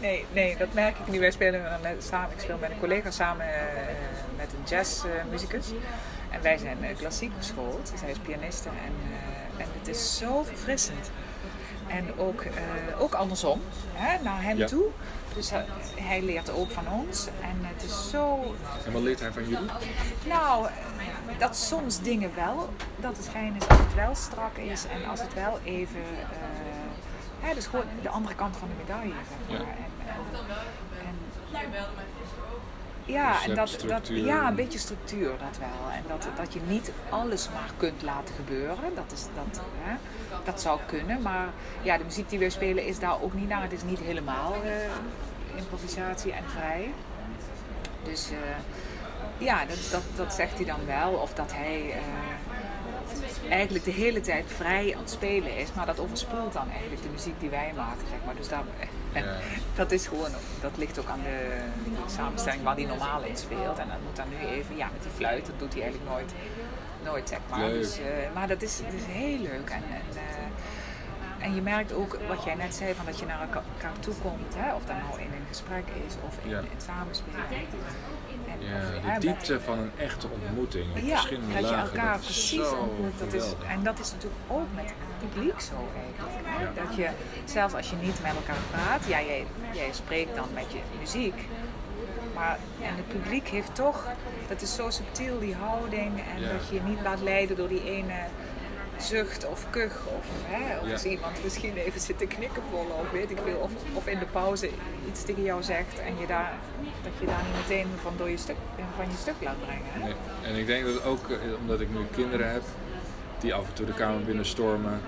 Nee, 0.00 0.24
nee, 0.32 0.56
dat 0.56 0.72
merk 0.72 0.96
ik 0.98 1.06
nu. 1.12 1.18
Wij 1.20 1.30
spelen 1.30 1.80
samen. 1.98 2.30
Ik 2.32 2.40
speel 2.40 2.58
met 2.60 2.70
een 2.70 2.78
collega 2.78 3.10
samen 3.10 3.46
eh, 3.46 3.62
met 4.36 4.52
een 4.52 4.68
jazzmuzikus. 4.68 5.66
En 6.30 6.42
wij 6.42 6.58
zijn 6.58 6.84
eh, 6.84 6.96
klassiek 6.96 7.32
geschoold. 7.36 7.92
Zij 7.98 8.10
is 8.10 8.18
pianiste. 8.18 8.68
En, 8.68 8.94
eh, 9.56 9.62
en 9.64 9.68
het 9.78 9.88
is 9.88 10.18
zo 10.18 10.42
verfrissend. 10.42 11.10
En 11.86 12.18
ook, 12.18 12.40
eh, 12.40 12.52
ook 13.00 13.14
andersom, 13.14 13.60
hè, 13.92 14.22
naar 14.22 14.42
hem 14.42 14.56
Ja. 14.58 14.66
toe. 14.66 14.84
Dus 15.34 15.50
hij, 15.50 15.64
hij 15.94 16.22
leert 16.22 16.50
ook 16.50 16.70
van 16.70 16.84
ons. 16.92 17.26
En 17.40 17.56
het 17.62 17.82
is 17.82 18.10
zo 18.10 18.54
En 18.86 18.92
wat 18.92 19.02
leert 19.02 19.20
hij 19.20 19.32
van 19.32 19.48
jullie? 19.48 19.68
nou, 20.26 20.66
dat 21.38 21.56
soms 21.56 22.00
dingen 22.00 22.30
wel, 22.34 22.68
dat 22.96 23.16
het 23.16 23.28
fijn 23.28 23.56
is 23.56 23.68
als 23.68 23.78
het 23.78 23.94
wel 23.94 24.14
strak 24.14 24.56
is 24.56 24.84
en 24.86 25.10
als 25.10 25.20
het 25.20 25.34
wel 25.34 25.58
even. 25.64 26.00
hè, 27.40 27.54
dus 27.54 27.66
gewoon 27.66 27.84
de 28.02 28.08
andere 28.08 28.34
kant 28.34 28.56
van 28.56 28.68
de 28.68 28.74
medaille, 28.86 29.12
zeg 29.28 29.58
maar. 29.58 29.66
Ja. 29.66 29.72
En, 29.74 29.76
en, 30.06 31.06
en, 31.06 31.14
ja, 33.06 33.32
Dus 33.32 33.48
en 33.48 33.54
dat, 33.54 33.84
dat, 33.86 34.08
ja, 34.08 34.48
een 34.48 34.54
beetje 34.54 34.78
structuur 34.78 35.28
dat 35.28 35.58
wel. 35.58 35.92
En 35.92 36.02
dat, 36.08 36.28
dat 36.36 36.52
je 36.52 36.60
niet 36.66 36.92
alles 37.08 37.48
maar 37.48 37.70
kunt 37.76 38.02
laten 38.02 38.34
gebeuren. 38.34 38.94
Dat, 38.94 39.12
is, 39.12 39.22
dat, 39.22 39.62
hè, 39.82 39.96
dat 40.44 40.60
zou 40.60 40.80
kunnen. 40.86 41.22
Maar 41.22 41.48
ja, 41.82 41.98
de 41.98 42.04
muziek 42.04 42.28
die 42.28 42.38
we 42.38 42.50
spelen 42.50 42.86
is 42.86 42.98
daar 42.98 43.22
ook 43.22 43.34
niet 43.34 43.48
naar. 43.48 43.62
Het 43.62 43.72
is 43.72 43.82
niet 43.82 43.98
helemaal 43.98 44.54
eh, 44.64 45.56
improvisatie 45.56 46.32
en 46.32 46.44
vrij. 46.46 46.92
Dus 48.02 48.30
eh, 48.30 48.36
ja, 49.38 49.64
dat, 49.64 49.78
dat, 49.90 50.02
dat 50.16 50.34
zegt 50.34 50.54
hij 50.56 50.64
dan 50.64 50.86
wel. 50.86 51.12
Of 51.12 51.34
dat 51.34 51.52
hij 51.52 51.90
eh, 51.90 53.52
eigenlijk 53.52 53.84
de 53.84 53.90
hele 53.90 54.20
tijd 54.20 54.44
vrij 54.56 54.94
aan 54.94 55.00
het 55.00 55.10
spelen 55.10 55.56
is. 55.56 55.72
Maar 55.72 55.86
dat 55.86 56.00
overspoelt 56.00 56.52
dan 56.52 56.70
eigenlijk 56.70 57.02
de 57.02 57.08
muziek 57.08 57.40
die 57.40 57.50
wij 57.50 57.72
maken, 57.76 58.06
zeg 58.10 58.18
maar. 58.24 58.36
Dus 58.36 58.48
daar, 58.48 58.64
en 59.16 59.24
Ja. 59.24 59.36
dat 59.74 59.90
is 59.92 60.06
gewoon, 60.06 60.30
dat 60.60 60.70
ligt 60.76 60.98
ook 60.98 61.08
aan 61.08 61.22
de 61.22 61.58
samenstelling 62.06 62.62
waar 62.62 62.74
hij 62.74 62.84
normaal 62.84 63.22
in 63.22 63.36
speelt. 63.36 63.78
En 63.78 63.88
dat 63.88 64.00
moet 64.06 64.16
dan 64.16 64.28
nu 64.28 64.46
even, 64.46 64.76
ja, 64.76 64.88
met 64.92 65.02
die 65.02 65.10
fluit, 65.10 65.46
dat 65.46 65.58
doet 65.58 65.72
hij 65.74 65.82
eigenlijk 65.82 66.10
nooit, 66.12 66.32
nooit 67.04 67.28
zeg 67.28 67.38
maar. 67.50 67.68
Dus, 67.68 67.98
eh, 67.98 68.04
maar 68.34 68.48
dat 68.48 68.62
is, 68.62 68.78
het 68.84 68.94
is 68.94 69.04
heel 69.06 69.38
leuk. 69.38 69.70
En, 69.70 69.82
en, 69.90 70.16
eh, 70.16 71.44
en 71.46 71.54
je 71.54 71.60
merkt 71.62 71.92
ook 71.92 72.18
wat 72.28 72.44
jij 72.44 72.54
net 72.54 72.74
zei, 72.74 72.94
van 72.94 73.04
dat 73.04 73.18
je 73.18 73.26
naar 73.26 73.40
elka- 73.40 73.62
elkaar 73.76 73.98
toe 74.00 74.14
komt. 74.22 74.54
Hè? 74.56 74.74
Of 74.74 74.84
dat 74.84 74.96
nou 75.08 75.20
in 75.20 75.26
een 75.32 75.46
gesprek 75.48 75.84
is 76.06 76.14
of 76.26 76.34
in, 76.42 76.50
Ja. 76.50 76.58
in 76.58 76.68
het 76.74 76.82
samenspelen. 76.82 77.40
En, 77.48 78.58
of, 78.58 79.04
Ja, 79.06 79.14
de 79.14 79.20
diepte 79.20 79.60
van 79.60 79.78
een 79.78 79.90
echte 79.98 80.26
ontmoeting. 80.28 80.90
Op 80.90 80.96
ja, 80.98 81.02
verschillende 81.16 81.54
dat 81.60 81.68
je 81.68 81.74
elkaar 81.74 82.12
dat 82.12 82.20
precies 82.24 82.70
ontmoet. 82.70 83.18
Dat 83.18 83.32
is, 83.32 83.44
en 83.68 83.82
dat 83.82 83.98
is 83.98 84.12
natuurlijk 84.12 84.40
ook 84.48 84.66
met 84.74 84.84
het 84.84 85.30
publiek 85.30 85.60
zo 85.60 85.74
eigenlijk. 86.04 86.45
Dat 86.74 86.96
je, 86.96 87.08
zelfs 87.44 87.74
als 87.74 87.90
je 87.90 87.96
niet 87.96 88.22
met 88.22 88.32
elkaar 88.34 88.62
praat, 88.70 89.04
ja, 89.06 89.20
jij, 89.22 89.46
jij 89.72 89.88
spreekt 89.92 90.34
dan 90.36 90.48
met 90.54 90.72
je 90.72 90.78
muziek. 91.00 91.34
Maar 92.34 92.58
en 92.82 92.96
het 92.96 93.08
publiek 93.08 93.48
heeft 93.48 93.74
toch, 93.74 94.06
dat 94.48 94.62
is 94.62 94.74
zo 94.74 94.90
subtiel 94.90 95.38
die 95.38 95.54
houding 95.54 96.12
en 96.34 96.40
Ja. 96.42 96.52
dat 96.52 96.68
je 96.68 96.74
je 96.74 96.80
niet 96.82 97.00
laat 97.02 97.20
leiden 97.22 97.56
door 97.56 97.68
die 97.68 97.84
ene 97.84 98.14
zucht 98.98 99.46
of 99.46 99.66
kuch. 99.70 100.06
Of, 100.18 100.26
hè, 100.46 100.78
of 100.78 100.86
Ja. 100.86 100.92
als 100.92 101.04
iemand 101.04 101.44
misschien 101.44 101.76
even 101.76 102.00
zit 102.00 102.18
te 102.18 102.26
knikkenbollen 102.26 102.96
of 102.98 103.10
weet 103.10 103.30
ik 103.30 103.38
veel. 103.44 103.56
Of, 103.58 103.70
of 103.92 104.06
in 104.06 104.18
de 104.18 104.24
pauze 104.26 104.70
iets 105.08 105.24
tegen 105.24 105.42
jou 105.42 105.62
zegt 105.62 105.98
en 106.00 106.18
je 106.20 106.26
daar, 106.26 106.52
dat 107.02 107.12
je 107.20 107.26
daar 107.26 107.42
niet 107.46 107.68
meteen 107.68 107.86
van, 108.02 108.12
door 108.16 108.28
je 108.30 108.36
stuk, 108.36 108.56
van 108.96 109.04
je 109.10 109.16
stuk 109.16 109.34
laat 109.40 109.60
brengen. 109.64 109.82
Hè? 109.92 109.98
Nee. 109.98 110.14
En 110.52 110.54
ik 110.58 110.66
denk 110.66 110.84
dat 110.84 111.04
ook, 111.04 111.28
eh, 111.30 111.36
omdat 111.60 111.80
ik 111.80 111.88
nu 111.90 111.98
kinderen 112.14 112.52
heb, 112.52 112.62
die 113.40 113.54
af 113.54 113.66
en 113.66 113.72
toe 113.72 113.86
de 113.86 113.92
kamer 113.94 114.24
binnenstormen. 114.24 115.00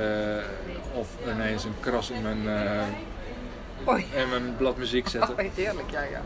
Eh, 0.00 0.44
of 0.98 1.08
ineens 1.34 1.64
een 1.64 1.74
kras 1.80 2.10
in 2.10 2.22
mijn, 2.22 2.48
eh, 2.48 4.22
in 4.22 4.28
mijn 4.28 4.56
blad 4.56 4.76
muziek 4.76 5.08
zetten. 5.08 5.34
Oh, 5.38 5.44
heerlijk, 5.54 5.90
ja, 5.90 6.02
ja. 6.02 6.20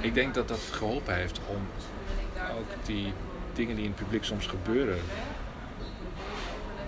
Ik 0.00 0.14
denk 0.14 0.34
dat 0.34 0.48
dat 0.48 0.60
geholpen 0.70 1.14
heeft 1.14 1.40
om 1.46 1.66
ook 2.58 2.66
die 2.86 3.12
dingen 3.54 3.74
die 3.76 3.84
in 3.84 3.90
het 3.90 4.00
publiek 4.00 4.24
soms 4.24 4.46
gebeuren, 4.46 4.98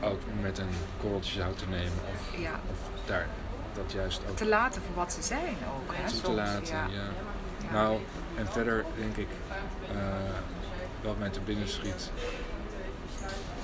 ook 0.02 0.20
met 0.40 0.58
een 0.58 0.68
korreltje 1.00 1.40
zout 1.40 1.58
te 1.58 1.64
nemen. 1.68 1.92
Of, 2.12 2.38
Ja. 2.40 2.60
of 2.70 3.06
daar 3.06 3.26
dat 3.74 3.92
juist 3.92 4.20
ook 4.30 4.36
Te 4.36 4.46
laten 4.46 4.82
voor 4.82 4.94
wat 4.94 5.12
ze 5.12 5.22
zijn 5.22 5.56
ook. 5.76 5.94
Hè, 5.94 6.08
te 6.08 6.14
soms, 6.14 6.36
laten. 6.36 6.66
ja. 6.66 6.86
Ja. 6.90 6.98
Ja. 7.66 7.72
Nou, 7.72 7.98
en 8.36 8.46
verder 8.46 8.84
denk 8.98 9.16
ik, 9.16 9.28
eh, 9.94 9.96
wat 11.02 11.18
mij 11.18 11.28
te 11.30 11.40
binnen 11.40 11.68
schiet, 11.68 12.10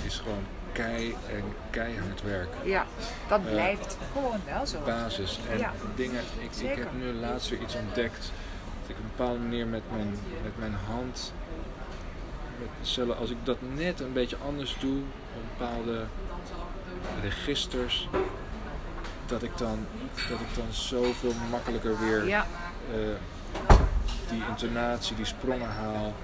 is 0.07 0.17
gewoon 0.19 0.45
kei 0.73 1.17
en 1.31 1.43
keihard 1.71 2.23
werken. 2.23 2.59
Ja, 2.69 2.85
dat 3.29 3.41
Eh, 3.45 3.51
blijft 3.53 3.97
gewoon 4.13 4.41
wel 4.47 4.67
zo. 4.67 4.79
Basis. 4.85 5.39
En 5.51 5.59
Ja. 5.59 5.73
dingen, 5.95 6.21
ik, 6.39 6.57
ik 6.71 6.77
heb 6.77 6.89
nu 6.99 7.13
laatst 7.13 7.49
weer 7.49 7.61
iets 7.61 7.75
ontdekt. 7.75 8.33
Dat 8.81 8.91
ik 8.91 8.97
op 8.97 9.03
een 9.03 9.11
bepaalde 9.17 9.39
manier 9.39 9.67
met 9.67 9.83
mijn, 9.93 10.11
met 10.43 10.59
mijn 10.59 10.75
hand, 10.87 11.33
met 12.59 12.69
cellen, 12.89 13.17
als 13.19 13.31
ik 13.31 13.37
dat 13.43 13.57
net 13.75 14.01
een 14.01 14.13
beetje 14.13 14.37
anders 14.47 14.77
doe, 14.81 14.99
op 15.37 15.59
bepaalde 15.59 16.05
registers, 17.23 18.09
dat 19.27 19.43
ik 19.43 19.59
dan, 19.59 19.87
dat 20.29 20.41
ik 20.41 20.55
dan 20.57 20.67
zoveel 20.73 21.33
makkelijker 21.51 21.99
weer 22.01 22.27
Ja, 22.27 22.47
eh, 22.93 22.99
die 24.31 24.43
intonatie, 24.49 25.17
die 25.17 25.25
sprongen 25.25 25.71
haal. 25.71 26.15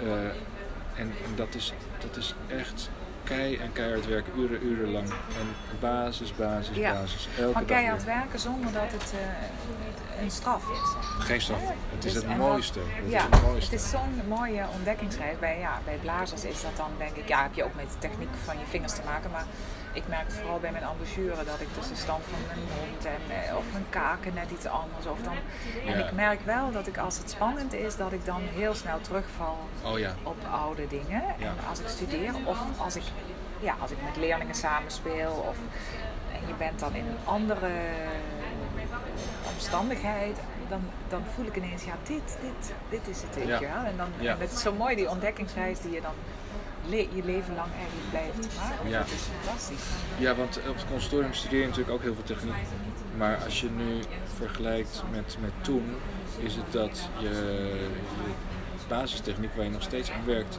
Eh, 0.00 0.24
en 0.94 1.12
en 1.24 1.34
dat, 1.36 1.54
is, 1.54 1.72
dat 2.00 2.16
is 2.16 2.34
echt 2.48 2.90
kei 3.32 3.56
en 3.56 3.72
keihard 3.72 4.06
werken, 4.06 4.32
uren, 4.38 4.66
uren 4.66 4.90
lang. 4.92 5.08
En 5.08 5.48
basis, 5.80 6.34
basis, 6.36 6.76
Ja. 6.76 6.92
basis. 6.92 7.28
Elke 7.38 7.52
maar 7.52 7.64
keihard 7.64 8.04
werken 8.04 8.38
zonder 8.38 8.72
dat 8.72 8.92
het 8.92 9.14
eh, 9.20 9.20
een 10.22 10.30
straf 10.30 10.62
is. 10.70 11.24
Geen 11.24 11.40
straf. 11.40 11.60
Het 11.60 12.04
is 12.04 12.12
Dus- 12.12 12.14
het 12.22 12.26
dat- 12.30 12.36
mooiste. 12.36 12.78
Het 12.84 13.10
ja, 13.10 13.18
is 13.18 13.22
het 13.30 13.42
mooiste. 13.42 13.74
het 13.74 13.84
is 13.84 13.90
zo'n 13.90 14.22
mooie 14.28 14.64
ontdekkingsreis. 14.76 15.38
Bij, 15.38 15.58
ja, 15.58 15.80
bij 15.84 15.96
blazers 16.02 16.44
is 16.44 16.62
dat 16.62 16.76
dan 16.76 16.90
denk 16.98 17.16
ik, 17.16 17.28
ja, 17.28 17.42
heb 17.42 17.54
je 17.54 17.64
ook 17.64 17.74
met 17.74 17.86
de 17.92 17.98
techniek 17.98 18.28
van 18.44 18.58
je 18.58 18.64
vingers 18.68 18.92
te 18.94 19.00
maken. 19.06 19.30
Maar 19.30 19.44
ik 19.92 20.02
merk 20.08 20.30
vooral 20.30 20.58
bij 20.58 20.72
mijn 20.72 20.84
embouchure 20.84 21.44
dat 21.44 21.60
ik 21.60 21.68
dus 21.78 21.88
de 21.88 21.96
stand 21.96 22.22
van 22.30 22.38
mijn 22.46 22.58
mond 22.76 23.04
en 23.04 23.22
eh, 23.48 23.56
of 23.56 23.64
mijn 23.72 23.86
kaken 23.90 24.34
net 24.34 24.50
iets 24.50 24.66
anders. 24.66 25.06
Of 25.06 25.18
dan, 25.22 25.34
en 25.86 25.98
Ja. 25.98 26.04
ik 26.06 26.12
merk 26.12 26.40
wel 26.44 26.72
dat 26.72 26.86
ik 26.86 26.98
als 26.98 27.18
het 27.18 27.30
spannend 27.30 27.72
is, 27.72 27.96
dat 27.96 28.12
ik 28.12 28.24
dan 28.24 28.40
heel 28.54 28.74
snel 28.74 29.00
terugval 29.00 29.58
Oh 29.84 29.98
ja. 29.98 30.14
op 30.22 30.36
oude 30.50 30.86
dingen. 30.88 31.22
Ja. 31.38 31.46
En 31.46 31.56
als 31.68 31.78
ik 31.80 31.88
studeer 31.88 32.32
of 32.44 32.58
als 32.78 32.96
ik, 32.96 33.02
ja, 33.60 33.74
als 33.80 33.90
ik 33.90 33.96
met 34.04 34.16
leerlingen 34.16 34.54
samenspeel. 34.54 35.44
Of, 35.48 35.56
en 36.32 36.46
je 36.48 36.54
bent 36.54 36.78
dan 36.80 36.94
in 36.94 37.06
een 37.06 37.18
andere 37.24 37.70
omstandigheid. 39.62 40.36
Dan, 40.68 40.80
dan 41.08 41.22
voel 41.34 41.46
ik 41.46 41.56
ineens, 41.56 41.84
ja, 41.84 41.92
dit, 42.02 42.36
dit, 42.40 42.72
dit 42.90 43.08
is 43.16 43.22
het, 43.22 43.34
weet 43.34 43.46
Ja. 43.46 43.60
je 43.60 43.66
wel. 43.66 43.84
En, 43.84 43.96
dan, 43.96 44.08
Ja. 44.18 44.36
en 44.38 44.42
is 44.52 44.60
zo 44.62 44.72
mooi, 44.72 44.96
die 44.96 45.08
ontdekkingsreis 45.10 45.80
die 45.80 45.92
je 45.92 46.00
dan 46.00 46.14
le- 46.88 46.96
je 47.14 47.22
leven 47.24 47.54
lang 47.54 47.68
eigenlijk 47.78 48.10
blijft 48.10 48.56
maken. 48.58 48.88
Ja. 48.88 48.98
Dat 48.98 49.06
is 49.08 49.22
fantastisch. 49.44 49.84
Ja, 50.18 50.34
want 50.34 50.58
op 50.68 50.74
het 50.74 50.86
conservatorium 50.86 51.32
studeer 51.34 51.60
je 51.60 51.66
natuurlijk 51.66 51.94
ook 51.94 52.02
heel 52.02 52.14
veel 52.14 52.22
techniek. 52.36 52.54
Maar 53.16 53.36
als 53.44 53.60
je 53.60 53.70
nu 53.70 54.00
vergelijkt 54.36 55.02
met, 55.10 55.36
met 55.40 55.52
toen, 55.60 55.94
is 56.38 56.54
het 56.54 56.72
dat 56.72 57.08
je, 57.18 57.28
je 57.28 58.88
basistechniek 58.88 59.54
waar 59.54 59.64
je 59.64 59.70
nog 59.70 59.82
steeds 59.82 60.10
aan 60.10 60.24
werkt, 60.24 60.58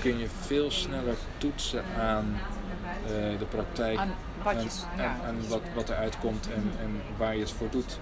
kun 0.00 0.18
je 0.18 0.26
veel 0.40 0.70
sneller 0.70 1.16
toetsen 1.38 1.84
aan 1.98 2.38
eh, 3.06 3.38
de 3.38 3.44
praktijk. 3.48 3.98
Aan 3.98 4.12
wat 4.42 4.52
je- 4.52 4.58
en, 4.96 5.02
ja. 5.02 5.16
en, 5.22 5.28
en 5.28 5.48
wat, 5.48 5.60
wat 5.74 5.88
eruit 5.88 6.18
komt 6.18 6.48
en, 6.54 6.72
en 6.80 7.02
waar 7.16 7.34
je 7.34 7.40
het 7.40 7.50
voor 7.52 7.70
doet. 7.70 7.98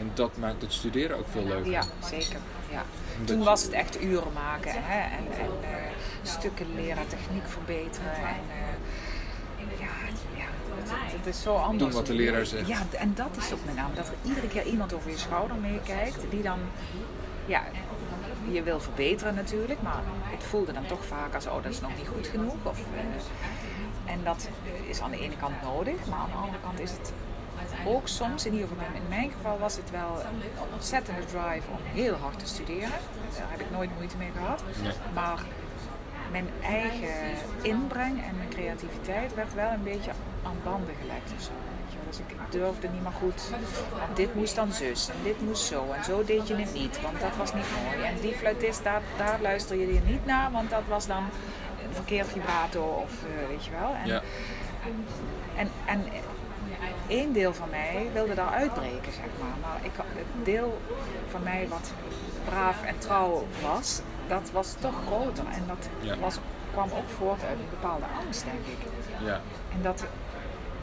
En 0.00 0.10
dat 0.14 0.36
maakt 0.36 0.62
het 0.62 0.72
studeren 0.72 1.18
ook 1.18 1.28
veel 1.30 1.44
leuker. 1.44 1.70
Ja, 1.70 1.82
zeker. 2.04 2.38
Ja. 2.70 2.82
Toen 3.24 3.38
je- 3.38 3.44
was 3.44 3.62
het 3.62 3.72
echt 3.72 4.02
uren 4.02 4.32
maken 4.32 4.72
hè? 4.74 5.00
en, 5.16 5.24
en 5.38 5.50
eh, 5.70 5.76
stukken 6.22 6.74
leren, 6.74 7.08
techniek 7.08 7.46
verbeteren. 7.46 8.12
En, 8.14 8.42
eh, 8.50 9.78
ja, 9.80 9.86
ja 10.36 10.44
het, 10.74 11.12
het 11.16 11.26
is 11.26 11.42
zo 11.42 11.54
anders. 11.54 11.82
Doen 11.82 11.92
wat 11.92 12.06
de 12.06 12.14
leraar 12.14 12.46
zegt. 12.46 12.66
Ja, 12.68 12.78
en 12.98 13.14
dat 13.14 13.36
is 13.36 13.52
ook 13.52 13.64
met 13.64 13.74
name. 13.74 13.94
Dat 13.94 14.06
er 14.08 14.14
iedere 14.24 14.48
keer 14.48 14.64
iemand 14.64 14.92
over 14.92 15.10
je 15.10 15.18
schouder 15.18 15.56
meekijkt 15.56 16.18
die 16.30 16.42
dan, 16.42 16.58
ja, 17.46 17.62
je 18.50 18.62
wil 18.62 18.80
verbeteren 18.80 19.34
natuurlijk, 19.34 19.82
maar 19.82 20.02
het 20.22 20.42
voelde 20.44 20.72
dan 20.72 20.86
toch 20.86 21.04
vaak 21.04 21.34
als, 21.34 21.46
oh 21.46 21.62
dat 21.62 21.72
is 21.72 21.80
nog 21.80 21.90
niet 21.96 22.08
goed 22.08 22.26
genoeg. 22.26 22.54
Of, 22.62 22.78
eh, 22.78 24.12
en 24.12 24.20
dat 24.24 24.48
is 24.88 25.00
aan 25.00 25.10
de 25.10 25.20
ene 25.20 25.36
kant 25.36 25.62
nodig, 25.62 25.94
maar 26.10 26.18
aan 26.18 26.30
de 26.30 26.36
andere 26.36 26.58
kant 26.62 26.80
is 26.80 26.90
het 26.90 27.12
ook 27.86 28.08
soms, 28.08 28.46
in 28.46 28.52
ieder 28.52 28.68
geval 28.68 28.84
in 28.94 29.08
mijn 29.08 29.30
geval 29.30 29.58
was 29.58 29.76
het 29.76 29.90
wel 29.90 30.20
een 30.20 30.72
ontzettende 30.74 31.24
drive 31.24 31.70
om 31.70 31.78
heel 31.82 32.14
hard 32.14 32.38
te 32.38 32.46
studeren. 32.46 32.90
Daar 33.38 33.50
heb 33.50 33.60
ik 33.60 33.70
nooit 33.70 33.90
moeite 33.96 34.16
mee 34.16 34.30
gehad. 34.36 34.62
Nee. 34.82 34.92
Maar 35.14 35.40
mijn 36.30 36.48
eigen 36.62 37.36
inbreng 37.62 38.22
en 38.28 38.36
mijn 38.36 38.48
creativiteit 38.48 39.34
werd 39.34 39.54
wel 39.54 39.70
een 39.70 39.82
beetje 39.82 40.10
aan 40.42 40.56
banden 40.64 40.94
gelegd 41.00 41.32
of 41.36 41.42
zo. 41.42 41.50
Dus 42.08 42.18
ik 42.18 42.36
durfde 42.50 42.88
niet 42.88 43.02
meer 43.02 43.12
goed. 43.12 43.42
Want 43.98 44.16
dit 44.16 44.34
moest 44.34 44.54
dan 44.54 44.72
zus 44.72 45.08
en 45.08 45.14
dit 45.22 45.40
moest 45.40 45.64
zo. 45.64 45.90
En 45.92 46.04
zo 46.04 46.24
deed 46.24 46.48
je 46.48 46.54
het 46.54 46.74
niet, 46.74 47.00
want 47.00 47.20
dat 47.20 47.36
was 47.36 47.54
niet 47.54 47.64
mooi. 47.84 48.06
En 48.06 48.20
die 48.20 48.32
fluitist, 48.34 48.84
daar, 48.84 49.02
daar 49.16 49.38
luister 49.40 49.76
je 49.76 50.00
niet 50.06 50.26
naar, 50.26 50.50
want 50.50 50.70
dat 50.70 50.82
was 50.88 51.06
dan 51.06 51.24
een 51.88 51.94
verkeerd 51.94 52.26
vibrato 52.28 52.82
of 52.82 53.10
eh, 53.24 53.48
weet 53.48 53.64
je 53.64 53.70
wel. 53.70 53.94
En, 53.94 54.06
Ja. 54.06 54.22
en, 55.56 55.70
en 55.86 56.04
één 57.10 57.32
deel 57.32 57.54
van 57.54 57.70
mij 57.70 58.06
wilde 58.12 58.34
daar 58.34 58.50
uitbreken, 58.52 59.12
zeg 59.12 59.24
maar. 59.40 59.56
Maar 59.60 59.78
ik, 59.82 59.90
het 59.96 60.44
deel 60.44 60.80
van 61.30 61.42
mij 61.42 61.66
wat 61.68 61.92
braaf 62.44 62.82
en 62.84 62.98
trouw 62.98 63.46
was, 63.62 64.00
dat 64.28 64.50
was 64.52 64.74
toch 64.80 64.94
groter. 65.06 65.44
En 65.52 65.64
dat 65.66 65.88
Ja. 66.00 66.16
was, 66.18 66.38
kwam 66.72 66.90
ook 66.92 67.08
voort 67.08 67.42
uit 67.42 67.58
een 67.58 67.70
bepaalde 67.70 68.04
angst, 68.24 68.44
denk 68.44 68.66
ik. 68.78 68.86
Ja. 69.26 69.40
En 69.74 69.82
dat 69.82 70.04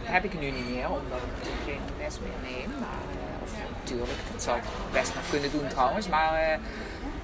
heb 0.03 0.23
ik 0.23 0.39
nu 0.39 0.51
niet 0.51 0.69
meer, 0.69 0.87
omdat 0.89 1.19
ik 1.41 1.49
geen 1.65 1.79
les 1.99 2.19
meer 2.19 2.51
neem. 2.51 2.69
Maar, 2.79 3.05
eh, 3.11 3.43
of 3.43 3.51
natuurlijk, 3.83 4.19
dat 4.31 4.43
zou 4.43 4.57
ik 4.57 4.63
best 4.91 5.13
nog 5.15 5.23
kunnen 5.29 5.51
doen 5.51 5.67
trouwens. 5.67 6.07
Maar 6.07 6.33
eh, 6.33 6.57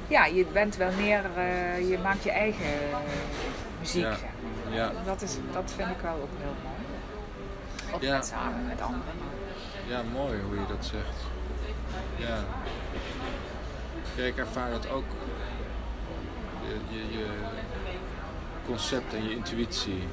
ja, 0.08 0.26
je 0.26 0.46
bent 0.54 0.76
wel 0.76 0.92
meer, 0.92 1.22
eh, 1.36 1.90
je 1.90 1.98
maakt 2.04 2.24
je 2.24 2.32
eigen 2.32 2.66
muziek, 3.80 4.04
Ja. 4.04 4.12
zeg 4.16 4.30
maar. 4.66 4.74
Ja. 4.76 4.92
Dat, 5.06 5.22
is, 5.22 5.38
dat 5.54 5.74
vind 5.76 5.90
ik 5.90 6.00
wel 6.02 6.14
ook 6.14 6.30
heel 6.40 6.54
mooi. 6.64 6.73
Ook 7.94 8.02
Ja. 8.02 8.16
met 8.16 8.26
samen 8.26 8.68
met 8.68 8.82
anderen. 8.82 9.14
Ja, 9.88 10.02
mooi 10.14 10.42
hoe 10.42 10.56
je 10.56 10.66
dat 10.68 10.86
zegt. 10.86 11.18
Ja. 12.18 12.38
Ja, 14.16 14.24
ik 14.24 14.38
ervaar 14.38 14.72
dat 14.72 14.90
ook. 14.90 15.04
Je, 16.68 16.96
je, 16.98 17.18
je 17.18 17.26
concept 18.66 19.14
en 19.14 19.24
je 19.24 19.36
intuïtie 19.36 20.04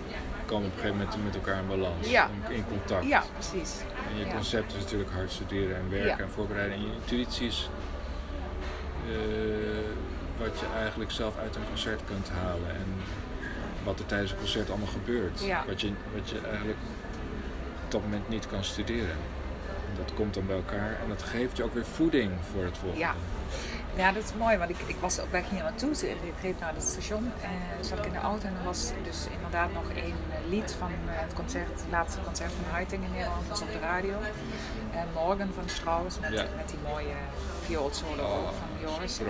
komen 0.46 0.66
op 0.66 0.72
een 0.74 0.80
gegeven 0.80 0.96
moment 0.96 1.24
met 1.24 1.34
elkaar 1.34 1.58
in 1.58 1.68
balans. 1.68 2.08
Ja. 2.08 2.30
In, 2.48 2.64
contact. 2.68 3.06
Ja, 3.06 3.22
precies. 3.32 3.80
En 4.10 4.18
je 4.18 4.32
concept 4.32 4.74
is 4.74 4.82
natuurlijk 4.82 5.10
hard 5.10 5.30
studeren 5.30 5.76
en 5.76 5.90
werken 5.90 6.24
en 6.24 6.30
voorbereiden. 6.30 6.76
En 6.76 6.82
je 6.82 6.92
intuïtie 6.92 7.46
is 7.46 7.70
eh, 9.08 9.16
wat 10.38 10.58
je 10.58 10.66
eigenlijk 10.78 11.10
zelf 11.10 11.36
uit 11.36 11.56
een 11.56 11.68
concert 11.68 12.00
kunt 12.04 12.28
halen. 12.28 12.70
En 12.70 12.86
wat 13.84 13.98
er 13.98 14.06
tijdens 14.06 14.30
een 14.30 14.38
concert 14.38 14.68
allemaal 14.68 14.88
gebeurt. 14.88 15.40
Ja. 15.44 15.64
Wat, 15.66 15.80
je, 15.80 15.92
wat 16.14 16.30
je 16.30 16.40
eigenlijk 16.48 16.78
op 17.94 18.00
dat 18.02 18.10
moment 18.10 18.28
niet 18.28 18.46
kan 18.46 18.64
studeren. 18.64 19.16
En 19.88 19.96
dat 19.96 20.14
komt 20.14 20.34
dan 20.34 20.46
bij 20.46 20.56
elkaar 20.56 20.90
en 21.02 21.08
dat 21.08 21.22
geeft 21.22 21.56
je 21.56 21.64
ook 21.64 21.74
weer 21.74 21.84
voeding 21.86 22.32
voor 22.52 22.64
het 22.64 22.78
volgende. 22.78 23.04
Ja. 23.04 23.14
Ja, 23.96 24.12
dat 24.12 24.22
is 24.24 24.30
mooi, 24.38 24.56
want 24.58 24.70
ik, 24.70 24.76
ik 24.86 24.96
was 25.00 25.18
op 25.18 25.30
weg 25.30 25.48
hier 25.48 25.62
naartoe. 25.62 25.90
Ik 25.90 26.16
reed 26.42 26.60
naar 26.60 26.74
het 26.74 26.82
station 26.82 27.32
en 27.42 27.84
zat 27.84 27.98
ik 27.98 28.04
in 28.06 28.12
de 28.12 28.18
auto 28.18 28.46
en 28.46 28.54
er 28.58 28.64
was 28.64 28.92
dus 29.04 29.26
inderdaad 29.34 29.72
nog 29.72 29.90
één 29.94 30.16
eh, 30.30 30.48
lied 30.48 30.74
van 30.78 30.88
eh, 30.88 30.94
het 31.06 31.32
concert, 31.32 31.68
het 31.68 31.84
laatste 31.90 32.20
concert 32.24 32.52
van 32.52 32.72
Huiting 32.72 33.04
in 33.04 33.10
Nederland, 33.12 33.48
was 33.48 33.60
op 33.60 33.72
de 33.72 33.78
radio. 33.78 34.14
En 34.92 35.06
Morgen 35.14 35.50
van 35.54 35.68
Strauss 35.68 36.18
met, 36.20 36.32
Ja. 36.32 36.44
met 36.56 36.68
die 36.68 36.78
mooie 36.88 37.14
vioolsolo 37.64 38.22
Oh, 38.22 38.48
van 38.60 38.68
Joris. 38.90 39.20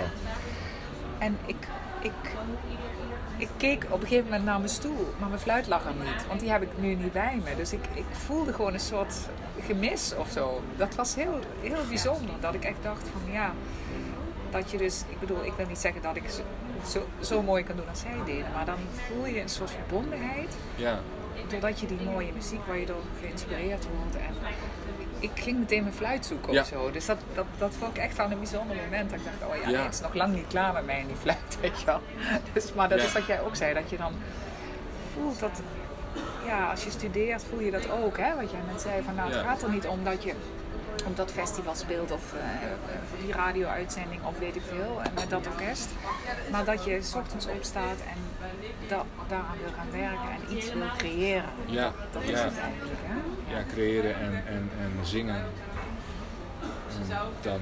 En 1.18 1.38
ik, 1.46 1.56
ik, 2.00 2.12
ik 3.36 3.48
keek 3.56 3.84
op 3.88 4.00
een 4.00 4.06
gegeven 4.06 4.24
moment 4.24 4.44
naar 4.44 4.58
mijn 4.58 4.70
stoel, 4.70 5.14
maar 5.18 5.28
mijn 5.28 5.40
fluit 5.40 5.66
lag 5.66 5.84
er 5.84 5.94
niet. 5.94 6.26
Want 6.26 6.40
die 6.40 6.50
heb 6.50 6.62
ik 6.62 6.68
nu 6.78 6.94
niet 6.94 7.12
bij 7.12 7.40
me. 7.44 7.56
Dus 7.56 7.72
ik, 7.72 7.84
ik 7.94 8.04
voelde 8.12 8.52
gewoon 8.52 8.72
een 8.74 8.80
soort 8.80 9.14
gemis 9.60 10.14
of 10.16 10.30
zo. 10.30 10.62
Dat 10.76 10.94
was 10.94 11.14
heel, 11.14 11.38
heel 11.60 11.86
bijzonder. 11.88 12.34
Dat 12.40 12.54
ik 12.54 12.64
echt 12.64 12.82
dacht 12.82 13.08
van 13.12 13.32
ja, 13.32 13.52
dat 14.50 14.70
je 14.70 14.78
dus... 14.78 15.04
Ik 15.08 15.20
bedoel, 15.20 15.44
ik 15.44 15.52
wil 15.56 15.66
niet 15.66 15.78
zeggen 15.78 16.02
dat 16.02 16.16
ik 16.16 16.24
zo, 16.86 17.06
zo 17.20 17.42
mooi 17.42 17.62
kan 17.64 17.76
doen 17.76 17.88
als 17.88 18.00
zij 18.00 18.24
deden. 18.24 18.52
Maar 18.54 18.64
dan 18.64 18.78
voel 19.06 19.26
je 19.26 19.40
een 19.40 19.48
soort 19.48 19.70
verbondenheid. 19.70 20.56
Ja, 20.76 21.00
Doordat 21.48 21.80
je 21.80 21.86
die 21.86 22.00
mooie 22.00 22.32
muziek 22.32 22.66
waar 22.66 22.78
je 22.78 22.86
door 22.86 23.02
geïnspireerd 23.20 23.86
wordt. 23.96 24.16
En 24.16 24.34
ik 25.20 25.30
ging 25.34 25.58
meteen 25.58 25.82
mijn 25.82 25.94
fluit 25.94 26.26
zoeken 26.26 26.52
Ja. 26.52 26.60
of 26.60 26.66
zo. 26.66 26.90
Dus 26.90 27.06
dat, 27.06 27.18
dat, 27.34 27.44
dat 27.58 27.74
vond 27.78 27.96
ik 27.96 28.02
echt 28.02 28.16
wel 28.16 28.30
een 28.30 28.38
bijzonder 28.38 28.76
moment. 28.76 29.10
Dat 29.10 29.18
ik 29.18 29.24
dacht, 29.24 29.50
oh 29.52 29.56
ja, 29.56 29.68
Ja. 29.70 29.76
nee, 29.76 29.84
het 29.84 29.94
is 29.94 30.00
nog 30.00 30.14
lang 30.14 30.34
niet 30.34 30.46
klaar 30.46 30.72
met 30.72 30.86
mij 30.86 31.00
in 31.00 31.06
die 31.06 31.16
fluit, 31.16 31.58
weet 31.60 31.80
je 31.80 31.86
wel. 31.86 32.00
Dus, 32.52 32.72
maar 32.72 32.88
dat 32.88 32.98
Ja. 33.00 33.04
is 33.04 33.12
wat 33.12 33.26
jij 33.26 33.40
ook 33.40 33.56
zei, 33.56 33.74
dat 33.74 33.90
je 33.90 33.96
dan 33.96 34.12
voelt 35.14 35.40
dat... 35.40 35.60
Ja, 36.46 36.70
als 36.70 36.84
je 36.84 36.90
studeert 36.90 37.44
voel 37.50 37.60
je 37.60 37.70
dat 37.70 37.90
ook, 37.90 38.18
hè. 38.18 38.34
Wat 38.36 38.50
jij 38.50 38.60
net 38.72 38.80
zei, 38.80 39.02
van 39.02 39.14
nou, 39.14 39.30
het 39.32 39.40
gaat 39.40 39.62
er 39.62 39.70
niet 39.70 39.86
om 39.86 40.04
dat 40.04 40.22
je 40.22 40.32
op 41.04 41.16
dat 41.16 41.30
festival 41.32 41.74
speelt 41.74 42.10
of 42.10 42.32
eh, 42.34 42.40
voor 43.08 43.18
die 43.24 43.32
radio-uitzending 43.32 44.24
of 44.24 44.38
weet 44.38 44.56
ik 44.56 44.62
veel, 44.68 45.00
en 45.02 45.10
met 45.14 45.30
dat 45.30 45.46
orkest. 45.46 45.88
Maar 46.50 46.64
dat 46.64 46.84
je 46.84 47.02
's 47.02 47.14
ochtends 47.14 47.46
opstaat 47.46 47.96
en 48.00 48.48
da 48.88 49.04
daaraan 49.28 49.56
wil 49.62 49.72
gaan 49.76 49.90
werken 49.90 50.30
en 50.30 50.56
iets 50.56 50.72
wil 50.72 50.82
creëren. 50.96 51.50
ja, 51.66 51.92
Dat 52.12 52.22
is 52.22 52.28
ja. 52.30 52.36
het 52.44 52.58
eigenlijk, 52.58 53.00
hè? 53.02 53.54
ja 53.56 53.64
creëren 53.72 54.14
en, 54.14 54.32
en, 54.46 54.70
en 54.80 55.06
zingen. 55.06 55.34
En 55.36 57.06
dan, 57.42 57.60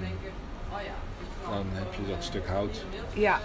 dan 1.48 1.66
heb 1.72 1.94
je 1.94 2.06
dat 2.14 2.24
stuk 2.24 2.46
hout 2.46 2.84
Ja, 3.12 3.40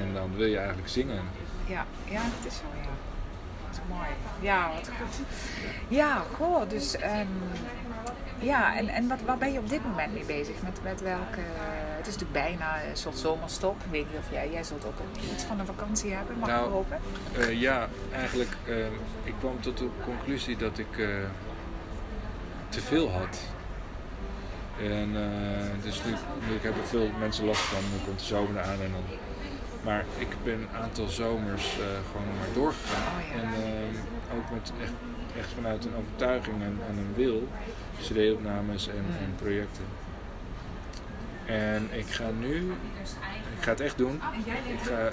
en 0.00 0.14
dan 0.14 0.36
wil 0.36 0.46
je 0.46 0.56
eigenlijk 0.58 0.88
zingen. 0.88 1.22
ja, 1.66 1.86
ja, 2.04 2.20
het 2.22 2.46
is 2.46 2.56
zo, 2.56 2.62
ja. 2.80 2.86
Dat 3.66 3.72
is 3.72 3.80
mooi. 3.88 4.08
Ja, 4.40 4.70
wat 4.74 4.88
goed. 4.98 5.26
Ja, 5.88 6.22
goh, 6.36 6.68
dus... 6.68 6.96
ehm, 6.96 7.26
ja, 8.38 8.76
en, 8.76 8.88
en 8.88 9.08
wat, 9.08 9.18
waar 9.24 9.38
ben 9.38 9.52
je 9.52 9.58
op 9.58 9.68
dit 9.68 9.84
moment 9.84 10.12
mee 10.12 10.24
bezig? 10.24 10.54
Met, 10.62 10.80
met 10.82 11.02
welke... 11.02 11.40
Het 11.96 12.06
is 12.06 12.12
natuurlijk 12.12 12.46
bijna 12.46 12.84
een 12.84 12.96
soort 12.96 13.18
zomerstop. 13.18 13.76
Ik 13.84 13.90
weet 13.90 14.06
niet 14.10 14.18
of 14.18 14.30
jij... 14.32 14.50
Jij 14.50 14.64
zult 14.64 14.84
ook 14.84 14.94
iets 15.32 15.44
van 15.44 15.60
een 15.60 15.66
vakantie 15.66 16.12
hebben, 16.12 16.38
mag 16.38 16.48
Nou, 16.48 16.66
ik 16.66 16.72
hopen? 16.72 16.98
Eh, 17.38 17.60
ja, 17.60 17.88
eigenlijk, 18.12 18.56
eh, 18.64 18.86
ik 19.22 19.34
kwam 19.38 19.60
tot 19.60 19.78
de 19.78 19.88
conclusie 20.04 20.56
dat 20.56 20.78
ik 20.78 20.98
eh, 20.98 21.06
te 22.68 22.80
veel 22.80 23.10
had. 23.10 23.38
En 24.82 25.12
dus 25.82 26.04
nu, 26.04 26.10
nu 26.48 26.54
ik 26.54 26.62
heb 26.62 26.76
er 26.76 26.86
veel 26.86 27.10
mensen 27.18 27.44
last 27.44 27.60
van, 27.60 27.82
nu 27.92 28.04
komt 28.04 28.18
de 28.18 28.24
zomer 28.24 28.62
aan 28.62 28.80
en 28.80 28.92
dan. 28.92 29.18
Maar 29.84 30.04
ik 30.18 30.28
ben 30.44 30.54
een 30.54 30.82
aantal 30.82 31.08
zomers 31.08 31.78
gewoon 32.10 32.36
maar 32.38 32.54
doorgegaan. 32.54 33.12
Oh 33.18 33.36
ja. 33.36 33.42
En 33.42 33.48
ook 34.36 34.50
met 34.52 34.72
echt, 34.82 34.92
echt 35.38 35.52
vanuit 35.54 35.84
een 35.84 35.94
overtuiging 35.96 36.62
en, 36.62 36.78
en 36.88 36.98
een 36.98 37.14
wil, 37.14 37.48
CD-opnames 38.00 38.88
en, 38.88 39.04
en 39.20 39.34
projecten. 39.36 39.84
En 41.46 41.88
ik 41.92 42.06
ga 42.06 42.30
nu, 42.38 42.72
ik 43.56 43.62
ga 43.62 43.70
het 43.70 43.80
echt 43.80 43.98
doen. 43.98 44.20
Ik 44.72 44.80
ga 44.82 45.06
eh, 45.06 45.12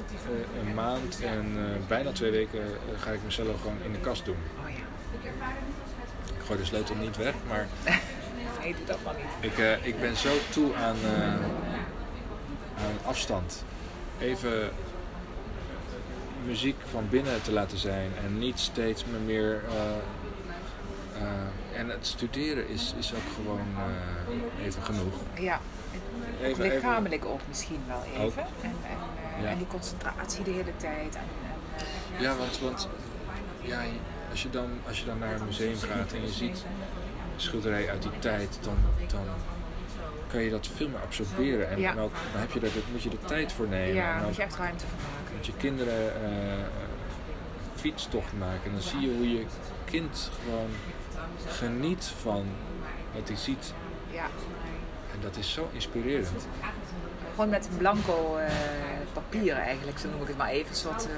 een 0.60 0.74
maand 0.74 1.22
en 1.22 1.54
eh, 1.58 1.88
bijna 1.88 2.12
twee 2.12 2.32
weken 2.32 2.64
eh, 2.64 3.02
ga 3.02 3.12
ik 3.12 3.20
mezelf 3.26 3.62
gewoon 3.62 3.78
in 3.84 3.92
de 3.92 4.00
kast 4.00 4.26
doen. 4.26 4.38
Oh 4.64 4.70
ja. 4.70 5.48
Ik 6.36 6.46
gooi 6.46 6.60
de 6.60 6.66
sleutel 6.66 6.96
niet 6.96 7.18
weg, 7.18 7.34
maar 7.48 7.68
Nee, 8.62 8.74
doe 8.74 8.86
dat 8.86 8.98
maar 9.04 9.14
niet. 9.42 9.52
ik, 9.52 9.80
ik 9.82 10.00
ben 10.00 10.16
zo 10.18 10.30
toe 10.50 10.76
aan, 10.76 10.96
aan 12.78 12.98
afstand. 13.06 13.64
Even 14.20 14.70
muziek 16.46 16.76
van 16.92 17.08
binnen 17.10 17.42
te 17.42 17.52
laten 17.52 17.78
zijn 17.78 18.12
en 18.26 18.40
niet 18.40 18.60
steeds 18.60 19.04
meer. 19.26 19.62
Eh, 21.24 21.80
en 21.80 21.90
het 21.90 22.08
studeren 22.08 22.70
is, 22.70 22.94
is 22.98 23.14
ook 23.14 23.34
gewoon 23.36 23.68
eh, 24.60 24.66
even 24.66 24.84
genoeg. 24.84 25.14
Ja, 25.40 25.60
Even, 26.42 26.64
even, 26.66 26.76
lichamelijk 26.76 27.26
ook 27.26 27.40
misschien 27.48 27.82
wel 27.88 28.04
even. 28.26 28.42
En, 28.42 28.50
en, 28.62 28.98
eh, 29.38 29.44
Ja. 29.44 29.50
en 29.50 29.58
die 29.58 29.68
concentratie 29.68 30.44
de 30.44 30.52
hele 30.52 30.76
tijd. 30.78 31.16
En, 31.16 31.24
ja, 32.20 32.36
want, 32.36 32.60
want 32.60 32.88
ja, 33.62 33.82
als, 34.32 34.42
je 34.44 34.50
dan, 34.50 34.70
als 34.88 35.00
je 35.00 35.06
dan 35.06 35.20
naar 35.20 35.34
een 35.40 35.46
museum 35.46 35.78
gaat 35.78 36.12
en 36.14 36.22
je 36.22 36.32
ziet 36.32 36.66
schilderijen 37.36 37.90
uit 37.90 38.02
die 38.02 38.20
tijd, 38.20 38.58
dan, 38.62 38.78
dan 39.08 39.26
kan 40.28 40.42
je 40.42 40.50
dat 40.50 40.68
veel 40.76 40.90
meer 40.90 41.00
absorberen. 41.00 41.70
En, 41.70 41.80
Ja. 41.80 41.92
en 41.92 42.00
ook, 42.00 42.14
dan 42.32 42.42
heb 42.42 42.52
je 42.52 42.60
er, 42.60 42.74
daar 42.74 42.84
moet 42.92 43.04
je 43.04 43.10
de 43.10 43.20
tijd 43.26 43.52
voor 43.52 43.68
nemen. 43.68 43.96
ja, 43.96 44.20
ook 44.20 44.26
moet 44.26 44.36
je 44.36 44.42
echt 44.42 44.56
ruimte 44.56 44.86
voor 44.88 45.00
maken. 45.12 45.36
met 45.36 45.46
je 45.46 45.54
kinderen 45.58 46.24
eh, 46.24 46.64
fietstocht 47.76 48.34
maken. 48.38 48.64
En 48.66 48.72
dan 48.72 48.82
zie 48.82 49.00
je 49.00 49.16
hoe 49.18 49.30
je 49.38 49.46
kind 49.86 50.30
gewoon 50.44 50.70
geniet 51.48 52.06
van 52.22 52.46
wat 53.14 53.28
hij 53.28 53.38
ziet. 53.38 53.74
Ja. 54.12 54.24
En 55.14 55.20
dat 55.22 55.36
is 55.38 55.54
zo 55.54 55.70
inspirerend. 55.72 56.28
Gewoon 57.36 57.50
met 57.50 57.68
een 57.72 57.78
blanco 57.78 58.36
eh, 58.38 58.52
papier 59.14 59.56
eigenlijk, 59.56 59.98
zo 60.00 60.10
noem 60.10 60.22
ik 60.22 60.28
het 60.28 60.38
maar 60.38 60.50
even. 60.50 60.70
Een 60.70 60.76
soort 60.76 61.06
eh, 61.08 61.12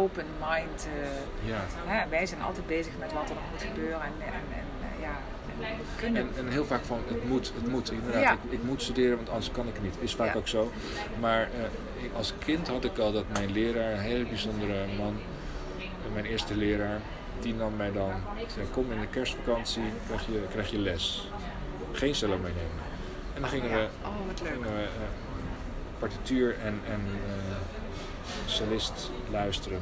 open 0.00 0.24
mind. 0.50 0.88
eh, 1.42 1.48
Ja. 1.48 1.60
hè, 1.86 2.08
wij 2.08 2.26
zijn 2.26 2.42
altijd 2.42 2.66
bezig 2.66 2.92
met 2.98 3.12
wat 3.12 3.28
er 3.28 3.34
nog 3.34 3.44
moet 3.50 3.62
gebeuren. 3.62 4.00
En, 4.02 4.12
en, 4.18 4.32
en 4.32 5.00
ja, 5.00 5.16
en. 6.20 6.28
En, 6.36 6.48
heel 6.48 6.64
vaak 6.64 6.84
van 6.84 6.98
het 7.06 7.28
moet, 7.28 7.52
het 7.54 7.68
moet. 7.68 7.90
Inderdaad, 7.92 8.22
Ja. 8.22 8.32
ik, 8.32 8.38
ik 8.48 8.62
moet 8.62 8.82
studeren, 8.82 9.16
want 9.16 9.28
anders 9.28 9.50
kan 9.50 9.66
ik 9.68 9.74
het 9.74 9.82
niet. 9.82 9.94
Is 10.00 10.14
vaak 10.14 10.32
Ja. 10.32 10.38
ook 10.38 10.48
zo. 10.48 10.72
Maar 11.20 11.48
ik- 12.02 12.10
als 12.16 12.32
kind 12.38 12.68
had 12.68 12.84
ik 12.84 12.98
al 12.98 13.12
dat 13.12 13.24
mijn 13.32 13.52
leraar, 13.52 13.92
een 13.92 13.98
hele 13.98 14.24
bijzondere 14.24 14.86
man, 14.98 15.16
mijn 16.12 16.24
eerste 16.24 16.56
leraar, 16.56 17.00
die 17.42 17.54
nam 17.54 17.76
mij 17.76 17.92
dan, 17.92 18.12
zei, 18.54 18.66
kom 18.70 18.92
in 18.92 19.00
de 19.00 19.06
kerstvakantie, 19.06 19.82
krijg 20.06 20.26
je, 20.26 20.46
krijg 20.50 20.70
je 20.70 20.78
les. 20.78 21.28
Geen 21.92 22.14
cello 22.14 22.34
meenemen. 22.36 22.80
En 23.34 23.40
dan 23.40 23.50
gingen 23.50 23.70
we, 23.70 23.88
Oh, 24.04 24.10
gingen 24.34 24.60
we 24.76 24.82
eh, 24.82 24.88
partituur 25.98 26.58
en, 26.58 26.80
en 26.88 27.00
eh, 27.26 27.56
solist 28.46 29.10
luisteren. 29.30 29.80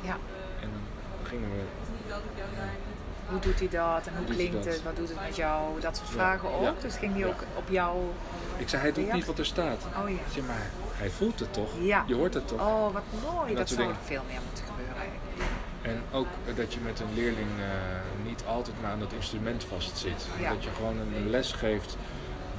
Ja. 0.00 0.16
En 0.60 0.68
dan 0.70 1.26
gingen 1.28 1.48
we 1.50 1.62
Hoe 3.30 3.38
doet 3.40 3.58
hij 3.58 3.68
dat 3.68 4.06
en 4.06 4.12
hoe 4.16 4.34
klinkt 4.34 4.64
het? 4.64 4.82
Wat 4.82 4.96
doet 4.96 5.08
het 5.08 5.20
met 5.26 5.36
jou? 5.36 5.80
Dat 5.80 5.96
soort 5.96 6.08
Ja. 6.08 6.14
vragen 6.14 6.54
ook. 6.54 6.62
Ja. 6.62 6.74
Dus 6.80 6.96
ging 6.96 7.14
hij 7.14 7.26
ook 7.26 7.42
op 7.54 7.68
jou. 7.68 7.98
Ik 8.56 8.68
zei, 8.68 8.82
hij 8.82 8.92
doet 8.92 9.12
niet 9.12 9.26
wat 9.26 9.38
er 9.38 9.46
staat. 9.46 9.86
Oh 10.02 10.08
ja. 10.10 10.14
Ik 10.14 10.32
zei, 10.32 10.46
maar 10.46 10.66
hij 10.94 11.10
voelt 11.10 11.40
het 11.40 11.52
toch? 11.52 11.70
Ja. 11.80 12.04
Je 12.06 12.14
hoort 12.14 12.34
het 12.34 12.48
toch? 12.48 12.60
Oh, 12.60 12.92
wat 12.92 13.02
mooi. 13.32 13.54
Dat 13.54 13.68
zou 13.68 13.80
dingen. 13.80 13.96
veel 14.04 14.22
meer 14.28 14.40
moeten. 14.46 14.64
En 15.86 16.02
ook 16.12 16.26
dat 16.54 16.74
je 16.74 16.80
met 16.80 17.00
een 17.00 17.14
leerling 17.14 17.48
eh, 17.58 18.24
niet 18.26 18.42
altijd 18.46 18.76
maar 18.82 18.90
aan 18.90 18.98
dat 18.98 19.12
instrument 19.12 19.64
vastzit. 19.64 20.26
Ja. 20.40 20.48
Dat 20.50 20.64
je 20.64 20.70
gewoon 20.70 20.98
een, 20.98 21.30
les 21.30 21.52
geeft 21.52 21.96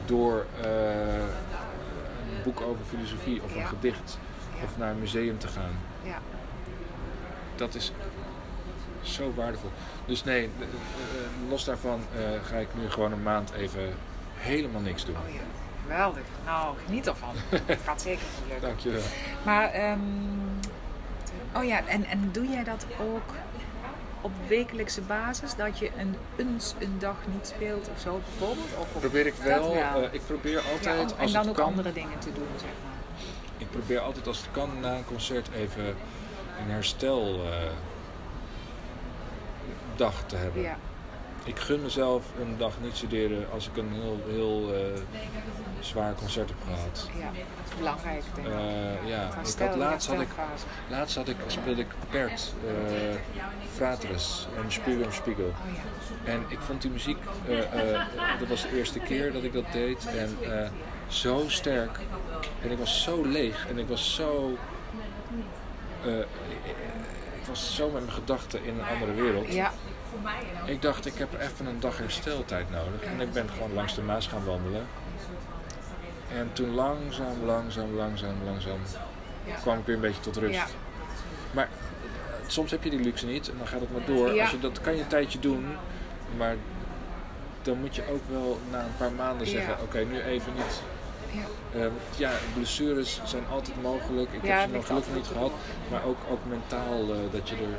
door 0.05 0.45
eh, 0.61 0.69
een 1.15 2.43
boek 2.43 2.61
over 2.61 2.85
filosofie 2.85 3.41
of 3.43 3.53
Ja. 3.55 3.61
een 3.61 3.67
gedicht 3.67 4.17
Ja. 4.57 4.63
of 4.63 4.77
naar 4.77 4.91
een 4.91 4.99
museum 4.99 5.37
te 5.37 5.47
gaan. 5.47 5.71
Ja. 6.03 6.17
Dat 7.55 7.75
is 7.75 7.91
zo 9.01 9.33
waardevol. 9.35 9.71
Dus 10.05 10.23
nee, 10.23 10.43
eh, 10.59 10.65
los 11.49 11.63
daarvan 11.63 12.01
ga 12.43 12.55
ik 12.57 12.67
nu 12.81 12.89
gewoon 12.89 13.11
een 13.11 13.23
maand 13.23 13.51
even 13.51 13.93
helemaal 14.35 14.81
niks 14.81 15.05
doen. 15.05 15.15
Oh 15.27 15.33
ja. 15.33 15.39
Geweldig. 15.81 16.21
Nou, 16.45 16.75
geniet 16.85 17.07
ervan. 17.07 17.33
Het 17.65 17.79
gaat 17.85 18.01
zeker 18.01 18.25
lukken. 18.47 18.67
Dankjewel. 18.67 19.01
Maar, 19.45 19.69
ehm, 19.69 19.99
oh 21.55 21.63
ja, 21.63 21.85
en, 21.87 22.05
en 22.05 22.29
doe 22.31 22.47
jij 22.47 22.63
dat 22.63 22.85
ook 23.01 23.33
op 24.21 24.31
wekelijkse 24.47 25.01
basis? 25.01 25.55
Dat 25.55 25.79
je 25.79 25.91
een, 25.97 26.15
eens 26.37 26.73
een 26.79 26.95
dag 26.99 27.15
niet 27.33 27.47
speelt 27.55 27.89
of 27.95 27.99
zo 27.99 28.21
bijvoorbeeld? 28.29 28.67
Of 28.79 28.99
Probeer 28.99 29.25
ik 29.25 29.33
wel. 29.33 29.73
wel. 29.73 30.03
eh, 30.03 30.13
ik 30.13 30.21
probeer 30.25 30.51
ja, 30.51 30.71
altijd 30.71 31.11
om- 31.11 31.17
en 31.17 31.23
als 31.23 31.31
dan 31.31 31.41
het 31.41 31.49
ook 31.49 31.55
kan. 31.55 31.65
andere 31.65 31.93
dingen 31.93 32.19
te 32.19 32.33
doen, 32.33 32.47
zeg 32.55 32.69
maar. 32.83 32.95
Ik 33.57 33.69
probeer 33.71 33.99
altijd 33.99 34.27
als 34.27 34.37
het 34.37 34.47
kan 34.51 34.69
na 34.81 34.95
een 34.95 35.05
concert 35.05 35.49
even 35.55 35.85
een 36.59 36.71
herstel 36.71 37.41
dag 39.95 40.23
te 40.25 40.35
hebben. 40.35 40.61
Ja, 40.61 40.77
Ik 41.47 41.59
gun 41.59 41.81
mezelf 41.81 42.25
een 42.41 42.57
dag 42.57 42.73
niet 42.81 42.95
studeren 42.97 43.45
als 43.51 43.67
ik 43.67 43.77
een 43.77 43.91
heel, 43.93 44.19
heel 44.27 44.73
eh, 44.75 45.01
zwaar 45.79 46.13
concert 46.13 46.49
heb 46.49 46.57
gehad. 46.63 47.09
ja, 47.19 47.25
dat 47.25 47.69
is 47.71 47.77
belangrijk, 47.77 48.23
denk 48.35 48.47
ik. 48.47 48.53
Eh, 48.53 49.09
ja, 49.09 49.27
ik 49.27 49.33
Herstel- 49.33 49.67
had 49.67 49.75
laatst 49.75 50.07
had 50.07 50.21
ik, 50.21 50.27
laatst 50.89 51.15
had 51.15 51.27
ik, 51.27 51.35
speelde 51.47 51.81
ik 51.81 51.87
Bert, 52.11 52.53
eh 52.67 53.15
Frateres 53.75 54.47
en 54.63 54.71
Spiegel 54.71 55.03
en 55.03 55.13
Spiegel. 55.13 55.43
Oh 55.45 55.73
ja. 56.25 56.31
En 56.31 56.45
ik 56.47 56.59
vond 56.59 56.81
die 56.81 56.91
muziek, 56.91 57.17
dat 58.39 58.47
was 58.47 58.61
de 58.61 58.77
eerste 58.77 58.99
keer 58.99 59.33
dat 59.33 59.43
ik 59.43 59.53
dat 59.53 59.71
deed. 59.71 60.05
En 60.05 60.37
zo 61.07 61.43
sterk. 61.47 61.99
En 62.63 62.71
ik 62.71 62.77
was 62.77 63.03
zo 63.03 63.21
leeg. 63.25 63.67
En 63.69 63.77
ik 63.77 63.87
was 63.87 64.15
zo. 64.15 64.57
ik 67.39 67.45
was 67.47 67.75
zo 67.75 67.89
met 67.89 68.01
mijn 68.01 68.13
gedachten 68.13 68.63
in 68.65 68.73
een 68.79 68.85
andere 68.85 69.13
wereld. 69.13 69.53
Ja, 69.53 69.71
Ik 70.65 70.81
dacht, 70.81 71.05
ik 71.05 71.17
heb 71.17 71.33
even 71.39 71.65
een 71.65 71.79
dag 71.79 71.97
hersteltijd 71.97 72.71
nodig. 72.71 73.01
En 73.01 73.21
ik 73.21 73.31
ben 73.33 73.49
gewoon 73.49 73.73
langs 73.73 73.95
de 73.95 74.01
Maas 74.01 74.27
gaan 74.27 74.45
wandelen. 74.45 74.85
En 76.33 76.49
toen 76.53 76.69
langzaam, 76.73 77.45
langzaam, 77.45 77.93
langzaam, 77.95 78.35
langzaam 78.45 78.79
kwam 79.61 79.79
ik 79.79 79.85
weer 79.85 79.95
een 79.95 80.01
beetje 80.01 80.21
tot 80.21 80.37
rust. 80.37 80.53
Ja. 80.53 80.65
Maar 81.51 81.63
eh, 81.63 81.69
soms 82.47 82.71
heb 82.71 82.83
je 82.83 82.89
die 82.89 82.99
luxe 82.99 83.25
niet 83.25 83.49
en 83.49 83.57
dan 83.57 83.67
gaat 83.67 83.79
het 83.79 83.91
maar 83.91 84.05
door. 84.05 84.33
Ja. 84.33 84.41
Als 84.41 84.51
je, 84.51 84.59
dat 84.59 84.81
kan 84.81 84.95
je 84.95 85.01
een 85.01 85.07
tijdje 85.07 85.39
doen, 85.39 85.65
maar 86.37 86.55
dan 87.61 87.79
moet 87.79 87.95
je 87.95 88.03
ook 88.11 88.21
wel 88.29 88.59
na 88.71 88.79
een 88.79 88.97
paar 88.97 89.11
maanden 89.11 89.45
Ja. 89.47 89.53
zeggen: 89.53 89.81
Oké, 89.81 89.97
nu 89.99 90.21
even 90.21 90.53
niet 90.55 90.81
Ja. 91.31 91.79
Ehm, 91.79 91.91
ja, 92.17 92.31
blessures 92.53 93.21
zijn 93.25 93.43
altijd 93.51 93.81
mogelijk. 93.81 94.31
Ik 94.33 94.43
Ja, 94.43 94.59
heb 94.59 94.69
ze 94.69 94.75
nog 94.75 94.85
gelukkig 94.85 95.13
niet 95.13 95.27
gehad. 95.27 95.51
Maar 95.91 96.03
ook, 96.03 96.17
ook 96.29 96.39
mentaal 96.47 97.01
eh, 97.01 97.17
dat 97.31 97.49
je 97.49 97.55
er 97.55 97.77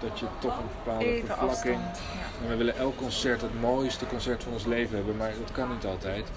dat 0.00 0.18
je 0.18 0.26
toch 0.38 0.58
een 0.58 0.64
bepaalde 0.84 1.04
Even 1.04 1.26
vervlakking. 1.26 1.76
afstand. 1.76 1.96
Ja. 1.96 2.42
En 2.44 2.48
we 2.48 2.56
willen 2.56 2.76
elk 2.76 2.96
concert 2.96 3.40
het 3.40 3.60
mooiste 3.60 4.06
concert 4.06 4.42
van 4.42 4.52
ons 4.52 4.64
leven 4.64 4.96
hebben, 4.96 5.16
maar 5.16 5.32
dat 5.40 5.52
kan 5.52 5.72
niet 5.72 5.84
altijd. 5.86 6.28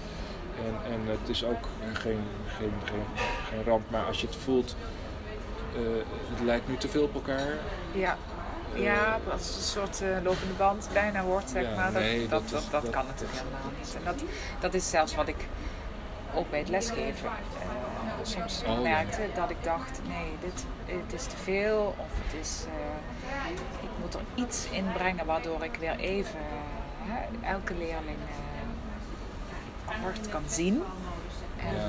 En, 0.66 0.92
en 0.92 1.00
het 1.06 1.28
is 1.28 1.44
ook 1.44 1.68
eh, 1.80 1.96
geen, 1.96 2.20
geen, 2.58 2.72
geen, 2.84 3.04
geen 3.48 3.64
ramp, 3.64 3.90
maar 3.90 4.04
als 4.04 4.20
je 4.20 4.26
het 4.26 4.36
voelt, 4.36 4.76
eh, 5.74 5.80
het 6.34 6.40
lijkt 6.44 6.68
nu 6.68 6.76
te 6.76 6.88
veel 6.88 7.02
op 7.02 7.14
elkaar. 7.14 7.48
Ja. 7.92 8.16
Ja, 8.74 9.18
als 9.32 9.46
het 9.46 9.56
een 9.56 9.62
soort 9.62 10.02
eh, 10.02 10.08
lopende 10.24 10.54
band 10.56 10.88
bijna 10.92 11.22
wordt, 11.22 11.50
zeg 11.50 11.62
Ja, 11.62 11.74
maar. 11.74 11.92
Dat, 11.92 12.02
nee, 12.02 12.20
dat, 12.28 12.30
dat 12.30 12.50
dat, 12.50 12.60
is- 12.62 12.70
dat 12.70 12.82
dat- 12.82 12.90
kan 12.90 13.06
natuurlijk 13.06 13.38
helemaal 13.38 13.70
niet. 13.78 13.94
En 13.96 14.04
dat, 14.04 14.22
dat 14.60 14.74
is 14.74 14.90
zelfs 14.90 15.14
wat 15.14 15.28
ik 15.28 15.46
ook 16.34 16.50
bij 16.50 16.58
het 16.58 16.68
lesgeven 16.68 17.26
eh, 17.26 17.32
soms 18.26 18.62
Oh, 18.66 18.74
ja. 18.74 18.80
merkte. 18.80 19.28
Dat 19.34 19.50
ik 19.50 19.62
dacht, 19.62 20.00
nee, 20.08 20.30
dit 20.40 20.64
het 20.86 21.12
is 21.12 21.24
te 21.26 21.36
veel. 21.36 21.94
Of 21.98 22.06
het 22.24 22.40
is, 22.40 22.64
eh, 22.68 23.50
ik 23.82 23.88
moet 24.00 24.14
er 24.14 24.20
iets 24.34 24.66
in 24.70 24.84
brengen 24.92 25.26
waardoor 25.26 25.64
ik 25.64 25.74
weer 25.76 25.96
even 25.98 26.40
elke 27.42 27.74
leerling 27.74 28.18
eh, 28.28 29.96
apart 29.96 30.28
kan 30.28 30.42
zien. 30.46 30.82
En, 31.56 31.74
Ja, 31.74 31.86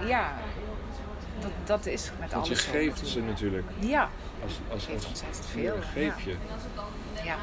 eh, 0.00 0.08
ja, 0.08 0.32
dat, 1.38 1.50
dat 1.64 1.86
is 1.86 2.10
met 2.20 2.32
Want 2.32 2.46
je 2.46 2.52
alles 2.52 2.64
geeft 2.64 3.02
natuurlijk. 3.02 3.08
ze 3.08 3.20
natuurlijk. 3.20 3.66
Ja, 3.78 4.08
Als, 4.42 4.52
als, 4.72 4.88
als, 4.94 5.06
ontzettend 5.06 5.46
veel, 5.46 5.74
Geef 5.92 6.20
je. 6.20 6.36
ja. 7.24 7.36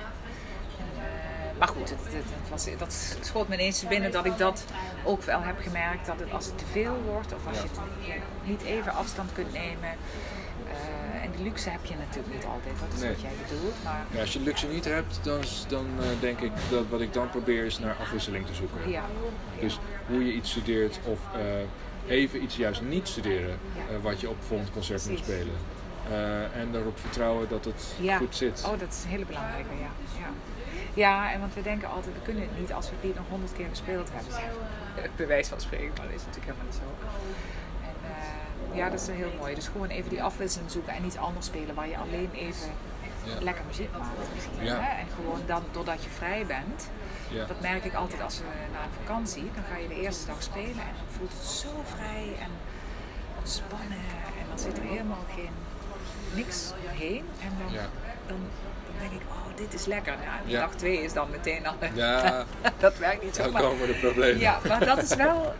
Maar 1.65 1.71
goed, 1.75 1.89
het, 1.89 1.99
het, 2.03 2.13
het 2.41 2.49
was, 2.49 2.67
dat 2.77 3.15
schoot 3.25 3.47
me 3.47 3.53
ineens 3.55 3.87
binnen 3.87 4.11
dat 4.11 4.25
ik 4.25 4.37
dat 4.37 4.65
ook 5.03 5.23
wel 5.23 5.41
heb 5.41 5.55
gemerkt. 5.61 6.05
Dat 6.05 6.19
het, 6.19 6.31
als 6.31 6.45
het 6.45 6.57
te 6.57 6.65
veel 6.71 6.95
wordt 7.05 7.33
of 7.33 7.47
als 7.47 7.57
je 7.57 7.63
het 7.63 8.21
niet 8.43 8.61
even 8.63 8.93
afstand 8.93 9.33
kunt 9.33 9.53
nemen. 9.53 9.89
eh, 9.89 11.23
en 11.23 11.31
die 11.35 11.43
luxe 11.43 11.69
heb 11.69 11.85
je 11.85 11.93
natuurlijk 11.95 12.33
niet 12.33 12.45
altijd, 12.45 12.73
dat 12.79 12.93
is 12.95 12.99
Nee. 13.01 13.09
wat 13.11 13.21
jij 13.21 13.31
bedoelt. 13.47 13.73
Maar 13.83 14.05
Ja, 14.11 14.19
als 14.19 14.33
je 14.33 14.39
luxe 14.39 14.67
niet 14.67 14.85
hebt, 14.85 15.19
dan, 15.21 15.41
dan 15.67 15.85
eh, 15.99 16.05
denk 16.19 16.39
ik 16.39 16.51
dat 16.69 16.83
wat 16.89 17.01
ik 17.01 17.13
dan 17.13 17.29
probeer 17.29 17.65
is 17.65 17.79
naar 17.79 17.95
afwisseling 18.01 18.45
te 18.45 18.53
zoeken. 18.53 18.89
ja, 18.89 19.03
Dus 19.59 19.79
hoe 20.07 20.25
je 20.25 20.33
iets 20.33 20.49
studeert 20.49 20.99
of 21.03 21.19
eh, 21.35 22.11
even 22.17 22.43
iets 22.43 22.55
juist 22.55 22.81
niet 22.81 23.07
studeren, 23.07 23.57
Ja. 23.91 23.99
wat 24.01 24.19
je 24.21 24.29
op 24.29 24.37
het 24.37 24.47
volgende 24.47 24.71
concert 24.71 25.09
moet 25.09 25.17
spelen. 25.19 25.55
En 26.53 26.69
erop 26.75 26.99
vertrouwen 26.99 27.49
dat 27.49 27.65
het 27.65 27.95
goed 28.17 28.35
zit. 28.35 28.63
Oh, 28.65 28.79
dat 28.79 28.89
is 28.89 29.03
een 29.03 29.09
hele 29.09 29.25
belangrijke, 29.25 29.69
ja. 29.79 29.89
Ja. 30.93 31.31
En 31.31 31.39
want 31.39 31.53
we 31.53 31.61
denken 31.61 31.89
altijd, 31.89 32.15
we 32.15 32.21
kunnen 32.21 32.43
het 32.43 32.59
niet 32.59 32.73
als 32.73 32.89
we 32.89 32.95
het 32.95 33.03
lied 33.03 33.15
nog 33.15 33.25
honderd 33.29 33.53
keer 33.53 33.67
gespeeld 33.69 34.09
hebben. 34.13 35.11
Bij 35.15 35.27
wijze 35.27 35.49
van 35.49 35.61
spreken, 35.61 35.91
maar 35.97 36.05
dat 36.05 36.15
is 36.15 36.25
natuurlijk 36.25 36.45
helemaal 36.45 36.65
niet 36.65 36.75
zo. 36.81 37.05
En 37.87 37.95
eh, 38.71 38.77
ja, 38.77 38.89
dat 38.89 38.99
is 39.01 39.07
heel 39.07 39.31
mooi. 39.39 39.55
Dus 39.55 39.67
gewoon 39.67 39.87
even 39.87 40.09
die 40.09 40.23
afwisseling 40.23 40.71
zoeken 40.71 40.93
en 40.93 41.05
iets 41.05 41.17
anders 41.17 41.45
spelen 41.45 41.75
waar 41.75 41.87
je 41.87 41.97
alleen 41.97 42.29
even 42.33 42.71
Ja. 43.25 43.33
lekker 43.41 43.63
muziek 43.67 43.89
maakt. 43.97 44.33
misschien, 44.35 44.63
Ja. 44.65 44.79
Hè? 44.79 44.99
En 44.99 45.07
gewoon 45.15 45.41
dan, 45.45 45.63
doordat 45.71 46.03
je 46.03 46.09
vrij 46.09 46.45
bent, 46.45 46.89
Ja. 47.29 47.45
dat 47.45 47.61
merk 47.61 47.83
ik 47.85 47.93
altijd 47.93 48.21
als 48.21 48.37
we 48.37 48.43
na 48.73 48.83
een 48.83 49.05
vakantie, 49.05 49.51
dan 49.55 49.63
ga 49.71 49.77
je 49.77 49.87
de 49.87 50.01
eerste 50.01 50.25
dag 50.25 50.43
spelen 50.43 50.69
en 50.89 50.93
dan 50.99 51.07
voelt 51.17 51.31
het 51.33 51.43
zo 51.47 51.69
vrij 51.95 52.35
en 52.39 52.49
ontspannen. 53.37 54.03
En 54.39 54.45
dan 54.49 54.59
zit 54.59 54.77
er 54.77 54.83
helemaal 54.83 55.25
geen 55.35 55.49
niks 56.33 56.71
heen. 56.87 57.25
En 57.41 57.51
dan, 57.63 57.73
Ja. 57.73 57.85
dan, 58.27 58.39
dan 58.99 59.09
denk 59.09 59.21
ik, 59.21 59.27
oh, 59.29 59.57
dit 59.57 59.73
is 59.73 59.85
lekker. 59.85 60.13
Ja, 60.13 60.39
en 60.43 60.49
Ja. 60.49 60.59
dag 60.59 60.75
twee 60.75 61.03
is 61.03 61.13
dan 61.13 61.29
meteen 61.29 61.67
al... 61.67 61.75
Ja, 61.93 62.45
dat 62.77 62.97
werkt 62.97 63.23
niet 63.23 63.35
zo. 63.35 63.43
dan 63.43 63.51
Maar, 63.51 63.61
komen 63.61 63.87
de 63.87 63.93
problemen. 63.93 64.39
ja, 64.39 64.59
maar 64.67 64.85
dat 64.85 65.01
is 65.03 65.15
wel 65.15 65.53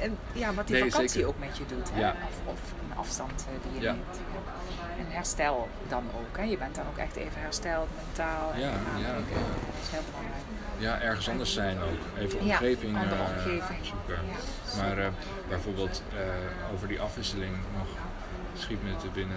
en, 0.00 0.18
ja, 0.32 0.54
wat 0.54 0.66
die 0.66 0.76
Nee, 0.80 0.90
vakantie 0.90 1.08
zeker. 1.14 1.28
ook 1.28 1.38
met 1.38 1.56
je 1.58 1.66
doet. 1.66 1.90
Hè? 1.92 2.00
Ja. 2.00 2.14
Of, 2.28 2.52
of 2.52 2.60
een 2.90 2.96
afstand 2.96 3.46
eh, 3.48 3.70
die 3.70 3.80
je 3.80 3.86
neemt. 3.86 4.18
En 4.98 5.06
herstel 5.08 5.68
dan 5.88 6.04
ook. 6.18 6.36
Hè? 6.36 6.42
Je 6.42 6.56
bent 6.58 6.74
dan 6.74 6.84
ook 6.90 6.96
echt 6.98 7.16
even 7.16 7.40
hersteld, 7.40 7.88
mentaal. 8.06 8.52
en 8.52 8.60
Ja, 8.60 8.66
lichamelijk. 8.66 9.28
ja. 9.30 9.36
Dat 9.36 9.82
is 9.82 9.88
heel 9.90 10.00
belangrijk. 10.10 10.42
Ja, 10.78 11.00
ergens 11.00 11.28
anders 11.28 11.52
zijn 11.52 11.78
ook. 11.80 12.22
Even 12.22 12.40
omgeving 12.40 12.96
andere 12.98 13.22
eh, 13.22 13.64
zoeken. 13.82 14.18
Ja. 14.28 14.82
Maar 14.82 14.98
eh, 14.98 15.06
bijvoorbeeld 15.48 16.02
over 16.74 16.88
die 16.88 17.00
afwisseling 17.00 17.56
nog 17.76 17.86
schiet 18.58 18.82
me 18.82 18.96
te 18.96 19.08
binnen. 19.08 19.36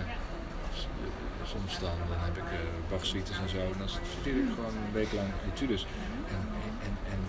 Soms 1.51 1.79
dan, 1.79 1.89
dan 2.09 2.17
heb 2.19 2.37
ik 2.37 2.43
Bach-suites 2.89 3.37
en 3.39 3.49
zo. 3.49 3.57
En 3.57 3.77
dan 3.77 3.89
studeer 3.89 4.43
ik 4.43 4.49
gewoon 4.55 4.71
een 4.85 4.93
week 4.93 5.11
lang 5.13 5.27
etudes. 5.53 5.85
En, 6.29 6.41
en, 6.83 6.97
en 7.11 7.19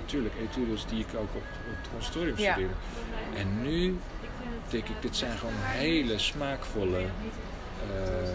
natuurlijk 0.00 0.34
etudes 0.42 0.86
die 0.86 1.00
ik 1.00 1.06
ook 1.14 1.20
op, 1.34 1.42
op 1.70 1.76
het 1.80 1.88
conservatorium 1.92 2.38
Ja. 2.38 2.52
studeerde. 2.52 2.74
En 3.36 3.62
nu 3.62 3.98
denk 4.68 4.88
ik, 4.88 5.02
dit 5.02 5.16
zijn 5.16 5.38
gewoon 5.38 5.54
hele 5.56 6.18
smaakvolle, 6.18 6.98
eh, 6.98 8.28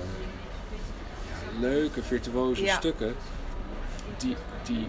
ja, 1.30 1.60
leuke, 1.60 2.04
virtuoze 2.04 2.64
Ja. 2.64 2.76
stukken. 2.76 3.16
Die, 4.18 4.36
die, 4.64 4.88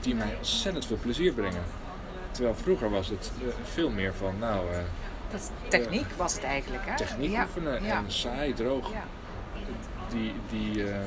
die 0.00 0.14
mij 0.14 0.34
ontzettend 0.36 0.86
veel 0.86 0.98
plezier 1.02 1.32
brengen. 1.32 1.62
Terwijl 2.30 2.54
vroeger 2.54 2.90
was 2.90 3.08
het 3.08 3.32
eh, 3.42 3.48
veel 3.64 3.90
meer 3.90 4.14
van, 4.14 4.38
nou, 4.38 4.66
Dat 5.30 5.50
techniek 5.68 6.06
was 6.16 6.34
het 6.34 6.44
eigenlijk. 6.44 6.82
Hè? 6.86 6.96
techniek 6.96 7.30
ja. 7.30 7.42
oefenen 7.42 7.84
en 7.84 8.04
saai, 8.12 8.54
droog. 8.54 8.90
Ja. 8.92 9.04
Die, 10.08 10.32
die, 10.50 10.90
ehm, 10.90 11.00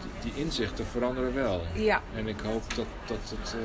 die, 0.00 0.32
die 0.32 0.44
inzichten 0.44 0.86
veranderen 0.86 1.34
wel. 1.34 1.62
Ja. 1.72 2.02
En 2.14 2.26
ik 2.26 2.40
hoop 2.40 2.74
dat, 2.74 2.86
dat 3.06 3.34
het. 3.38 3.54
eh, 3.54 3.60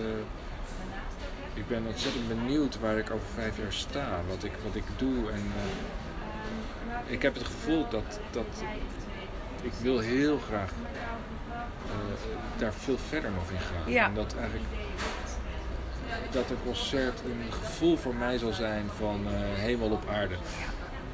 ik 1.53 1.67
ben 1.67 1.85
ontzettend 1.87 2.27
benieuwd 2.27 2.79
waar 2.79 2.97
ik 2.97 3.11
over 3.11 3.27
vijf 3.33 3.57
jaar 3.57 3.73
sta, 3.73 4.19
wat 4.27 4.43
ik, 4.43 4.51
wat 4.63 4.75
ik 4.75 4.83
doe. 4.97 5.31
En 5.31 5.51
eh, 5.57 7.11
ik 7.13 7.21
heb 7.21 7.33
het 7.33 7.45
gevoel 7.45 7.87
dat, 7.89 8.19
dat 8.31 8.63
ik 9.61 9.71
wil 9.81 9.99
heel 9.99 10.39
graag 10.47 10.71
eh, 11.85 11.93
daar 12.57 12.73
veel 12.73 12.97
verder 12.97 13.31
nog 13.31 13.49
in 13.49 13.59
gaan. 13.59 13.91
Ja. 13.91 14.05
En 14.05 14.13
dat 14.13 14.35
eigenlijk 14.39 14.65
dat 16.31 16.49
een 16.49 16.63
concert 16.65 17.19
een 17.25 17.51
gevoel 17.51 17.97
voor 17.97 18.15
mij 18.15 18.37
zal 18.37 18.53
zijn 18.53 18.89
van 18.97 19.25
eh, 19.27 19.31
hemel 19.61 19.89
op 19.89 20.03
aarde. 20.09 20.35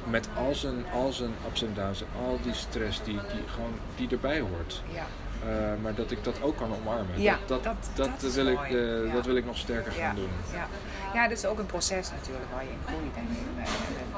Met 0.04 0.28
al 0.36 0.54
zijn, 0.54 0.84
al 0.92 1.12
zijn 1.12 1.34
ups 1.48 1.62
en 1.62 1.74
downs 1.74 2.00
en 2.00 2.06
al 2.26 2.38
die 2.42 2.54
stress 2.54 3.02
die, 3.02 3.14
die, 3.14 3.42
gewoon, 3.46 3.72
die 3.96 4.08
erbij 4.10 4.40
hoort. 4.40 4.82
Ja. 4.92 5.06
Eh, 5.48 5.82
maar 5.82 5.94
dat 5.94 6.10
ik 6.10 6.24
dat 6.24 6.42
ook 6.42 6.56
kan 6.56 6.74
omarmen. 6.80 7.20
Ja, 7.20 7.38
dat, 7.46 7.64
dat, 7.64 7.74
dat- 7.94 8.06
dat, 8.06 8.20
dat 8.20 8.32
wil 8.32 8.46
ik, 8.46 8.60
eh, 8.62 9.06
Ja. 9.06 9.12
dat 9.12 9.26
wil 9.26 9.36
ik 9.36 9.44
nog 9.44 9.56
sterker 9.58 9.92
gaan 9.92 10.14
doen. 10.14 10.28
ja. 10.52 10.66
ja, 11.14 11.22
het 11.22 11.32
is 11.32 11.44
ook 11.46 11.58
een 11.58 11.66
proces 11.66 12.10
natuurlijk 12.10 12.44
waar 12.54 12.62
je 12.64 12.70
in 12.70 12.78
groeit. 12.86 13.14
En, 13.16 13.26
en, 13.56 13.64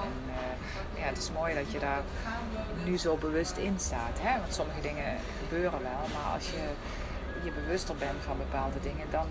en, 0.03 1.01
ja, 1.01 1.05
het 1.09 1.19
is 1.19 1.31
mooi 1.33 1.55
dat 1.55 1.73
je 1.73 1.79
daar 1.79 2.01
nu 2.85 2.99
zo 2.99 3.17
bewust 3.17 3.57
in 3.57 3.75
staat. 3.79 4.17
Hè? 4.21 4.41
Want 4.41 4.55
sommige 4.55 4.81
dingen 4.81 5.17
gebeuren 5.43 5.79
wel, 5.83 6.03
maar 6.15 6.33
als 6.35 6.47
je 6.47 6.63
je 7.45 7.51
bewuster 7.51 7.97
bent 7.97 8.21
van 8.27 8.37
bepaalde 8.37 8.81
dingen, 8.83 9.07
dan, 9.11 9.27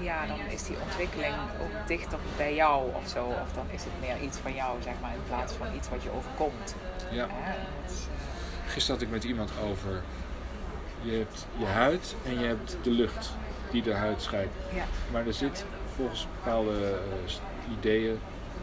ja, 0.00 0.26
dan 0.26 0.38
is 0.50 0.62
die 0.64 0.76
ontwikkeling 0.86 1.34
ook 1.62 1.86
dichter 1.86 2.18
bij 2.36 2.54
jou 2.54 2.94
of 2.94 3.08
zo. 3.08 3.24
Of 3.24 3.52
dan 3.54 3.66
is 3.70 3.84
het 3.84 3.92
meer 4.00 4.20
iets 4.20 4.38
van 4.38 4.54
jou, 4.54 4.82
zeg 4.82 4.94
maar, 5.00 5.12
in 5.12 5.24
plaats 5.28 5.52
van 5.52 5.66
iets 5.76 5.88
wat 5.88 6.02
je 6.02 6.10
overkomt. 6.10 6.74
Ja. 7.10 7.24
Is, 7.24 7.30
eh, 7.30 8.72
Gisteren 8.72 8.98
had 9.00 9.06
ik 9.06 9.12
met 9.12 9.24
iemand 9.24 9.50
over. 9.70 10.02
Je 11.02 11.12
hebt 11.12 11.46
je 11.56 11.66
huid 11.66 12.14
en 12.24 12.38
je 12.38 12.46
hebt 12.46 12.76
de 12.82 12.90
lucht 12.90 13.32
die 13.70 13.82
de 13.82 13.94
huid 13.94 14.22
scheidt. 14.22 14.52
ja, 14.72 14.84
Maar 15.12 15.26
er 15.26 15.34
zit 15.34 15.64
volgens 15.96 16.26
bepaalde 16.42 16.98
eh, 17.26 17.72
ideeën, 17.78 18.18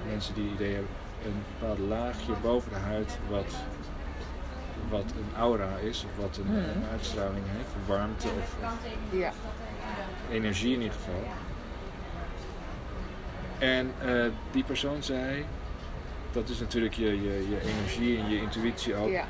mensen 0.08 0.34
die 0.34 0.52
ideeën 0.52 0.74
hebben, 0.74 0.92
een 1.26 1.44
bepaald 1.60 1.80
laagje 1.80 2.34
boven 2.42 2.70
de 2.72 2.80
huid 2.80 3.18
wat, 3.30 3.56
wat 4.90 5.04
een 5.04 5.38
aura 5.38 5.70
is, 5.84 6.06
of 6.06 6.22
wat 6.24 6.38
een, 6.38 6.46
Mhm. 6.46 6.56
een 6.58 6.84
uitstraling 6.92 7.44
heeft, 7.58 7.88
warmte 7.88 8.28
of, 8.28 8.56
of 8.64 8.74
ja, 9.12 9.32
energie 10.32 10.74
in 10.74 10.82
ieder 10.82 10.96
geval. 10.98 11.24
En 13.60 13.92
eh, 14.06 14.26
die 14.52 14.64
persoon 14.64 15.04
zei, 15.04 15.46
dat 16.32 16.50
is 16.50 16.60
natuurlijk 16.60 16.94
je, 16.94 17.06
je, 17.22 17.50
je 17.50 17.62
energie 17.62 18.18
en 18.20 18.30
je 18.30 18.42
intuïtie 18.42 18.96
ook. 18.96 19.10
ja, 19.10 19.24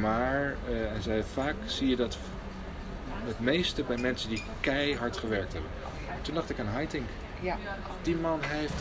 Maar 0.00 0.44
eh, 0.44 0.54
hij 0.66 1.00
zei, 1.00 1.22
vaak 1.32 1.54
zie 1.66 1.88
je 1.88 1.96
dat 1.96 2.18
het 3.26 3.40
meeste 3.40 3.82
bij 3.82 3.96
mensen 3.96 4.28
die 4.28 4.42
keihard 4.60 5.16
gewerkt 5.16 5.52
hebben. 5.52 5.70
Toen 6.22 6.34
dacht 6.34 6.50
ik 6.50 6.58
aan 6.58 6.66
Haitink. 6.66 7.06
ja. 7.40 7.56
Die 8.02 8.16
man 8.16 8.38
heeft 8.42 8.72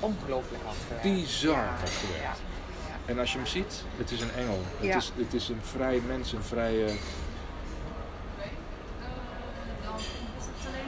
Ongelooflijk 0.00 0.62
hard 0.64 0.76
gewerkt. 0.86 1.02
bizar 1.02 1.64
hard 1.64 1.90
gewerkt. 1.90 2.38
En 3.06 3.18
als 3.18 3.32
je 3.32 3.38
hem 3.38 3.46
ziet, 3.46 3.84
het 3.96 4.10
is 4.10 4.20
een 4.20 4.32
engel. 4.36 4.60
Ja. 4.80 4.86
Het, 4.94 4.96
is, 5.02 5.12
het 5.16 5.34
is 5.34 5.48
een 5.48 5.60
vrij 5.62 6.00
mens, 6.06 6.32
een 6.32 6.42
vrije... 6.42 6.88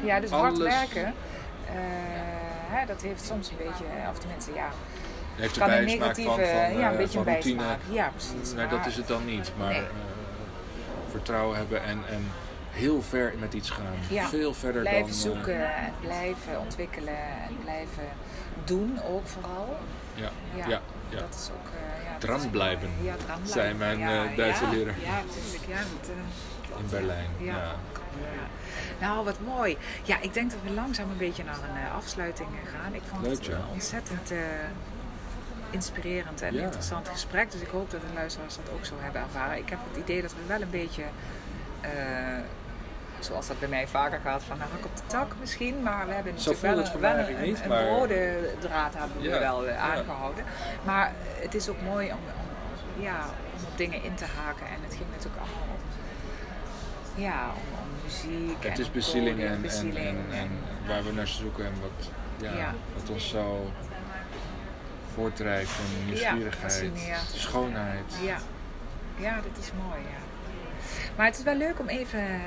Ja, 0.04 0.20
dus 0.20 0.30
hard 0.30 0.58
werken, 0.58 1.04
eh, 1.66 1.74
hè, 2.68 2.86
dat 2.86 3.02
heeft 3.02 3.24
soms 3.24 3.50
een 3.50 3.56
beetje, 3.56 3.84
of 4.10 4.18
tenminste, 4.18 4.52
ja, 4.54 4.68
Heeft 5.34 5.58
kan 5.58 5.70
een 5.70 5.84
negatieve, 5.84 6.30
van, 6.30 6.38
van, 6.38 6.46
ja, 6.78 6.86
een 6.86 6.92
eh, 6.92 6.96
beetje 6.96 7.18
een 7.18 7.24
routine. 7.24 7.56
bijsmaak. 7.56 7.78
Ja, 7.90 8.10
precies. 8.16 8.52
Nee, 8.54 8.66
dat 8.66 8.86
is 8.86 8.96
het 8.96 9.06
dan 9.08 9.24
niet. 9.24 9.52
Maar 9.58 9.68
Nee. 9.68 9.78
eh, 9.80 9.86
vertrouwen 11.10 11.56
hebben 11.56 11.82
en, 11.82 12.02
en 12.10 12.30
heel 12.70 13.02
ver 13.02 13.34
met 13.38 13.54
iets 13.54 13.70
gaan. 13.70 13.94
Ja, 14.08 14.26
Veel 14.28 14.54
verder 14.54 14.80
blijven 14.82 15.02
dan... 15.02 15.14
eh, 15.16 15.20
zoeken 15.34 15.74
en 15.76 15.92
blijven 16.00 16.60
ontwikkelen 16.60 17.16
en 17.48 17.56
blijven 17.62 18.08
doen 18.64 18.98
ook 19.08 19.26
vooral. 19.26 19.76
ja, 20.14 20.30
Ja, 20.56 20.66
ja, 20.68 20.80
ja. 21.08 21.18
dat 21.18 21.34
is 21.34 21.48
ook... 21.50 21.68
eh, 22.24 22.30
ja, 22.30 22.36
dat 22.36 22.40
Dran 22.40 22.40
is 22.40 22.50
blijven, 22.50 22.88
mooi. 22.96 23.06
Ja, 23.08 23.14
dran 23.16 23.26
blijven. 23.26 23.48
zei 23.48 23.74
mijn, 23.74 23.98
ja, 23.98 24.24
eh, 24.30 24.36
Duitse 24.36 24.64
ja, 24.64 24.70
leraar. 24.70 24.94
Ja, 25.00 25.10
natuurlijk. 25.26 25.64
Ja, 25.68 25.76
dat, 25.76 26.08
eh, 26.10 26.78
in 26.80 26.86
Berlijn. 26.90 27.28
Ja. 27.38 27.56
Ja. 27.56 27.74
Ja. 28.20 28.46
Nou, 29.06 29.24
wat 29.24 29.40
mooi. 29.40 29.76
Ja, 30.02 30.20
ik 30.20 30.34
denk 30.34 30.50
dat 30.50 30.60
we 30.64 30.70
langzaam 30.70 31.10
een 31.10 31.16
beetje 31.16 31.44
naar 31.44 31.54
een 31.70 31.76
eh, 31.86 31.94
afsluiting 31.94 32.48
eh, 32.48 32.80
gaan. 32.80 32.94
Ik 32.94 33.02
vond 33.10 33.22
Leuk, 33.22 33.32
het 33.36 33.44
ja. 33.46 33.52
een 33.56 33.62
ontzettend 33.72 34.30
eh, 34.30 34.38
inspirerend 35.70 36.42
en 36.42 36.54
Ja. 36.54 36.62
interessant 36.62 37.08
gesprek. 37.08 37.50
Dus 37.52 37.60
ik 37.60 37.68
hoop 37.68 37.90
dat 37.90 38.00
de 38.00 38.06
luisteraars 38.14 38.56
dat 38.56 38.74
ook 38.74 38.84
zo 38.84 38.94
hebben 38.98 39.22
ervaren. 39.22 39.58
Ik 39.58 39.68
heb 39.68 39.78
het 39.90 40.02
idee 40.02 40.22
dat 40.22 40.30
we 40.32 40.38
wel 40.46 40.60
een 40.60 40.70
beetje, 40.70 41.02
eh, 41.80 41.90
zoals 43.24 43.46
dat 43.46 43.58
bij 43.58 43.68
mij 43.68 43.86
vaker 43.88 44.20
gaat, 44.20 44.42
van 44.42 44.60
een 44.60 44.68
hak 44.70 44.84
op 44.84 44.96
de 44.96 45.02
tak 45.06 45.34
misschien. 45.40 45.82
Maar 45.82 46.06
we 46.06 46.12
hebben 46.12 46.32
natuurlijk 46.32 46.60
wel, 46.60 46.78
het 46.78 47.00
wel 47.00 47.18
een, 47.18 47.42
niet, 47.42 47.60
een 47.62 47.68
maar- 47.68 47.88
rode 47.88 48.50
draad 48.60 48.94
hebben 48.94 49.22
we 49.22 49.28
Ja, 49.28 49.38
wel 49.38 49.66
eh, 49.66 49.82
aangehouden. 49.82 50.44
Maar 50.84 51.12
het 51.40 51.54
is 51.54 51.68
ook 51.68 51.80
mooi 51.82 52.06
om, 52.10 52.18
om, 52.18 53.02
ja, 53.02 53.18
om 53.56 53.64
op 53.70 53.76
dingen 53.76 54.02
in 54.02 54.14
te 54.14 54.24
haken. 54.24 54.66
En 54.66 54.82
het 54.82 54.94
ging 54.94 55.10
natuurlijk 55.10 55.42
allemaal 55.42 55.76
om, 55.76 57.22
ja, 57.22 57.46
om, 57.48 57.78
om 57.80 57.88
muziek. 58.02 58.62
Het 58.64 58.72
en 58.72 58.80
is 58.80 58.90
bezieling 58.90 59.40
en, 59.40 59.48
en, 59.48 59.60
bezieling 59.60 60.18
en, 60.18 60.38
en 60.38 60.50
waar 60.86 61.04
we 61.04 61.12
naar 61.12 61.26
zoeken 61.26 61.64
en 61.64 61.72
wat, 61.80 62.10
ja, 62.36 62.74
wat 62.94 63.10
ons 63.10 63.28
zo 63.28 63.70
voortdrijft 65.14 65.70
van 65.70 65.84
nieuwsgierigheid, 66.06 66.90
schoonheid. 67.32 68.14
Ja, 68.22 68.36
ja 69.16 69.34
dat 69.34 69.62
is 69.64 69.70
mooi. 69.72 70.00
Ja. 70.00 70.23
Maar 71.16 71.26
het 71.26 71.38
is 71.38 71.42
wel 71.42 71.56
leuk 71.56 71.80
om 71.80 71.88
even 71.88 72.18
eh, 72.20 72.40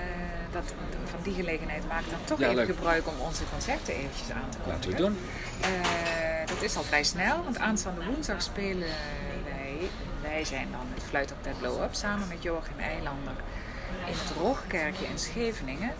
dat, 0.51 0.73
van 1.05 1.19
die 1.23 1.33
gelegenheid 1.33 1.87
maken 1.87 2.09
dan 2.11 2.19
toch 2.23 2.39
Ja, 2.39 2.45
even 2.45 2.57
leuk. 2.57 2.75
gebruik 2.75 3.07
om 3.07 3.19
onze 3.19 3.43
concerten 3.51 3.93
eventjes 3.93 4.31
aan 4.31 4.49
te 4.49 4.57
kondigen. 4.57 4.71
Laten 4.73 4.89
we 4.89 4.95
het 4.95 5.05
doen. 5.05 5.17
Eh, 5.61 6.47
dat 6.47 6.61
is 6.61 6.77
al 6.77 6.83
vrij 6.83 7.03
snel, 7.03 7.43
want 7.43 7.57
aanstaande 7.57 8.05
woensdag 8.05 8.41
spelen 8.41 8.89
wij, 9.45 9.89
wij 10.21 10.45
zijn 10.45 10.67
dan 10.71 10.85
het 10.93 11.03
Fluit 11.03 11.31
op 11.31 11.37
Ted 11.43 11.57
Blow 11.57 11.83
Up 11.83 11.93
samen 11.93 12.27
met 12.27 12.43
Joachim 12.43 12.79
Eilander 12.79 13.35
in 14.07 14.13
het 14.13 14.31
Roogkerkje 14.37 15.05
in 15.05 15.19
Scheveningen. 15.19 15.91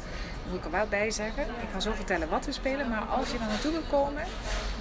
Moet 0.50 0.58
ik 0.58 0.66
er 0.66 0.72
wel 0.72 0.88
bij 0.88 1.12
zeggen. 1.12 1.44
Ik 1.44 1.70
ga 1.74 1.80
zo 1.80 1.92
vertellen 1.94 2.30
wat 2.30 2.46
we 2.46 2.52
spelen, 2.52 2.90
maar 2.90 3.02
als 3.02 3.32
je 3.32 3.38
daar 3.38 3.48
naartoe 3.48 3.72
wil 3.72 3.84
komen, 3.90 4.24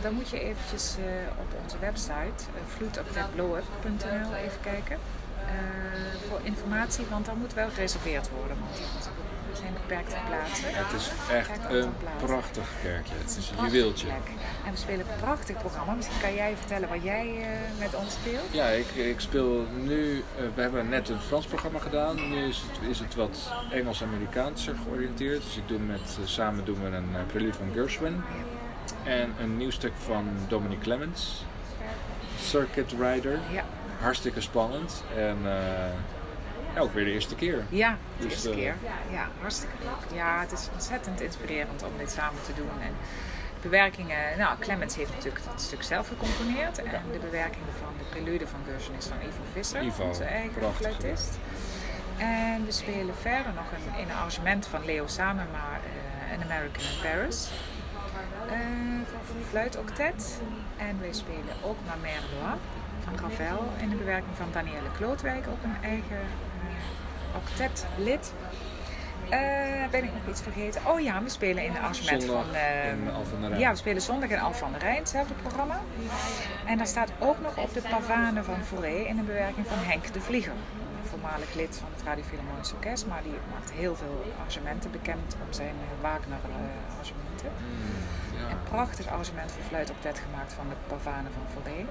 dan 0.03 0.15
moet 0.15 0.29
je 0.29 0.41
eventjes 0.41 0.97
eh, 0.99 1.05
op 1.41 1.61
onze 1.63 1.79
website 1.79 2.45
uh, 2.81 4.45
even 4.45 4.61
kijken 4.63 4.97
eh, 4.97 5.16
voor 6.29 6.41
informatie, 6.43 7.05
want 7.11 7.27
dan 7.27 7.39
moet 7.39 7.55
wel 7.55 7.69
gereserveerd 7.69 8.31
worden, 8.31 8.57
want 8.61 8.79
er 9.57 9.57
zijn 9.57 9.73
beperkte 9.73 10.17
plaatsen. 10.29 10.69
Het 10.73 11.01
is 11.01 11.11
echt 11.31 11.61
een 11.71 11.93
prachtig 12.19 12.69
kerkje. 12.83 13.15
Het 13.19 13.37
is 13.39 13.51
een 13.51 13.65
juweeltje. 13.65 14.09
En 14.65 14.71
we 14.71 14.77
spelen 14.77 15.01
een 15.01 15.21
prachtig 15.21 15.59
programma. 15.59 15.95
Misschien 15.95 16.21
kan 16.21 16.35
jij 16.35 16.57
vertellen 16.57 16.89
wat 16.89 17.03
jij 17.03 17.27
eh, 17.41 17.79
met 17.79 17.95
ons 17.95 18.13
speelt? 18.13 18.53
Ja, 18.53 18.67
ik, 18.67 18.87
ik 18.87 19.21
speel 19.21 19.67
nu, 19.83 20.25
eh, 20.37 20.45
we 20.55 20.61
hebben 20.61 20.89
net 20.89 21.09
een 21.09 21.21
Frans 21.21 21.47
programma 21.47 21.79
gedaan. 21.79 22.31
Nu 22.31 22.37
is 22.37 22.63
het, 22.67 22.89
is 22.91 22.99
het 22.99 23.15
wat 23.15 23.53
Engels-Amerikaanser 23.71 24.75
georiënteerd. 24.85 25.43
Dus 25.43 25.57
ik 25.57 25.69
doe 25.69 25.79
met, 25.79 26.19
eh, 26.21 26.27
samen 26.27 26.65
doen 26.65 26.83
we 26.83 26.97
een 26.97 27.27
prelude 27.27 27.55
van 27.55 27.71
Gershwin. 27.75 28.23
En 29.05 29.35
een 29.41 29.57
nieuw 29.57 29.71
stuk 29.71 29.93
van 29.97 30.25
Dominic 30.49 30.81
Clemens. 30.81 31.45
Circuit 32.41 32.93
Rider. 32.93 33.39
Ja, 33.53 33.65
Hartstikke 34.01 34.41
spannend. 34.41 35.05
En 35.17 35.37
eh, 35.45 35.93
ja, 36.75 36.81
ook 36.81 36.93
weer 36.93 37.05
de 37.05 37.11
eerste 37.13 37.35
keer. 37.35 37.65
ja 37.69 37.97
de 38.19 38.23
Dus, 38.23 38.33
eerste 38.33 38.51
eh, 38.51 38.57
keer. 38.57 38.75
Ja, 39.11 39.29
hartstikke 39.41 39.75
leuk. 39.85 40.19
Ja, 40.19 40.41
het 40.41 40.53
is 40.53 40.69
ontzettend 40.73 41.21
inspirerend 41.21 41.83
om 41.83 41.93
dit 41.99 42.11
samen 42.11 42.43
te 42.43 42.53
doen. 42.55 42.71
En 42.83 42.93
bewerkingen, 43.63 44.39
nou, 44.39 44.59
Clemens 44.59 44.97
heeft 44.97 45.11
natuurlijk 45.15 45.45
dat 45.45 45.61
stuk 45.61 45.83
zelf 45.83 46.09
gecomponeerd. 46.09 46.79
En 46.79 47.03
de 47.13 47.19
bewerkingen 47.19 47.73
van 47.83 47.93
de 47.99 48.05
prelude 48.11 48.47
van 48.47 48.61
Gershwin 48.69 48.97
is 48.97 49.07
van 49.07 49.17
Ivo 49.21 49.43
Visser, 49.53 49.83
Ivo, 49.83 50.03
onze 50.05 50.25
eigen 50.25 50.75
fluitist. 50.75 51.39
En 52.19 52.65
we 52.65 52.73
spelen 52.73 53.15
verder 53.21 53.53
nog 53.55 53.65
een, 53.73 54.01
in 54.01 54.09
een 54.09 54.15
arrangement 54.15 54.67
van 54.67 54.85
Leo 54.85 55.07
Samema, 55.07 55.67
eh 55.85 56.35
An 56.35 56.43
American 56.43 56.83
in 56.83 57.01
Paris. 57.03 57.49
eh, 58.51 58.59
voor 59.25 59.37
fluitoctet. 59.51 60.41
En 60.77 61.01
wij 61.01 61.13
spelen 61.13 61.55
ook 61.65 61.77
Mère 62.03 62.21
Loire 62.35 62.59
van 63.07 63.29
Ravel 63.29 63.65
in 63.77 63.89
de 63.89 63.97
bewerking 63.97 64.37
van 64.37 64.47
Danielle 64.53 64.91
Klootwijk, 64.97 65.47
ook 65.49 65.63
een 65.63 65.77
eigen 65.83 66.21
eh, 66.21 67.37
octetlid. 67.37 68.33
Eh, 69.29 69.91
ben 69.91 70.05
ik 70.05 70.13
nog 70.13 70.23
iets 70.29 70.41
vergeten? 70.41 70.81
Oh 70.87 71.01
ja, 71.01 71.23
we 71.23 71.29
spelen 71.29 71.65
in 71.65 71.77
arrangement 71.77 72.23
Zondag 72.23 72.45
van... 72.45 72.55
eh, 72.55 72.91
in 72.91 73.11
Al 73.15 73.25
van 73.25 73.41
der 73.41 73.49
Rijn. 73.49 73.61
Ja, 73.61 73.71
we 73.71 73.77
spelen 73.77 74.03
zondag 74.03 74.31
in 74.31 74.39
Al 74.39 74.53
van 74.53 74.73
der 74.73 74.81
Rijn, 74.81 74.97
hetzelfde 74.99 75.35
programma. 75.35 75.81
En 76.65 76.77
daar 76.77 76.87
staat 76.87 77.11
ook 77.19 77.41
nog 77.41 77.57
op 77.57 77.75
de 77.75 77.83
pavane 77.91 78.43
van 78.43 78.65
Fauré 78.65 78.95
in 78.95 79.19
een 79.19 79.27
bewerking 79.27 79.67
van 79.67 79.79
Henk 79.79 80.13
de 80.13 80.21
Vlieger. 80.21 80.53
Voormalig 81.07 81.55
lid 81.55 81.77
van 81.77 81.89
het 81.95 82.03
Radio 82.03 82.25
Philharmonisch 82.25 82.73
Orkest, 82.73 83.07
maar 83.07 83.23
die 83.23 83.33
maakt 83.53 83.73
heel 83.73 83.97
veel 83.97 84.25
arrangementen 84.37 84.91
bekend 84.91 85.37
om 85.47 85.53
zijn 85.53 85.75
eh, 85.85 86.03
Wagner-arrangementen. 86.03 87.51
Ja. 88.37 88.51
Een 88.51 88.63
prachtig 88.71 89.07
arrangement 89.07 89.53
voor 89.53 89.63
fluitoctet 89.63 90.19
gemaakt 90.19 90.53
van 90.53 90.67
de 90.69 90.75
pavane 90.87 91.29
van 91.37 91.43
Fauré. 91.53 91.85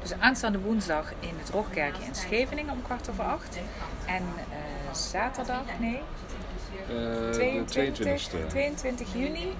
Dus 0.00 0.12
aanstaande 0.18 0.58
woensdag 0.60 1.12
in 1.20 1.34
het 1.38 1.50
Rogkerkje 1.50 2.04
in 2.04 2.14
Scheveningen 2.14 2.72
om 2.72 2.82
kwart 2.82 3.10
over 3.10 3.24
acht. 3.24 3.58
En 4.06 4.22
eh, 4.50 4.94
zaterdag, 4.94 5.62
nee, 5.78 6.00
Eh, 6.82 6.88
de 6.88 7.28
22, 7.32 8.28
22e. 8.28 8.46
22 8.48 9.12
juni. 9.12 9.54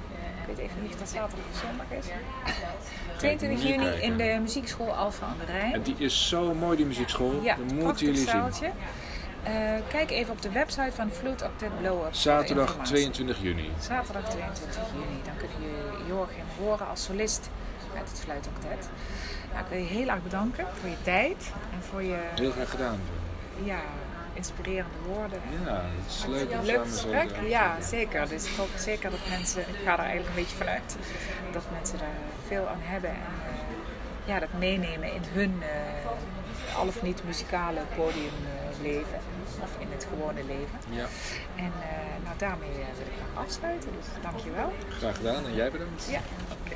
Weet 0.57 0.65
even 0.65 0.83
niet 0.83 0.93
of 0.93 0.99
dat 0.99 1.09
zaterdag 1.09 1.47
of 1.53 1.59
zondag 1.69 1.87
is. 1.99 2.07
22 3.17 3.49
moet 3.59 3.63
je 3.63 3.69
juni 3.69 3.85
kijken. 3.91 4.03
in 4.03 4.17
de 4.17 4.39
muziekschool 4.41 4.95
Alphen 4.95 5.27
aan 5.27 5.37
de 5.47 5.53
Rijn. 5.53 5.73
En 5.73 5.83
die 5.83 5.95
is 5.99 6.29
zo 6.29 6.55
mooi, 6.55 6.77
die 6.77 6.87
muziekschool. 6.87 7.41
Ja, 7.43 7.57
dat 7.57 7.73
moeten 7.73 8.07
jullie 8.07 8.21
zien. 8.21 8.29
zaaltje. 8.29 8.71
Eh, 9.43 9.53
kijk 9.89 10.11
even 10.11 10.33
op 10.33 10.43
de 10.43 10.51
website 10.51 10.93
van 10.95 11.11
Flute 11.11 11.45
Octet 11.45 11.79
Blow 11.81 12.05
Up. 12.07 12.15
Zaterdag 12.15 12.67
informatie. 12.67 12.95
22 12.95 13.43
juni. 13.43 13.71
Zaterdag 13.81 14.29
22 14.31 14.77
juni. 14.93 15.21
Dan 15.25 15.37
kun 15.37 15.49
je 15.61 16.05
Jorgen 16.09 16.43
horen 16.59 16.89
als 16.89 17.05
solist 17.05 17.51
met 17.95 18.09
het 18.11 18.19
fluitoctet. 18.21 18.89
Nou, 19.53 19.65
ik 19.65 19.71
wil 19.71 19.79
je 19.79 19.85
heel 19.85 20.09
erg 20.09 20.23
bedanken 20.23 20.67
voor 20.81 20.89
je 20.89 21.03
tijd 21.03 21.53
en 21.73 21.83
voor 21.91 22.03
je 22.03 22.19
Heel 22.35 22.51
graag 22.51 22.71
gedaan. 22.71 23.01
ja, 23.65 23.81
inspirerende 24.35 24.99
woorden. 25.07 25.41
Ja, 25.65 25.83
het 25.85 26.13
is 26.13 26.25
leuk 26.29 26.63
Leuk 26.63 26.85
gesprek, 26.85 27.31
ja 27.49 27.81
zeker. 27.81 28.29
Dus 28.29 28.45
ik 28.45 28.57
hoop 28.57 28.69
zeker 28.77 29.11
dat 29.11 29.21
mensen, 29.29 29.61
ik 29.61 29.77
ga 29.85 29.93
er 29.93 29.99
eigenlijk 29.99 30.29
een 30.29 30.35
beetje 30.43 30.57
vanuit, 30.57 30.97
dat 31.53 31.63
mensen 31.73 31.99
daar 31.99 32.19
veel 32.47 32.69
aan 32.69 32.81
hebben 32.81 33.11
en 33.11 33.17
eh, 33.17 33.53
ja, 34.25 34.39
dat 34.39 34.49
meenemen 34.59 35.13
in 35.15 35.23
hun 35.33 35.63
eh, 35.63 36.79
al 36.79 36.87
of 36.87 37.03
niet 37.03 37.23
muzikale 37.27 37.81
podiumleven 37.97 39.21
of 39.63 39.71
in 39.79 39.89
het 39.91 40.07
gewone 40.11 40.45
leven. 40.45 40.79
Ja, 40.91 41.07
En 41.57 41.73
eh, 41.83 42.25
nou, 42.25 42.37
daarmee 42.39 42.69
eh, 42.71 42.77
wil 42.77 43.07
ik 43.07 43.13
graag 43.19 43.45
afsluiten, 43.45 43.91
dus 43.99 44.07
dankjewel. 44.23 44.73
graag 44.99 45.17
gedaan 45.17 45.45
en 45.45 45.55
jij 45.55 45.71
bedankt. 45.71 46.09
Ja, 46.11 46.21
oké. 46.53 46.75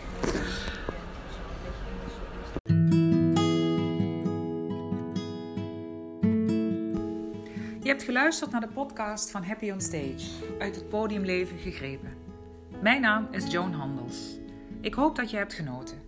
Je 7.86 7.92
hebt 7.92 8.04
geluisterd 8.04 8.50
naar 8.50 8.60
de 8.60 8.68
podcast 8.68 9.30
van 9.30 9.42
Happy 9.42 9.70
on 9.70 9.80
Stage, 9.80 10.26
uit 10.58 10.74
het 10.74 10.88
podiumleven 10.88 11.58
gegrepen. 11.58 12.16
Mijn 12.82 13.00
naam 13.00 13.28
is 13.30 13.52
Joan 13.52 13.72
Handels. 13.72 14.38
Ik 14.80 14.94
hoop 14.94 15.16
dat 15.16 15.30
je 15.30 15.36
hebt 15.36 15.54
genoten. 15.54 15.98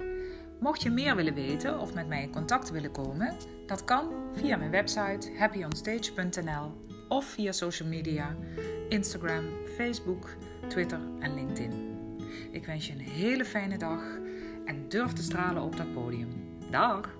Mocht 0.60 0.82
je 0.82 0.90
meer 0.90 1.16
willen 1.16 1.34
weten 1.34 1.80
of 1.80 1.94
met 1.94 2.08
mij 2.08 2.22
in 2.22 2.30
contact 2.30 2.70
willen 2.70 2.90
komen, 2.90 3.36
dat 3.66 3.84
kan 3.84 4.08
via 4.32 4.56
mijn 4.56 4.70
website 4.70 5.30
happyonstage.nl 5.36 6.72
of 7.08 7.24
via 7.24 7.52
social 7.52 7.88
media, 7.88 8.36
Instagram, 8.88 9.44
Facebook, 9.76 10.36
Twitter 10.68 11.00
en 11.20 11.34
LinkedIn. 11.34 11.96
Ik 12.50 12.66
wens 12.66 12.86
je 12.86 12.92
een 12.92 13.00
hele 13.00 13.44
fijne 13.44 13.78
dag 13.78 14.02
en 14.64 14.88
durf 14.88 15.12
te 15.12 15.22
stralen 15.22 15.62
op 15.62 15.76
dat 15.76 15.92
podium. 15.92 16.58
Dag! 16.70 17.16